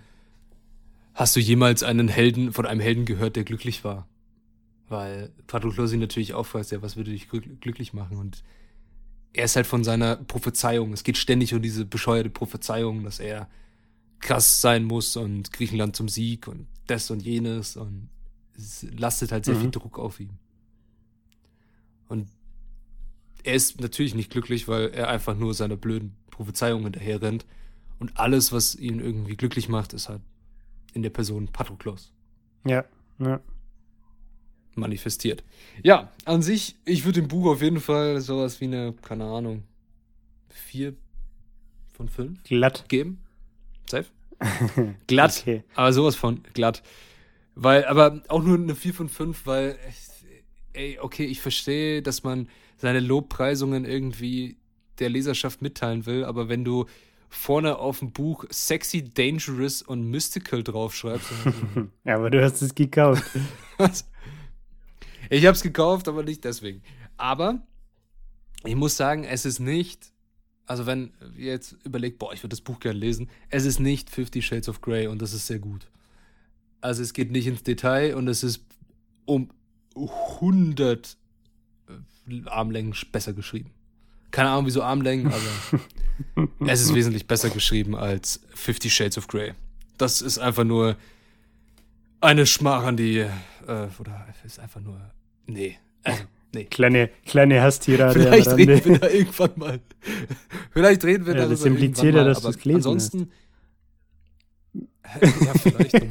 hast 1.14 1.34
du 1.36 1.40
jemals 1.40 1.82
einen 1.82 2.08
Helden, 2.08 2.52
von 2.52 2.66
einem 2.66 2.80
Helden 2.80 3.04
gehört, 3.04 3.36
der 3.36 3.44
glücklich 3.44 3.84
war? 3.84 4.06
Weil 4.88 5.32
Patroklos 5.46 5.92
ihn 5.92 6.00
natürlich 6.00 6.34
auch 6.34 6.46
fragt, 6.46 6.70
ja, 6.70 6.82
was 6.82 6.96
würde 6.96 7.10
dich 7.10 7.28
glücklich 7.28 7.92
machen? 7.92 8.18
Und 8.18 8.44
er 9.36 9.44
ist 9.44 9.56
halt 9.56 9.66
von 9.66 9.84
seiner 9.84 10.16
Prophezeiung. 10.16 10.92
Es 10.92 11.04
geht 11.04 11.18
ständig 11.18 11.52
um 11.54 11.60
diese 11.60 11.84
bescheuerte 11.84 12.30
Prophezeiung, 12.30 13.04
dass 13.04 13.20
er 13.20 13.48
krass 14.20 14.62
sein 14.62 14.84
muss 14.84 15.16
und 15.16 15.52
Griechenland 15.52 15.94
zum 15.94 16.08
Sieg 16.08 16.48
und 16.48 16.66
das 16.86 17.10
und 17.10 17.20
jenes 17.20 17.76
und 17.76 18.08
es 18.56 18.86
lastet 18.96 19.32
halt 19.32 19.44
sehr 19.44 19.54
mhm. 19.54 19.60
viel 19.60 19.70
Druck 19.72 19.98
auf 19.98 20.18
ihm. 20.20 20.30
Und 22.08 22.28
er 23.42 23.54
ist 23.54 23.78
natürlich 23.80 24.14
nicht 24.14 24.30
glücklich, 24.30 24.68
weil 24.68 24.88
er 24.88 25.08
einfach 25.08 25.36
nur 25.36 25.52
seiner 25.52 25.76
blöden 25.76 26.16
Prophezeiung 26.30 26.84
hinterher 26.84 27.20
rennt. 27.20 27.44
Und 27.98 28.18
alles, 28.18 28.52
was 28.52 28.74
ihn 28.74 29.00
irgendwie 29.00 29.36
glücklich 29.36 29.68
macht, 29.68 29.92
ist 29.92 30.08
halt 30.08 30.22
in 30.94 31.02
der 31.02 31.10
Person 31.10 31.48
Patroklos. 31.48 32.12
Ja, 32.64 32.84
ja 33.18 33.40
manifestiert. 34.76 35.44
Ja, 35.82 36.12
an 36.24 36.42
sich, 36.42 36.76
ich 36.84 37.04
würde 37.04 37.20
dem 37.20 37.28
Buch 37.28 37.46
auf 37.46 37.62
jeden 37.62 37.80
Fall 37.80 38.20
sowas 38.20 38.60
wie 38.60 38.66
eine, 38.66 38.94
keine 39.02 39.24
Ahnung, 39.24 39.62
vier 40.48 40.94
von 41.92 42.08
fünf 42.08 42.42
glatt 42.44 42.88
geben. 42.88 43.20
Safe? 43.88 44.06
glatt. 45.06 45.40
Okay. 45.42 45.64
Aber 45.74 45.92
sowas 45.92 46.16
von 46.16 46.42
glatt. 46.52 46.82
Weil, 47.54 47.86
aber 47.86 48.22
auch 48.28 48.42
nur 48.42 48.58
eine 48.58 48.74
vier 48.74 48.92
von 48.92 49.08
fünf, 49.08 49.46
weil, 49.46 49.78
ey, 50.74 50.98
okay, 51.00 51.24
ich 51.24 51.40
verstehe, 51.40 52.02
dass 52.02 52.22
man 52.22 52.48
seine 52.76 53.00
Lobpreisungen 53.00 53.86
irgendwie 53.86 54.56
der 54.98 55.08
Leserschaft 55.08 55.62
mitteilen 55.62 56.06
will, 56.06 56.24
aber 56.24 56.48
wenn 56.48 56.64
du 56.64 56.86
vorne 57.28 57.78
auf 57.78 58.00
dem 58.00 58.12
Buch 58.12 58.44
Sexy, 58.50 59.12
Dangerous 59.12 59.82
und 59.82 60.10
Mystical 60.10 60.62
draufschreibst. 60.62 61.30
ja, 62.04 62.16
aber 62.16 62.30
du 62.30 62.42
hast 62.42 62.62
es 62.62 62.74
gekauft. 62.74 63.24
Was? 63.78 64.08
Ich 65.30 65.46
habe 65.46 65.56
es 65.56 65.62
gekauft, 65.62 66.08
aber 66.08 66.22
nicht 66.22 66.44
deswegen. 66.44 66.82
Aber 67.16 67.62
ich 68.64 68.74
muss 68.74 68.96
sagen, 68.96 69.24
es 69.24 69.44
ist 69.44 69.60
nicht, 69.60 70.12
also 70.66 70.86
wenn 70.86 71.12
ihr 71.36 71.52
jetzt 71.52 71.76
überlegt, 71.84 72.18
boah, 72.18 72.32
ich 72.32 72.42
würde 72.42 72.50
das 72.50 72.60
Buch 72.60 72.80
gerne 72.80 72.98
lesen, 72.98 73.28
es 73.50 73.64
ist 73.64 73.80
nicht 73.80 74.10
Fifty 74.10 74.42
Shades 74.42 74.68
of 74.68 74.80
Grey 74.80 75.06
und 75.06 75.22
das 75.22 75.32
ist 75.32 75.46
sehr 75.46 75.58
gut. 75.58 75.88
Also 76.80 77.02
es 77.02 77.12
geht 77.12 77.30
nicht 77.30 77.46
ins 77.46 77.62
Detail 77.62 78.14
und 78.14 78.28
es 78.28 78.42
ist 78.42 78.64
um 79.24 79.50
100 79.96 81.16
äh, 81.88 82.48
Armlängen 82.48 82.94
besser 83.12 83.32
geschrieben. 83.32 83.70
Keine 84.30 84.50
Ahnung, 84.50 84.66
wieso 84.66 84.82
Armlängen, 84.82 85.28
aber 85.32 86.48
es 86.66 86.82
ist 86.82 86.94
wesentlich 86.94 87.26
besser 87.26 87.50
geschrieben 87.50 87.94
als 87.94 88.40
Fifty 88.54 88.90
Shades 88.90 89.16
of 89.16 89.28
Grey. 89.28 89.54
Das 89.96 90.20
ist 90.20 90.38
einfach 90.38 90.64
nur 90.64 90.96
eine 92.20 92.46
Schmach 92.46 92.84
an 92.84 92.96
die, 92.96 93.18
äh, 93.18 93.28
oder 93.98 94.26
ist 94.44 94.58
einfach 94.58 94.80
nur 94.80 95.00
Nee, 95.46 95.78
also, 96.02 96.22
nee. 96.54 96.64
Kleine, 96.64 97.10
kleine 97.24 97.62
Hastira. 97.62 98.10
Vielleicht 98.10 98.48
reden 98.56 98.84
wir 98.84 98.98
da 98.98 99.08
irgendwann 99.08 99.50
mal. 99.56 99.80
Vielleicht 100.72 101.04
reden 101.04 101.26
wir 101.26 101.34
ja, 101.34 101.40
darüber 101.40 101.54
Das 101.54 101.64
impliziert 101.64 102.14
ja, 102.14 102.24
dass 102.24 102.42
du 102.42 102.48
es 102.48 102.58
gelesen 102.58 102.78
ansonsten, 102.78 103.30
ja, 104.74 105.52
vielleicht. 105.54 106.02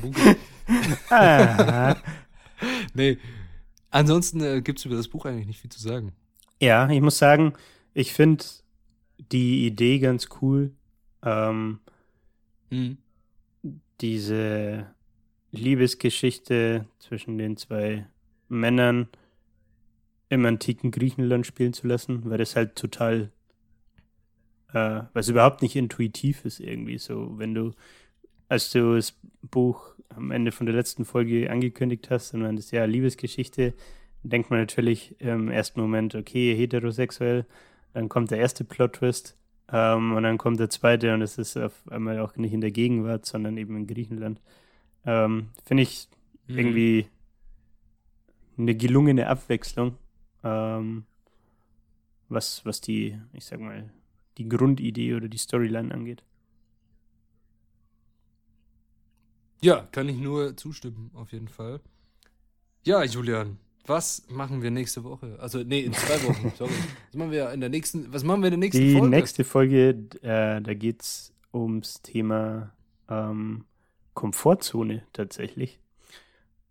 ah. 1.09 1.95
nee. 2.93 3.17
Ansonsten 3.91 4.41
äh, 4.41 4.61
gibt 4.61 4.79
es 4.79 4.85
über 4.85 4.95
das 4.95 5.07
Buch 5.07 5.25
eigentlich 5.25 5.47
nicht 5.47 5.61
viel 5.61 5.69
zu 5.71 5.79
sagen. 5.81 6.13
Ja, 6.61 6.89
ich 6.89 7.01
muss 7.01 7.17
sagen, 7.17 7.53
ich 7.93 8.13
finde, 8.13 8.43
die 9.31 9.65
Idee 9.65 9.99
ganz 9.99 10.29
cool. 10.41 10.71
Ähm, 11.23 11.79
Mhm. 12.71 12.97
diese 14.01 14.87
Liebesgeschichte 15.55 16.85
zwischen 16.99 17.37
den 17.37 17.57
zwei 17.57 18.05
Männern 18.47 19.07
im 20.29 20.45
antiken 20.45 20.91
Griechenland 20.91 21.45
spielen 21.45 21.73
zu 21.73 21.87
lassen, 21.87 22.29
weil 22.29 22.37
das 22.37 22.55
halt 22.55 22.75
total, 22.75 23.31
äh, 24.73 25.01
was 25.13 25.29
überhaupt 25.29 25.61
nicht 25.61 25.75
intuitiv 25.75 26.45
ist 26.45 26.59
irgendwie 26.59 26.97
so, 26.97 27.37
wenn 27.37 27.53
du, 27.53 27.71
als 28.49 28.71
du 28.71 28.95
das 28.95 29.17
Buch 29.41 29.95
am 30.09 30.31
Ende 30.31 30.51
von 30.51 30.65
der 30.65 30.75
letzten 30.75 31.05
Folge 31.05 31.49
angekündigt 31.49 32.09
hast, 32.09 32.33
und 32.33 32.55
das 32.55 32.71
ja 32.71 32.85
Liebesgeschichte, 32.85 33.73
denkt 34.23 34.49
man 34.49 34.59
natürlich 34.59 35.19
im 35.19 35.49
ersten 35.49 35.79
Moment, 35.79 36.15
okay, 36.15 36.55
heterosexuell, 36.55 37.45
dann 37.93 38.09
kommt 38.09 38.31
der 38.31 38.39
erste 38.39 38.63
Plot-Twist 38.63 39.37
ähm, 39.71 40.13
und 40.13 40.23
dann 40.23 40.37
kommt 40.37 40.59
der 40.59 40.69
zweite 40.69 41.13
und 41.13 41.21
es 41.21 41.37
ist 41.37 41.57
auf 41.57 41.73
einmal 41.89 42.19
auch 42.19 42.35
nicht 42.35 42.53
in 42.53 42.61
der 42.61 42.71
Gegenwart, 42.71 43.25
sondern 43.25 43.57
eben 43.57 43.77
in 43.77 43.87
Griechenland. 43.87 44.41
Ähm, 45.05 45.49
Finde 45.65 45.83
ich 45.83 46.07
Mhm. 46.47 46.57
irgendwie 46.59 47.07
eine 48.57 48.75
gelungene 48.75 49.27
Abwechslung, 49.27 49.97
ähm, 50.43 51.05
was, 52.29 52.63
was 52.65 52.81
die, 52.81 53.19
ich 53.33 53.45
sag 53.45 53.59
mal, 53.59 53.91
die 54.37 54.47
Grundidee 54.47 55.15
oder 55.15 55.27
die 55.27 55.37
Storyline 55.39 55.93
angeht. 55.93 56.23
Ja, 59.61 59.87
kann 59.91 60.09
ich 60.09 60.17
nur 60.17 60.55
zustimmen, 60.57 61.09
auf 61.13 61.31
jeden 61.31 61.47
Fall. 61.47 61.79
Ja, 62.83 63.03
Julian, 63.03 63.57
was 63.87 64.23
machen 64.29 64.61
wir 64.61 64.69
nächste 64.69 65.03
Woche? 65.03 65.37
Also, 65.39 65.63
nee, 65.63 65.81
in 65.81 65.93
zwei 65.93 66.21
Wochen, 66.23 66.51
sorry. 66.57 66.71
Was 67.07 67.15
machen 67.17 67.31
wir 67.31 67.51
in 67.51 67.61
der 67.61 67.69
nächsten, 67.69 68.13
was 68.13 68.23
machen 68.23 68.41
wir 68.41 68.47
in 68.47 68.59
der 68.59 68.59
nächsten 68.59 68.81
Die 68.83 68.93
Folge? 68.93 69.09
nächste 69.09 69.43
Folge, 69.43 69.89
äh, 70.21 70.61
da 70.61 70.73
geht 70.73 71.01
es 71.01 71.33
ums 71.53 72.01
Thema 72.03 72.71
ähm, 73.09 73.65
Komfortzone 74.15 75.03
tatsächlich. 75.13 75.79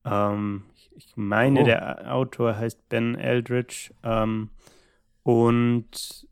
Ähm, 0.04 0.64
ich, 0.96 1.16
meine, 1.16 1.60
Oh. 1.60 1.64
der 1.64 2.12
Autor 2.12 2.56
heißt 2.56 2.88
Ben 2.88 3.14
Eldridge 3.14 3.94
ähm, 4.02 4.50
und 5.22 6.26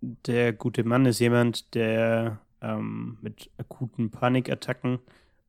der 0.00 0.52
gute 0.52 0.84
Mann 0.84 1.06
ist 1.06 1.18
jemand, 1.18 1.74
der 1.74 2.40
ähm, 2.62 3.18
mit 3.20 3.50
akuten 3.58 4.10
Panikattacken 4.10 5.00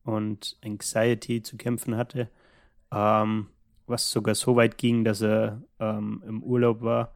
und 0.04 0.56
Anxiety 0.64 1.42
zu 1.42 1.56
kämpfen 1.56 1.96
hatte, 1.96 2.28
ähm, 2.92 3.46
was 3.86 4.10
sogar 4.10 4.34
so 4.34 4.56
weit 4.56 4.76
ging, 4.78 5.04
dass 5.04 5.22
er 5.22 5.62
ähm, 5.78 6.22
im 6.26 6.42
Urlaub 6.42 6.82
war 6.82 7.12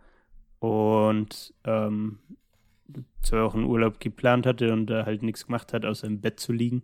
und 0.61 1.53
ähm, 1.65 2.19
zwei 3.23 3.43
Wochen 3.43 3.65
Urlaub 3.65 4.01
geplant 4.01 4.47
hatte 4.47 4.73
und 4.73 4.87
da 4.87 5.07
halt 5.07 5.23
nichts 5.23 5.47
gemacht 5.47 5.73
hat, 5.73 5.85
außer 5.85 6.07
im 6.07 6.21
Bett 6.21 6.39
zu 6.41 6.53
liegen, 6.53 6.83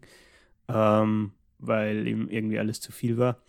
ähm, 0.73 1.33
weil 1.59 2.07
ihm 2.07 2.29
irgendwie 2.29 2.59
alles 2.59 2.81
zu 2.81 2.93
viel 2.93 3.19
war. 3.19 3.43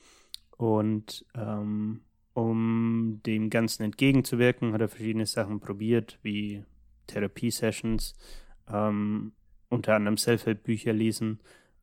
Und 0.58 1.26
ähm, 1.36 2.02
um 2.34 3.22
dem 3.26 3.50
Ganzen 3.50 3.84
entgegenzuwirken, 3.84 4.74
hat 4.74 4.82
er 4.82 4.90
verschiedene 4.90 5.26
Sachen 5.26 5.60
probiert, 5.60 6.20
wie 6.22 6.64
Therapiesessions, 7.08 8.16
ähm, 8.72 9.34
unter 9.70 9.96
anderem 9.96 10.18
Self-Help-Bücher 10.18 10.94
lesen 10.94 11.40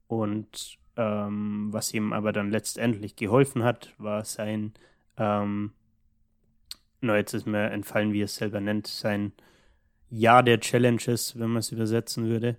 und 0.07 0.79
ähm, 0.97 1.69
was 1.71 1.95
ihm 1.95 2.13
aber 2.13 2.33
dann 2.33 2.51
letztendlich 2.51 3.17
geholfen 3.17 3.63
hat, 3.63 3.95
war 3.99 4.25
sein 4.25 4.73
ähm, 5.17 5.73
nur 7.01 7.17
jetzt 7.17 7.35
ist 7.35 7.47
mir 7.47 7.71
entfallen, 7.71 8.13
wie 8.13 8.23
er 8.23 8.25
es 8.25 8.37
selber 8.37 8.61
nennt, 8.61 8.87
sein 8.87 9.33
Jahr 10.11 10.43
der 10.43 10.61
Challenges, 10.61 11.39
wenn 11.39 11.51
man 11.51 11.59
es 11.59 11.73
übersetzen 11.73 12.27
würde. 12.27 12.57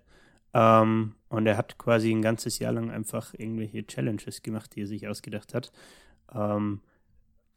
Ähm, 0.54 1.16
und 1.30 1.46
er 1.46 1.58
hat 1.58 1.78
quasi 1.78 2.12
ein 2.12 2.22
ganzes 2.22 2.60
Jahr 2.60 2.74
lang 2.74 2.90
einfach 2.90 3.34
irgendwelche 3.38 3.86
Challenges 3.86 4.42
gemacht, 4.42 4.76
die 4.76 4.82
er 4.82 4.88
sich 4.88 5.08
ausgedacht 5.08 5.54
hat, 5.54 5.72
ähm, 6.34 6.82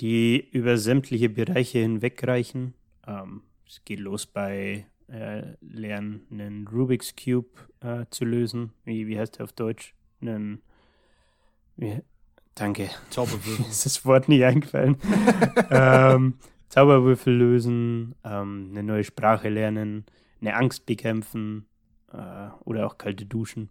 die 0.01 0.47
über 0.51 0.77
sämtliche 0.77 1.29
Bereiche 1.29 1.79
hinwegreichen. 1.79 2.75
Ähm, 3.07 3.43
es 3.67 3.83
geht 3.85 4.01
los 4.01 4.27
bei 4.27 4.87
äh, 5.09 5.43
Lernen, 5.61 6.27
einen 6.31 6.69
Rubik's 6.69 7.15
Cube 7.17 7.49
äh, 7.81 8.05
zu 8.11 8.25
lösen. 8.25 8.73
Wie, 8.85 9.07
wie 9.07 9.19
heißt 9.19 9.39
der 9.39 9.45
auf 9.45 9.53
Deutsch? 9.53 9.95
Einen, 10.21 10.61
wie, 11.77 12.03
danke, 12.55 12.91
Zauberwürfel. 13.11 13.67
ist 13.67 13.87
das 13.87 14.05
Wort 14.05 14.29
nicht 14.29 14.45
eingefallen. 14.45 14.97
ähm, 15.71 16.35
Zauberwürfel 16.69 17.35
lösen, 17.35 18.15
ähm, 18.25 18.69
eine 18.71 18.83
neue 18.83 19.05
Sprache 19.05 19.49
lernen, 19.49 20.05
eine 20.41 20.55
Angst 20.57 20.85
bekämpfen 20.85 21.67
äh, 22.13 22.51
oder 22.65 22.87
auch 22.87 22.99
kalte 22.99 23.27
Duschen. 23.27 23.71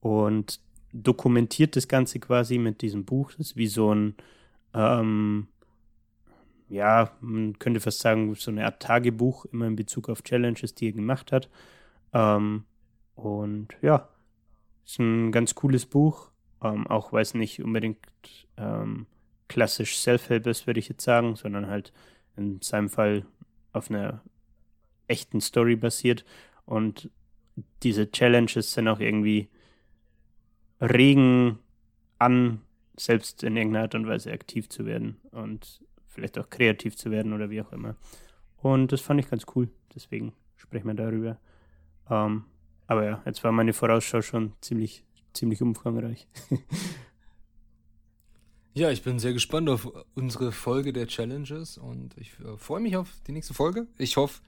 Und 0.00 0.60
dokumentiert 0.92 1.76
das 1.76 1.88
Ganze 1.88 2.18
quasi 2.18 2.58
mit 2.58 2.82
diesem 2.82 3.04
Buch. 3.04 3.30
Das 3.32 3.48
ist 3.48 3.56
wie 3.56 3.66
so 3.66 3.94
ein, 3.94 4.14
ähm, 4.74 5.48
ja, 6.68 7.12
man 7.20 7.58
könnte 7.58 7.80
fast 7.80 8.00
sagen, 8.00 8.34
so 8.34 8.50
eine 8.50 8.64
Art 8.64 8.82
Tagebuch, 8.82 9.44
immer 9.46 9.66
in 9.66 9.76
Bezug 9.76 10.08
auf 10.08 10.22
Challenges, 10.22 10.74
die 10.74 10.88
er 10.88 10.92
gemacht 10.92 11.32
hat. 11.32 11.48
Ähm, 12.12 12.64
und 13.14 13.68
ja, 13.82 14.08
ist 14.84 14.98
ein 14.98 15.32
ganz 15.32 15.54
cooles 15.54 15.86
Buch. 15.86 16.30
Ähm, 16.62 16.86
auch 16.86 17.12
weil 17.12 17.22
es 17.22 17.34
nicht 17.34 17.62
unbedingt 17.62 17.98
ähm, 18.56 19.06
klassisch 19.48 19.98
Self-Help 19.98 20.46
ist, 20.46 20.66
würde 20.66 20.80
ich 20.80 20.88
jetzt 20.88 21.04
sagen, 21.04 21.36
sondern 21.36 21.68
halt 21.68 21.92
in 22.36 22.60
seinem 22.60 22.88
Fall 22.90 23.24
auf 23.72 23.90
einer 23.90 24.20
echten 25.08 25.40
Story 25.40 25.76
basiert. 25.76 26.24
Und 26.66 27.10
diese 27.82 28.10
Challenges 28.10 28.72
sind 28.72 28.88
auch 28.88 29.00
irgendwie 29.00 29.48
regen 30.80 31.58
an, 32.18 32.60
selbst 32.96 33.42
in 33.42 33.56
irgendeiner 33.56 33.84
Art 33.84 33.94
und 33.94 34.06
Weise 34.06 34.32
aktiv 34.32 34.68
zu 34.68 34.86
werden 34.86 35.20
und 35.30 35.80
vielleicht 36.06 36.38
auch 36.38 36.50
kreativ 36.50 36.96
zu 36.96 37.10
werden 37.10 37.32
oder 37.32 37.50
wie 37.50 37.62
auch 37.62 37.72
immer. 37.72 37.96
Und 38.58 38.92
das 38.92 39.00
fand 39.00 39.20
ich 39.20 39.30
ganz 39.30 39.46
cool. 39.54 39.70
Deswegen 39.94 40.32
sprechen 40.56 40.86
wir 40.86 40.94
darüber. 40.94 41.38
Ähm, 42.10 42.44
aber 42.86 43.04
ja, 43.04 43.22
jetzt 43.24 43.42
war 43.44 43.52
meine 43.52 43.72
Vorausschau 43.72 44.20
schon 44.20 44.52
ziemlich, 44.60 45.04
ziemlich 45.32 45.62
umfangreich. 45.62 46.28
Ja, 48.72 48.90
ich 48.92 49.02
bin 49.02 49.18
sehr 49.18 49.32
gespannt 49.32 49.68
auf 49.68 49.90
unsere 50.14 50.52
Folge 50.52 50.92
der 50.92 51.08
Challenges 51.08 51.76
und 51.76 52.16
ich 52.16 52.38
äh, 52.38 52.56
freue 52.56 52.80
mich 52.80 52.96
auf 52.96 53.10
die 53.26 53.32
nächste 53.32 53.52
Folge. 53.52 53.88
Ich 53.98 54.16
hoffe, 54.16 54.42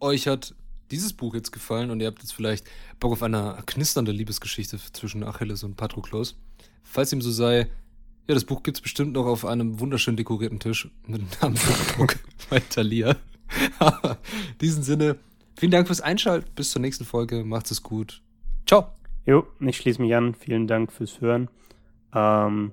euch 0.00 0.26
hat 0.26 0.56
dieses 0.90 1.12
Buch 1.12 1.34
jetzt 1.34 1.52
gefallen 1.52 1.90
und 1.90 2.00
ihr 2.00 2.06
habt 2.06 2.20
jetzt 2.20 2.32
vielleicht 2.32 2.66
Bock 2.98 3.12
auf 3.12 3.22
eine 3.22 3.58
knisternde 3.66 4.12
Liebesgeschichte 4.12 4.78
zwischen 4.92 5.24
Achilles 5.24 5.62
und 5.62 5.76
Patroklos. 5.76 6.36
Falls 6.82 7.10
dem 7.10 7.22
so 7.22 7.30
sei, 7.30 7.68
ja, 8.28 8.34
das 8.34 8.44
Buch 8.44 8.62
gibt 8.62 8.76
es 8.76 8.80
bestimmt 8.80 9.12
noch 9.14 9.26
auf 9.26 9.44
einem 9.44 9.80
wunderschön 9.80 10.16
dekorierten 10.16 10.60
Tisch 10.60 10.88
mit 11.06 11.20
dem 11.20 11.28
Namen 11.40 11.56
Druck 11.96 12.16
bei 12.48 12.60
Thalia. 12.70 13.16
Aber 13.78 14.18
in 14.52 14.58
diesem 14.60 14.82
Sinne, 14.82 15.16
vielen 15.56 15.72
Dank 15.72 15.86
fürs 15.86 16.00
Einschalten. 16.00 16.50
Bis 16.54 16.70
zur 16.70 16.80
nächsten 16.80 17.04
Folge. 17.04 17.44
Macht's 17.44 17.70
es 17.70 17.82
gut. 17.82 18.22
Ciao. 18.66 18.92
Jo, 19.26 19.46
ich 19.60 19.76
schließe 19.76 20.00
mich 20.00 20.14
an. 20.14 20.34
Vielen 20.34 20.66
Dank 20.66 20.92
fürs 20.92 21.20
Hören. 21.20 21.48
Ähm, 22.14 22.72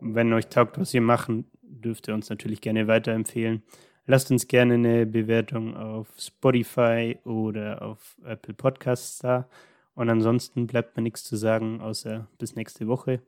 wenn 0.00 0.32
euch 0.32 0.48
taugt, 0.48 0.78
was 0.78 0.92
wir 0.92 1.00
machen, 1.00 1.44
dürft 1.62 2.08
ihr 2.08 2.14
uns 2.14 2.28
natürlich 2.28 2.60
gerne 2.60 2.86
weiterempfehlen. 2.86 3.62
Lasst 4.06 4.30
uns 4.30 4.46
gerne 4.46 4.74
eine 4.74 5.04
Bewertung 5.06 5.76
auf 5.76 6.08
Spotify 6.18 7.18
oder 7.24 7.82
auf 7.82 8.16
Apple 8.24 8.54
Podcasts 8.54 9.18
da. 9.18 9.48
Und 9.94 10.10
ansonsten 10.10 10.66
bleibt 10.66 10.96
mir 10.96 11.02
nichts 11.02 11.24
zu 11.24 11.36
sagen, 11.36 11.80
außer 11.80 12.28
bis 12.38 12.54
nächste 12.54 12.86
Woche. 12.86 13.20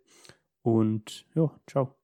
Und 0.63 1.27
ja, 1.35 1.51
ciao. 1.67 1.98